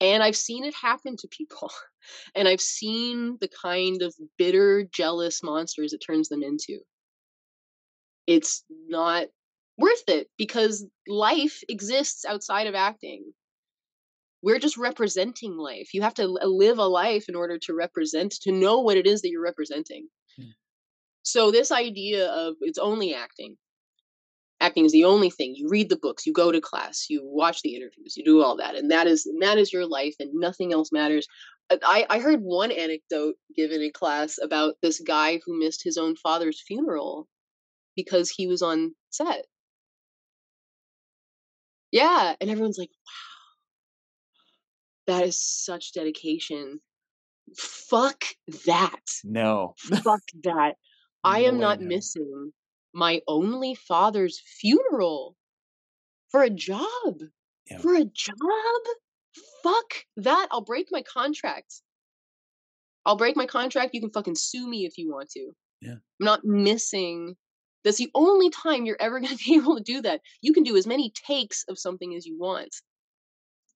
[0.00, 1.70] And i've seen it happen to people
[2.34, 6.78] and i've seen the kind of bitter jealous monsters it turns them into.
[8.26, 9.28] It's not
[9.78, 13.24] worth it because life exists outside of acting.
[14.42, 15.94] We're just representing life.
[15.94, 19.22] You have to live a life in order to represent to know what it is
[19.22, 20.08] that you're representing.
[20.36, 20.50] Hmm.
[21.22, 23.56] so this idea of it's only acting.
[24.60, 25.54] Acting is the only thing.
[25.56, 28.56] You read the books you go to class you watch the interviews you do all
[28.56, 31.26] that and that is and that is your life and nothing else matters.
[31.70, 35.96] Uh, I, I heard one anecdote given in class about this guy who missed his
[35.96, 37.28] own father's funeral
[37.96, 39.44] because he was on set
[41.92, 43.12] yeah and everyone's like wow
[45.14, 46.80] that is such dedication
[47.56, 48.24] fuck
[48.66, 49.74] that no.
[50.02, 50.74] fuck that
[51.24, 51.86] i No am not no.
[51.88, 52.52] missing
[52.94, 55.36] my only father's funeral
[56.30, 57.20] for a job
[57.70, 57.78] Yeah.
[57.78, 58.82] for a job
[59.62, 61.80] fuck that i'll break my contract
[63.06, 65.92] i'll break my contract you can fucking sue me if you want to Yeah.
[66.20, 67.36] i'm not missing
[67.84, 70.20] that's the only time you're ever going to be able to do that.
[70.40, 72.74] You can do as many takes of something as you want.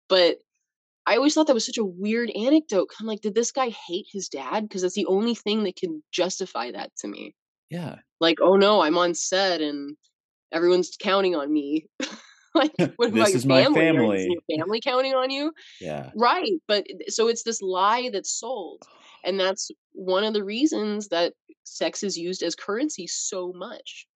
[0.07, 0.37] But
[1.05, 4.05] i always thought that was such a weird anecdote i'm like did this guy hate
[4.11, 4.63] his dad?
[4.63, 7.33] Because that's the only thing that can justify that to me.
[7.69, 7.95] Yeah.
[8.19, 9.95] like oh no i'm on set and
[10.51, 11.87] everyone's counting on me.
[12.55, 13.79] Like what about your family?
[13.79, 14.27] Family.
[14.27, 15.53] your family counting on you?
[15.79, 16.09] Yeah.
[16.15, 18.81] right but eh, so it's this lie that's sold
[19.23, 21.33] and that's one of the reasons that
[21.63, 24.07] sex is used as currency so much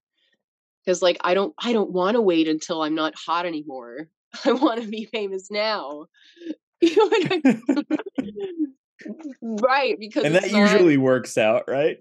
[0.83, 4.07] because like i don't i don't want to wait until i'm not hot anymore
[4.45, 6.05] i want to be famous now
[6.81, 7.41] You know I
[8.21, 8.73] mean?
[9.61, 11.97] right because and that not- usually works out, right?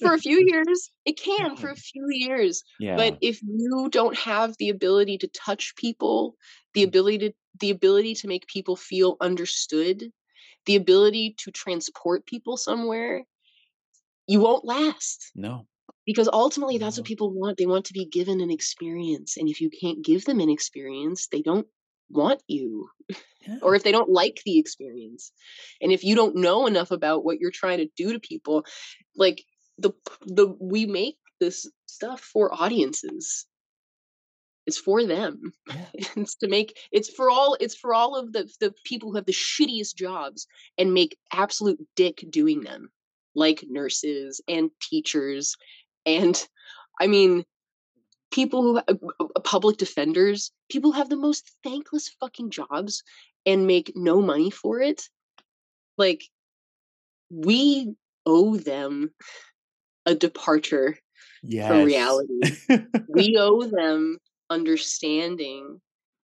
[0.00, 2.96] for a few years it can for a few years Yeah.
[2.96, 6.36] but if you don't have the ability to touch people
[6.74, 6.88] the mm.
[6.88, 10.10] ability to the ability to make people feel understood
[10.66, 13.24] the ability to transport people somewhere
[14.26, 15.66] you won't last no.
[16.06, 19.60] because ultimately that's what people want they want to be given an experience and if
[19.60, 21.66] you can't give them an experience they don't
[22.10, 22.88] want you
[23.46, 23.58] Yeah.
[23.62, 25.32] or if they don't like the experience
[25.80, 28.64] and if you don't know enough about what you're trying to do to people
[29.16, 29.42] like
[29.78, 29.92] the
[30.26, 33.46] the we make this stuff for audiences
[34.66, 35.86] it's for them Yeah.
[36.16, 39.26] it's to make it's for all it's for all of the the people who have
[39.26, 40.46] the shittiest jobs
[40.78, 42.90] and make absolute dick doing them
[43.34, 45.56] like nurses and teachers
[46.06, 46.46] and
[47.00, 47.44] i mean
[48.30, 53.02] people who uh, uh, public defenders people who have the most thankless fucking jobs
[53.46, 55.02] and make no money for it
[55.96, 56.22] like
[57.30, 57.94] we
[58.26, 59.10] owe them
[60.06, 60.96] a departure
[61.42, 61.68] Yes.
[61.68, 62.42] from reality
[63.08, 64.18] we owe them
[64.50, 65.80] understanding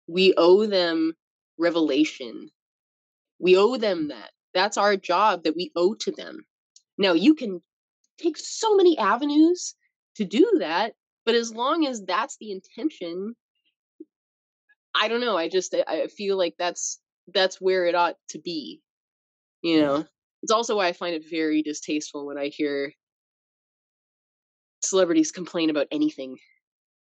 [0.07, 1.15] we owe them
[1.59, 2.51] revelation.
[3.39, 4.31] We owe them that.
[4.53, 6.45] That's our job that we owe to them.
[6.97, 7.61] Now you can
[8.19, 9.74] take so many avenues
[10.16, 13.35] to do that but as long as that's the intention
[14.95, 17.01] i don't know i just i feel like that's
[17.32, 18.81] that's where it ought to be
[19.62, 20.05] you know?
[20.43, 22.93] It's also why i find it very distasteful when i hear
[24.82, 26.36] celebrities complain about anything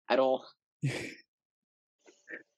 [0.09, 0.45] at all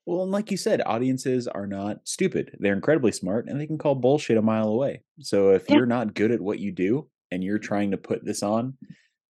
[0.05, 2.57] well, and like you said, audiences are not stupid.
[2.59, 5.03] They're incredibly smart and they can call bullshit a mile away.
[5.19, 5.77] So if Yeah.
[5.77, 7.67] you're not good at what you do and you're mm-hmm.
[7.67, 8.77] trying to put this on,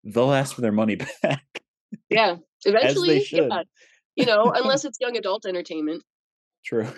[0.04, 1.44] they'll ask for their money back.
[2.10, 3.62] Yeah, eventually, yeah,
[4.14, 6.02] you know, unless it's young adult entertainment,
[6.64, 6.88] True.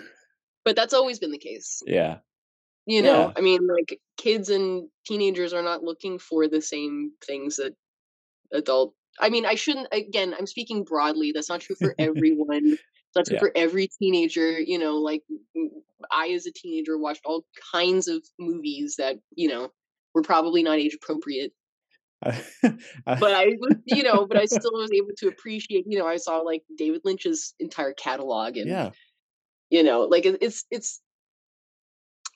[0.65, 1.81] but that's always been the case.
[1.85, 2.17] Yeah.
[2.85, 3.31] You know, Yeah.
[3.37, 7.73] I mean, like kids and teenagers are not looking for the same things that
[8.53, 8.93] adult.
[9.19, 9.87] I mean, I shouldn't.
[9.91, 11.31] Again, I'm speaking broadly.
[11.33, 12.77] That's not true for everyone.
[13.15, 13.39] That's true Yeah.
[13.39, 14.59] for every teenager.
[14.59, 15.23] You know, like
[16.11, 19.69] I, as a teenager, watched all kinds of movies that you know
[20.13, 21.51] were probably not age appropriate.
[23.07, 25.85] Uh, but I was, you know, but I still was able to appreciate.
[25.87, 28.91] You know, I saw like David Lynch's entire catalog, and yeah.
[29.71, 31.01] you know like it- it's it's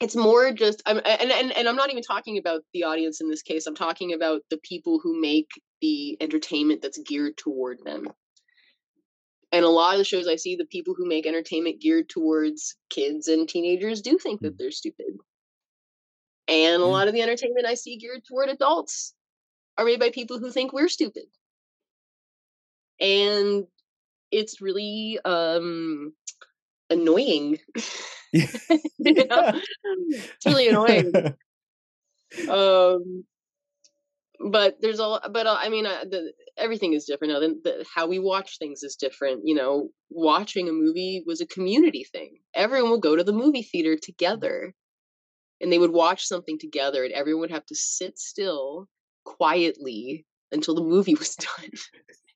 [0.01, 3.29] it's more just I'm, and, and and i'm not even talking about the audience in
[3.29, 5.47] this case i'm talking about the people who make
[5.85, 8.07] the entertainment that's geared toward them.
[9.51, 12.75] And a lot of the shows i see the people who make entertainment geared towards
[12.89, 14.57] kids and teenagers do think that Mm.
[14.57, 15.11] they're stupid.
[16.47, 19.13] And a lot of the entertainment i see geared toward adults
[19.77, 21.25] are made by people who think we're stupid.
[22.99, 23.67] And
[24.31, 26.13] it's really um
[26.89, 27.59] annoying
[28.33, 28.47] you
[29.27, 29.53] know?
[29.83, 31.11] it's really annoying.
[32.49, 33.25] Um
[34.39, 37.85] but there's a but uh, i mean uh, the, everything is different now the, the,
[37.93, 39.89] how we watch things is different you know?
[40.09, 42.37] Watching a movie was a community thing.
[42.53, 44.73] Everyone would go to the movie theater together
[45.59, 48.87] and they would watch something together and everyone would have to sit still
[49.25, 51.71] quietly until the movie was done.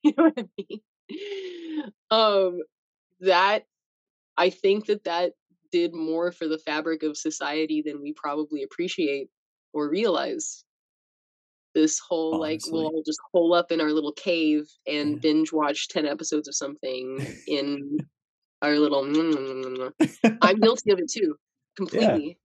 [0.04, 1.92] You know what i mean?
[2.12, 2.60] Um
[3.22, 3.66] that
[4.38, 5.34] i think that that
[5.72, 9.28] did more for the fabric of society than we probably appreciate
[9.74, 10.64] or realize
[11.74, 15.20] this whole like we'll all just hole up in our little cave and Yeah.
[15.22, 18.00] binge watch 10 episodes of something in
[18.62, 19.92] our little mm, mm, mm,
[20.42, 21.36] i'm guilty of it too
[21.76, 22.38] completely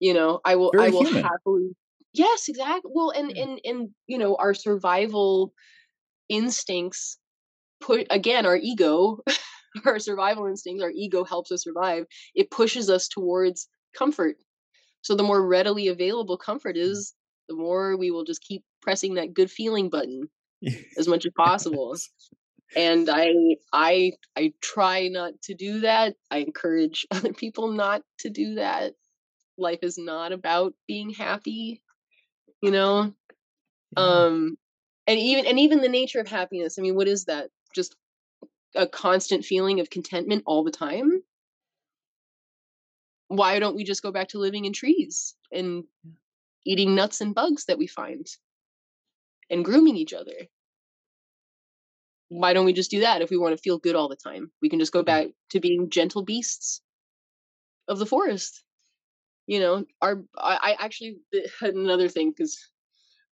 [0.00, 0.40] you know?
[0.44, 1.22] I will i will human.
[1.22, 1.76] happily
[2.12, 3.44] yes exactly well and Yeah.
[3.44, 5.52] and and you know our survival
[6.28, 7.18] instincts
[7.80, 9.18] put again our ego
[9.86, 12.06] our survival instincts our ego helps us survive.
[12.34, 14.36] It pushes us towards comfort.
[15.02, 17.14] So the more readily available comfort is
[17.52, 20.28] the more we will just keep pressing that good feeling button
[20.98, 21.96] as much as possible.
[22.74, 23.32] And i
[23.72, 26.14] i i try not to do that.
[26.30, 28.94] I encourage other people not to do that.
[29.58, 31.82] Life is not about being happy
[32.62, 33.12] you know?
[33.96, 34.02] Yeah.
[34.04, 34.56] um
[35.06, 37.50] and even and even the nature of happiness i mean what is that?
[37.74, 37.96] Just
[38.74, 41.22] a constant feeling of contentment all the time?
[43.28, 45.84] Why don't we just go back to living in trees and
[46.64, 48.26] eating nuts and bugs that we find
[49.50, 50.32] and grooming each other.
[52.28, 54.50] Why don't we just do that if we want to feel good all the time?
[54.62, 55.06] We can just go mm.
[55.06, 56.80] back to being gentle beasts
[57.88, 58.62] of the forest.
[59.46, 61.18] You know our i, I actually
[61.60, 62.56] another thing because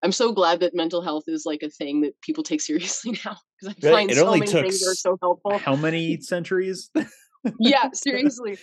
[0.03, 3.37] i'm so glad that mental health is like a thing that people take seriously now
[3.61, 5.59] because i Right, find it so only many took things are so helpful.
[5.59, 6.91] How many centuries?
[7.59, 8.59] yeah seriously.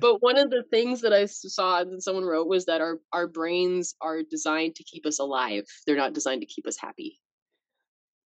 [0.00, 3.26] But one of the things that I saw that someone wrote was that our our
[3.26, 5.64] brains are designed to keep us alive.
[5.86, 7.18] They're not designed to keep us happy.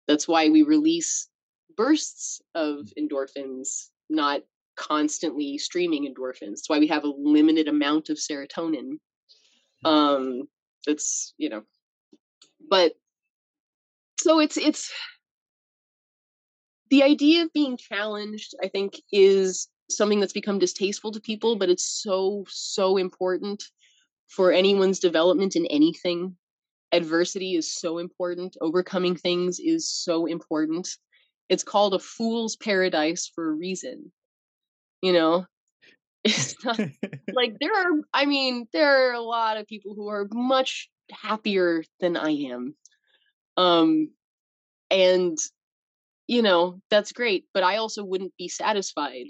[0.09, 1.29] That's why we release
[1.77, 4.43] bursts of endorphins not
[4.77, 6.51] constantly streaming endorphins.
[6.51, 8.99] That's why we have a limited amount of serotonin.
[9.85, 10.49] Um
[10.87, 11.63] that's you know
[12.71, 12.93] but
[14.19, 14.93] so it's it's
[16.91, 21.71] the idea of being challenged i think is something that's become distasteful to people but
[21.71, 23.63] it's so so important
[24.29, 26.37] for anyone's development in anything.
[26.91, 28.57] Adversity is so important.
[28.61, 30.89] Overcoming things is so important.
[31.49, 34.11] It's called a fool's paradise for a reason
[35.03, 35.47] you know?
[36.25, 36.81] It's not
[37.33, 41.85] like there are i mean there are a lot of people who are much happier
[42.01, 42.75] than i am.
[43.57, 44.11] Um
[44.91, 45.39] and
[46.27, 49.27] you know that's great but i also wouldn't be satisfied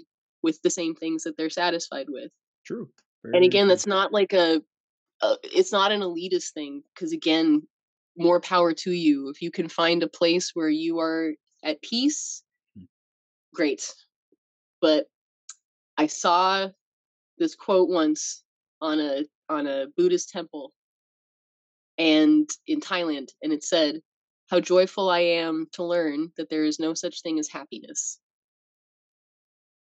[0.47, 2.31] with the same things that they're satisfied with
[2.65, 2.89] True.
[3.23, 4.61] Very, and again that's not like a,
[5.21, 7.67] a it's not an elitist thing because again
[8.17, 11.33] more power to you if you can find a place where you are
[11.63, 12.43] at peace
[12.79, 12.87] Mm.
[13.53, 13.93] great
[14.79, 15.07] but
[15.97, 16.69] i saw
[17.37, 18.43] this quote once
[18.79, 20.71] on a on a buddhist temple
[21.97, 24.01] and in thailand and it said
[24.49, 28.19] how joyful i am to learn that there is no such thing as happiness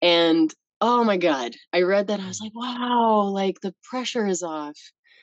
[0.03, 2.29] and oh my god i read that i mm.
[2.29, 4.79] was like wow like the pressure is off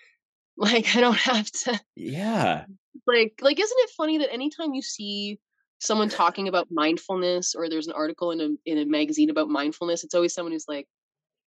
[0.58, 2.66] like i don't have to Yeah.
[3.08, 5.40] like like isn't it funny that anytime you see
[5.80, 10.04] someone talking about mindfulness or there's an article in a in a magazine about mindfulness
[10.04, 10.88] it's always someone who's like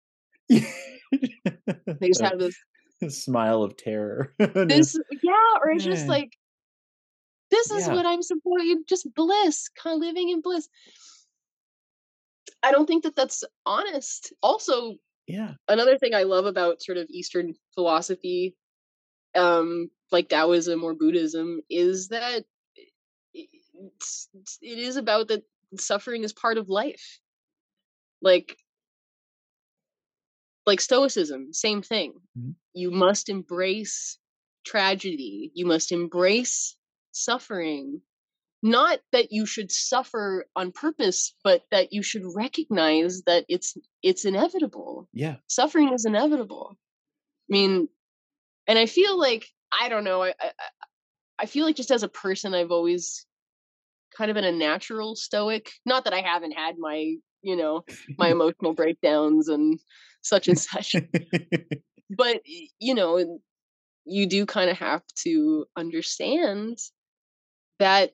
[0.49, 2.57] they just have this
[3.09, 4.33] smile of terror.
[4.39, 5.33] this yeah
[5.63, 6.33] or it's just like
[7.51, 7.95] This is Yeah.
[7.95, 8.83] what I'm supporting.
[8.89, 10.69] Just bliss, kind of living in bliss.
[12.63, 14.33] I don't think that that's honest.
[14.43, 14.97] Also,
[15.27, 15.55] Yeah.
[15.69, 18.57] another thing I love about sort of Eastern philosophy,
[19.35, 22.45] um, like Taoism or Buddhism, is that
[23.35, 24.29] it's,
[24.63, 25.45] it's- about that
[25.79, 27.21] suffering is part of life.
[28.21, 28.57] Like,
[30.67, 32.21] like Stoicism, same thing.
[32.39, 32.55] Mhm.
[32.75, 34.19] You must embrace
[34.65, 35.51] tragedy.
[35.55, 36.77] You must embrace
[37.13, 38.03] suffering.
[38.67, 44.25] Not that you should suffer on purpose, but that you should recognize that it's it's
[44.25, 45.37] inevitable Yeah.
[45.47, 46.77] suffering is inevitable.
[46.77, 47.89] I mean,
[48.67, 50.23] and I feel like I don't know.
[50.23, 50.51] I I,
[51.39, 53.25] I- feel like just as a person, I've always
[54.17, 55.71] kind of been a natural stoic.
[55.85, 57.85] Not that I haven't had my you know
[58.19, 59.79] my emotional breakdowns and
[60.23, 60.95] such and such,
[62.11, 62.43] but
[62.81, 63.41] you know,
[64.05, 66.79] you do kind of have to understand
[67.79, 68.13] that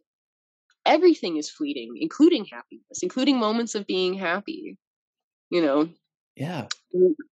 [0.84, 4.76] everything is fleeting, including happiness, including moments of being happy.
[5.50, 5.88] You know,
[6.36, 6.66] yeah.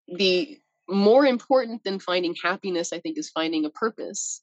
[0.08, 0.58] the
[0.88, 4.42] more important than finding happiness i think is finding a purpose.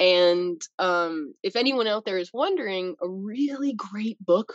[0.00, 4.54] And um, if anyone out there is wondering a really great book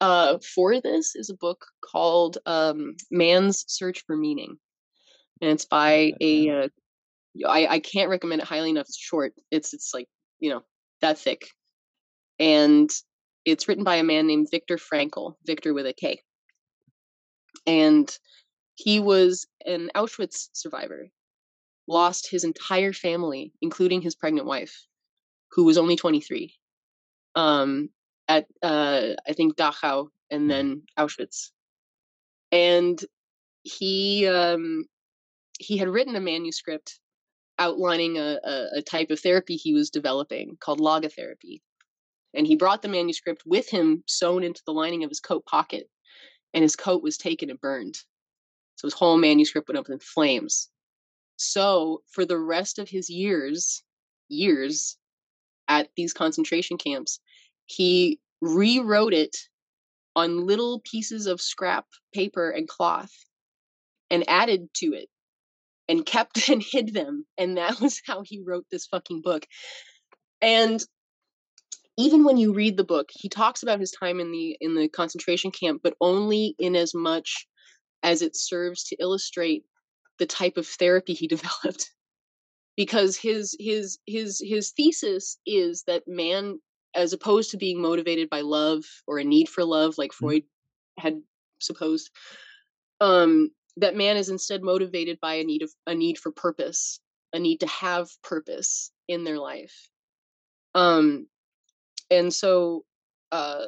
[0.00, 4.56] uh, for this is a book called um, man's search for meaning.
[5.40, 6.68] And it's by a uh,
[7.46, 8.86] I, I can't recommend it highly enough.
[8.88, 9.34] It's short.
[9.50, 10.08] It's it's like
[10.40, 10.62] you know
[11.00, 11.48] that thick.
[12.38, 12.90] And
[13.50, 16.20] it's written by a man named viktor frankl victor with a k
[17.66, 18.18] and
[18.78, 21.08] he was an Auschwitz survivor,
[21.88, 24.86] lost his entire family, including his pregnant wife,
[25.50, 26.54] who was only 23,
[27.34, 27.90] um,
[28.28, 31.50] at uh, I think Dachau and then Auschwitz.
[32.52, 32.98] And
[33.64, 34.84] he um,
[35.58, 37.00] he had written a manuscript
[37.58, 41.60] outlining a, a, a type of therapy he was developing called logotherapy.
[42.34, 45.88] And he brought the manuscript with him sewn into the lining of his coat pocket,
[46.52, 47.98] and his coat was taken and burned.
[48.76, 50.68] So his whole manuscript went up in flames.
[51.36, 53.82] So for the rest of his years,
[54.28, 54.96] years
[55.68, 57.20] at these concentration camps,
[57.66, 59.36] he rewrote it
[60.14, 63.12] on little pieces of scrap paper and cloth
[64.10, 65.08] and added to it
[65.88, 67.26] and kept and hid them.
[67.36, 69.46] And that was how he wrote this fucking book.
[70.40, 70.84] And
[71.98, 74.88] even when you read the book, he talks about his time in the in the
[74.88, 77.46] concentration camp, but only in as much
[78.04, 79.64] as it serves to illustrate
[80.20, 81.90] the type of therapy he developed.
[82.76, 86.60] Because his his his his thesis is that man
[86.94, 90.42] as opposed to being motivated by love or a need for love like freud
[90.98, 91.20] had
[91.60, 92.10] supposed
[93.00, 97.00] um that man is instead motivated by a need of a need for purpose
[97.32, 99.90] a need to have purpose in their life.
[100.74, 101.26] Um
[102.10, 102.84] and so
[103.32, 103.66] uh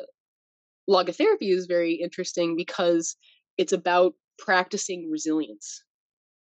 [0.88, 3.16] logotherapy is very interesting because
[3.58, 5.84] it's about practicing resilience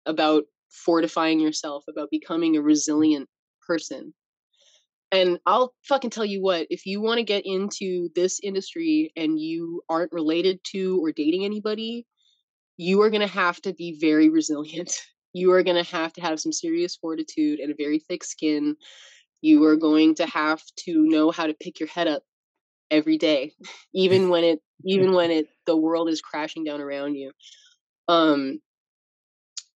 [0.07, 3.29] about fortifying yourself about becoming a resilient
[3.67, 4.15] person.
[5.11, 9.41] And i'll fucking tell you what if you want to get into this industry and
[9.41, 12.07] you aren't related to or dating anybody
[12.79, 14.91] you are going to have to be very resilient.
[15.35, 18.75] You are going to have to have some serious fortitude and a very thick skin
[19.41, 22.23] you are going to have to know how to pick your head up
[22.91, 23.53] every day
[23.95, 27.33] even when it even when it the world is crashing down around you.
[28.09, 28.61] Um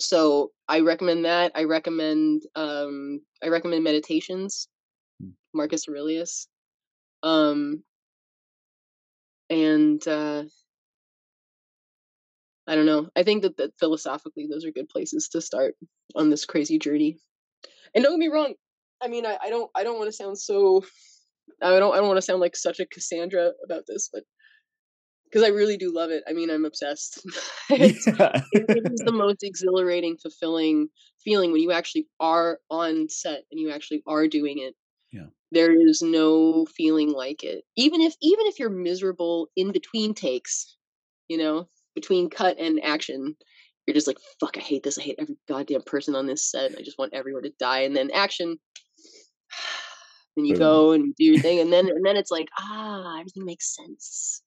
[0.00, 1.52] so i recommend that.
[1.54, 4.68] I recommend um i recommend meditations
[5.22, 5.34] Mm.
[5.54, 6.48] marcus aurelius.
[7.22, 7.84] Um
[9.50, 10.44] and uh
[12.66, 13.08] i don't know.
[13.16, 15.74] I think that, that philosophically those are good places to start
[16.14, 17.18] on this crazy journey.
[17.94, 18.54] And don't get me wrong
[19.02, 20.82] i mean i, I don't i don't want to sound so
[21.62, 24.22] i don't i don't want to sound like such a cassandra about this but
[25.32, 26.22] because i really do love it.
[26.28, 27.20] I mean i'm obsessed.
[27.70, 28.42] It's, yeah.
[28.52, 30.88] it, it is the most exhilarating fulfilling
[31.24, 34.74] feeling when you actually are on set and you actually are doing it.
[35.10, 35.26] Yeah.
[35.50, 37.64] there is no feeling like it.
[37.76, 40.76] Even if even if you're miserable in between takes
[41.28, 43.36] you know between cut and action
[43.86, 44.98] you're just like fuck i hate this.
[44.98, 46.72] I hate every goddamn person on this set.
[46.78, 47.80] I just want everyone to die.
[47.80, 48.58] And then action
[50.36, 53.44] and you go and do your thing and then and then it's like ah everything
[53.44, 54.42] makes sense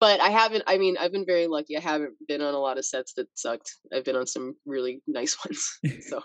[0.00, 0.62] but I haven't.
[0.66, 1.76] I mean, I've been very lucky.
[1.76, 3.74] I haven't been on a lot of sets that sucked.
[3.92, 5.78] I've been on some really nice ones.
[6.08, 6.22] So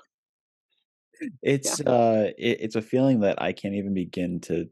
[1.42, 4.68] it's uh it, it's a feeling that i can't even begin to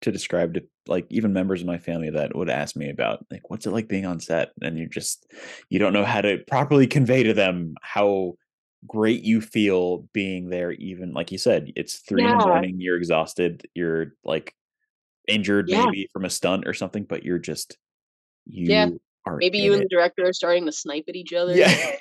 [0.00, 3.48] to describe to like even members of my family that would ask me about like
[3.48, 5.26] what's it like being on set and you just
[5.68, 8.34] you don't know how to properly convey to them how
[8.86, 12.96] great you feel being there even like you said it's three in the morning you're
[12.98, 14.54] exhausted you're like
[15.26, 15.86] injured Yeah.
[15.86, 17.78] maybe from a stunt or something, but you're just
[18.46, 18.90] you Yeah.
[19.24, 21.54] are Maybe you and the director are starting to snipe at each other.
[21.56, 21.96] yeah.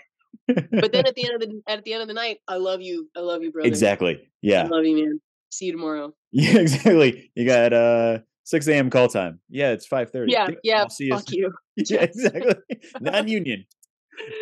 [0.47, 2.81] But then at the end of the at the end of the night, I love
[2.81, 3.09] you.
[3.15, 3.67] I love you, brother.
[3.67, 4.27] exactly.
[4.41, 5.21] yeah I love you, man.
[5.51, 6.13] See you tomorrow.
[6.33, 7.31] Yeah, exactly.
[7.35, 8.89] You got uh 6 a.m.
[8.89, 9.39] call time.
[9.49, 10.25] Yeah, it's 5:30.
[10.27, 10.81] Yeah, yeah.
[10.81, 11.15] I'll see you.
[11.15, 11.53] Fuck you.
[11.77, 12.55] Yeah, exactly.
[12.99, 13.65] Non-union.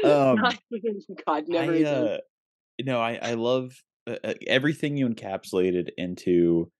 [0.03, 0.37] Um,
[1.27, 2.19] God, never I, again.
[2.81, 3.73] Uh, no, I I love
[4.07, 6.71] uh, uh, everything you encapsulated into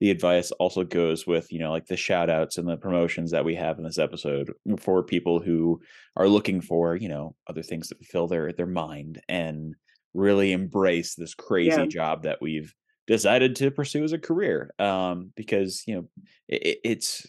[0.00, 0.50] the advice.
[0.52, 3.78] Also goes with you know like the shout outs and the promotions that we have
[3.78, 5.80] in this episode for people who
[6.16, 9.74] are looking for you know other things that fill their their mind and
[10.14, 11.86] really embrace this crazy Yeah.
[11.86, 12.74] job that we've
[13.06, 14.70] decided to pursue as a career.
[14.78, 16.08] Um, because you know
[16.48, 17.26] it, it's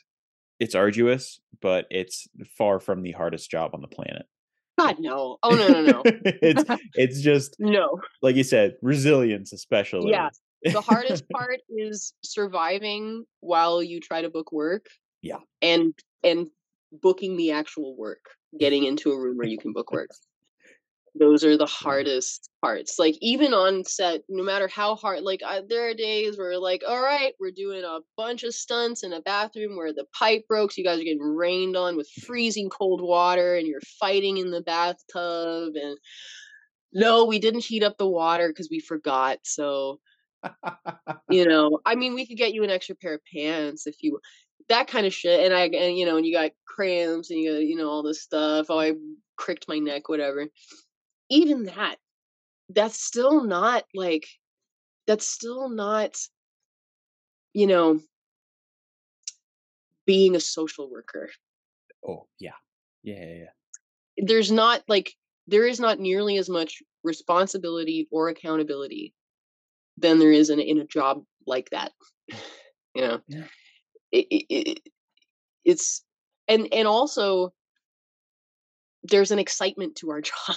[0.60, 2.28] it's arduous, but it's
[2.58, 4.26] far from the hardest job on the planet.
[4.80, 5.38] God, no.
[5.44, 6.64] Oh no, no, no, it's
[6.96, 8.00] it's just no.
[8.22, 10.12] like you said, resilience especially.
[10.12, 10.30] Yeah.
[10.64, 14.88] The hardest part is surviving while you try to book work.
[15.22, 15.40] Yeah.
[15.62, 15.94] And
[16.24, 16.48] and
[16.92, 18.26] booking the actual work,
[18.60, 20.10] getting into a room where you can book work.
[21.16, 21.86] Those are the mm-hmm.
[21.86, 23.00] hardest parts.
[23.00, 26.84] Like even on set, no matter how hard, like I, there are days where like,
[26.88, 30.72] all right, we're doing a bunch of stunts in a bathroom where the pipe broke,
[30.72, 34.52] so you guys are getting rained on with freezing cold water, and you're fighting in
[34.52, 35.74] the bathtub.
[35.76, 35.98] And
[36.94, 39.40] no, we didn't heat up the water because we forgot.
[39.44, 40.00] So
[41.30, 44.20] you know i mean we could get you an extra pair of pants if you
[44.70, 47.52] that kind of shit and i and you know and you got cramps and you
[47.52, 48.94] got you know all this stuff oh i
[49.38, 50.48] cricked my neck whatever
[51.30, 51.96] even that
[52.70, 54.28] that's still not like
[55.08, 56.16] that's still not
[57.54, 58.00] you know
[60.06, 61.30] being a social worker
[62.08, 62.52] oh yeah.
[63.04, 63.36] Yeah, yeah,
[64.18, 64.26] yeah.
[64.26, 65.14] there's not like
[65.48, 69.14] there is not nearly as much responsibility or accountability
[69.98, 71.92] than there is in, a- in a job like that
[72.96, 73.46] you know Yeah.
[74.12, 74.80] it, it, it,
[75.64, 76.04] it's
[76.48, 77.54] and and also
[79.04, 80.56] there's an excitement to our job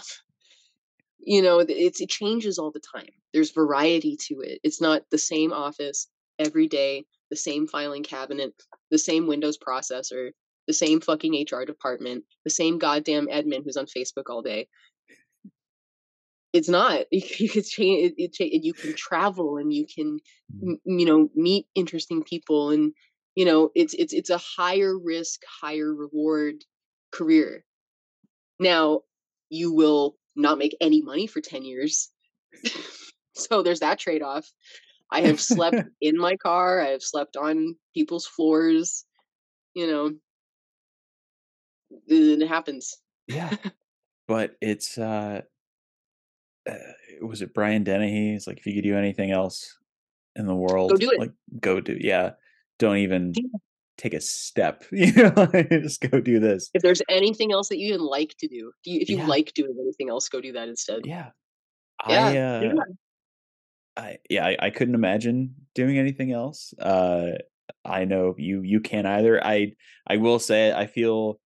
[1.25, 3.09] you know it's it changes all the time.
[3.33, 4.61] There's variety to it.
[4.63, 6.09] It's not the same office
[6.39, 8.53] every day the same filing cabinet
[8.91, 10.31] the same windows processor
[10.67, 14.67] the same fucking hr department the same goddamn admin who's on facebook all day.
[16.53, 17.07] It's not.
[17.13, 20.19] You, can change it, it, you can travel and you can
[20.53, 20.79] Mhm.
[20.85, 22.93] m- you know meet interesting people and
[23.35, 26.65] you know it's it's it's a higher risk higher reward
[27.11, 27.65] career.
[28.61, 29.03] Now
[29.51, 32.11] you will not make any money for 10 years
[33.35, 34.51] so there's that trade-off
[35.11, 39.05] i have slept in my car i have slept on people's floors
[39.75, 40.13] you know
[42.07, 42.97] it happens
[43.29, 43.55] Yeah.
[44.29, 45.43] but it's uh,
[46.69, 46.75] uh
[47.21, 48.35] was it Brian Dennehy?
[48.35, 49.79] It's like if you could do anything else
[50.37, 51.19] in the world, do it.
[51.19, 52.33] like go do yeah.
[52.79, 53.33] Don't even.
[54.03, 54.85] Take a step.
[54.93, 56.71] You know, just go do this.
[56.75, 59.27] if there's anything else that you even like to do if you, if you Yeah.
[59.27, 61.31] like doing anything else go do that instead Yeah.
[62.09, 62.73] Yeah, I uh yeah.
[63.97, 66.73] I yeah, I, I couldn't imagine doing anything else.
[66.79, 67.33] Uh
[67.85, 69.45] I know you you can't either.
[69.45, 69.75] I
[70.07, 71.41] I will say I feel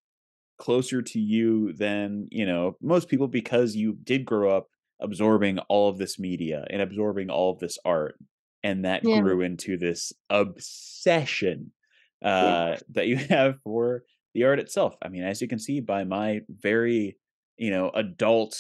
[0.59, 4.69] closer to you than, you know, most people because you did grow up
[5.01, 8.17] absorbing all of this media and absorbing all of this art
[8.63, 9.21] and that Yeah.
[9.21, 11.73] grew into this obsession
[12.27, 14.05] uh that you have for
[14.35, 14.95] the art itself.
[15.03, 17.17] I mean, as you can see by my very,
[17.57, 18.59] you know, adult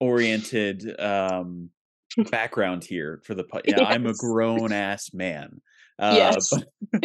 [0.00, 1.70] oriented um
[2.30, 5.60] background here for the po- yeah, I'm a grown ass man.
[5.98, 6.52] Uh, Yes.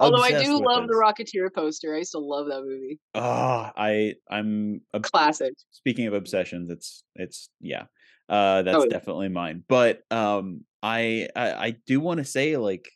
[0.00, 4.80] although i do love the rocketeer poster i still love that movie Ah, I I'm
[4.92, 7.84] a classic speaking of obsessions, it's it's yeah.
[8.28, 8.90] Uh that's Oh, yeah.
[8.90, 9.64] definitely mine.
[9.68, 12.90] But um I I, I do want to say like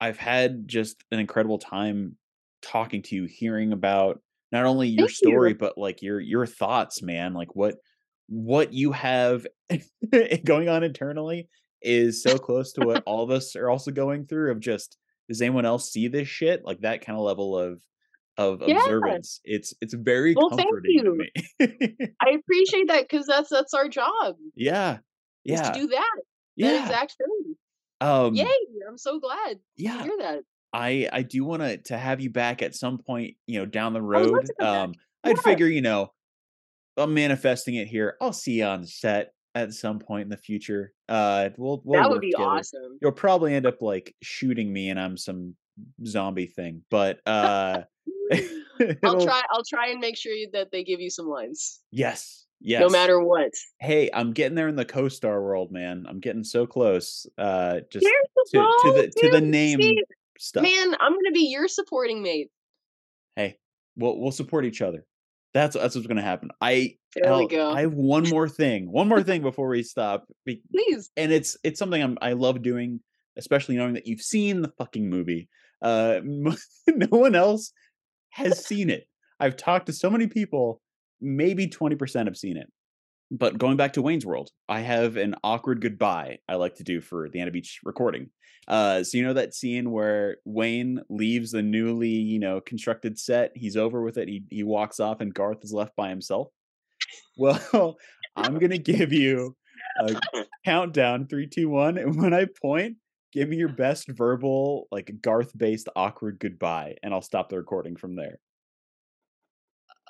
[0.00, 2.16] I've had just an incredible time
[2.62, 4.20] talking to you, hearing about
[4.52, 5.30] not only your Thank you.
[5.30, 7.34] story but like your your thoughts, man.
[7.34, 7.76] Like what
[8.28, 9.46] what you have
[10.44, 11.48] going on internally
[11.82, 14.96] is so close to what all of us are also going through of just
[15.28, 16.64] does anyone else see this shit?
[16.64, 17.80] Like that kind of level of
[18.38, 18.78] of Yeah.
[18.78, 19.40] observance.
[19.44, 21.16] It's it's very Well, thank comforting to you.
[21.58, 22.08] me.
[22.20, 24.98] i appreciate that because that's that's our job yeah.
[25.44, 25.70] Yeah.
[25.70, 26.10] to do that
[26.58, 26.82] that yeah.
[26.82, 27.56] exact thing
[28.00, 28.46] Um yay
[28.88, 30.02] i'm so glad to yeah.
[30.02, 30.42] hear that
[30.72, 33.92] I I do want to to have you back at some point, you know, down
[33.94, 34.50] the road.
[34.60, 34.94] Um
[35.24, 35.42] I'd Yeah.
[35.42, 36.12] figure, you know,
[36.96, 38.16] I'm manifesting it here.
[38.20, 40.92] I'll see you on set at some point in the future.
[41.08, 42.50] Uh we'll we'll that would be together.
[42.50, 45.56] awesome You'll probably end up like shooting me and I'm some
[46.04, 46.82] zombie thing.
[46.90, 47.82] But uh
[49.04, 52.45] i'll try i'll try and make sure that they give you some lines Yes.
[52.60, 52.80] Yes.
[52.80, 56.06] no matter what Hey, I'm getting there in the co-star world, man.
[56.08, 57.26] I'm getting so close.
[57.36, 59.80] Uh just the to, to ball, the to the name
[60.38, 60.62] stuff.
[60.62, 62.50] Man, I'm gonna be your supporting mate.
[63.36, 63.58] Hey,
[63.96, 65.04] we'll we'll support each other.
[65.54, 66.50] That's that's what's gonna happen.
[66.60, 67.70] I There we go.
[67.70, 68.90] I have one more thing.
[68.90, 70.26] One more thing before we stop.
[70.44, 71.10] be- Please.
[71.16, 73.00] and it's it's something I'm I love doing,
[73.36, 75.48] especially knowing that you've seen the fucking movie.
[75.82, 77.72] Uh, no one else
[78.30, 79.06] has seen it.
[79.38, 80.80] I've talked to so many people,
[81.20, 82.70] maybe twenty percent have seen it.
[83.30, 87.00] But going back to Wayne's World, I have an awkward goodbye I like to do
[87.00, 88.30] for the Anna Beach recording.
[88.68, 93.52] Uh, so you know that scene where Wayne leaves the newly, you know, constructed set.
[93.54, 94.28] He's over with it.
[94.28, 96.48] He he walks off, and Garth is left by himself.
[97.38, 97.98] Well,
[98.34, 99.54] I'm gonna give you
[100.00, 100.16] a
[100.64, 102.96] countdown three, two, one, and when I point,
[103.32, 108.16] give me your best verbal, like Garth-based awkward goodbye, and I'll stop the recording from
[108.16, 108.38] there.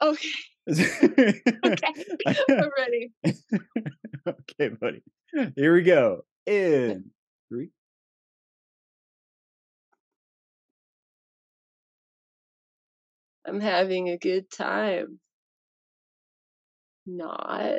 [0.01, 0.29] Okay.
[0.69, 1.93] Okay.
[2.27, 3.13] I'm ready.
[4.29, 5.03] okay, buddy.
[5.55, 6.25] Here we go.
[6.47, 7.11] In
[7.49, 7.71] three.
[13.47, 15.21] I'm having a good time.
[17.07, 17.77] Not.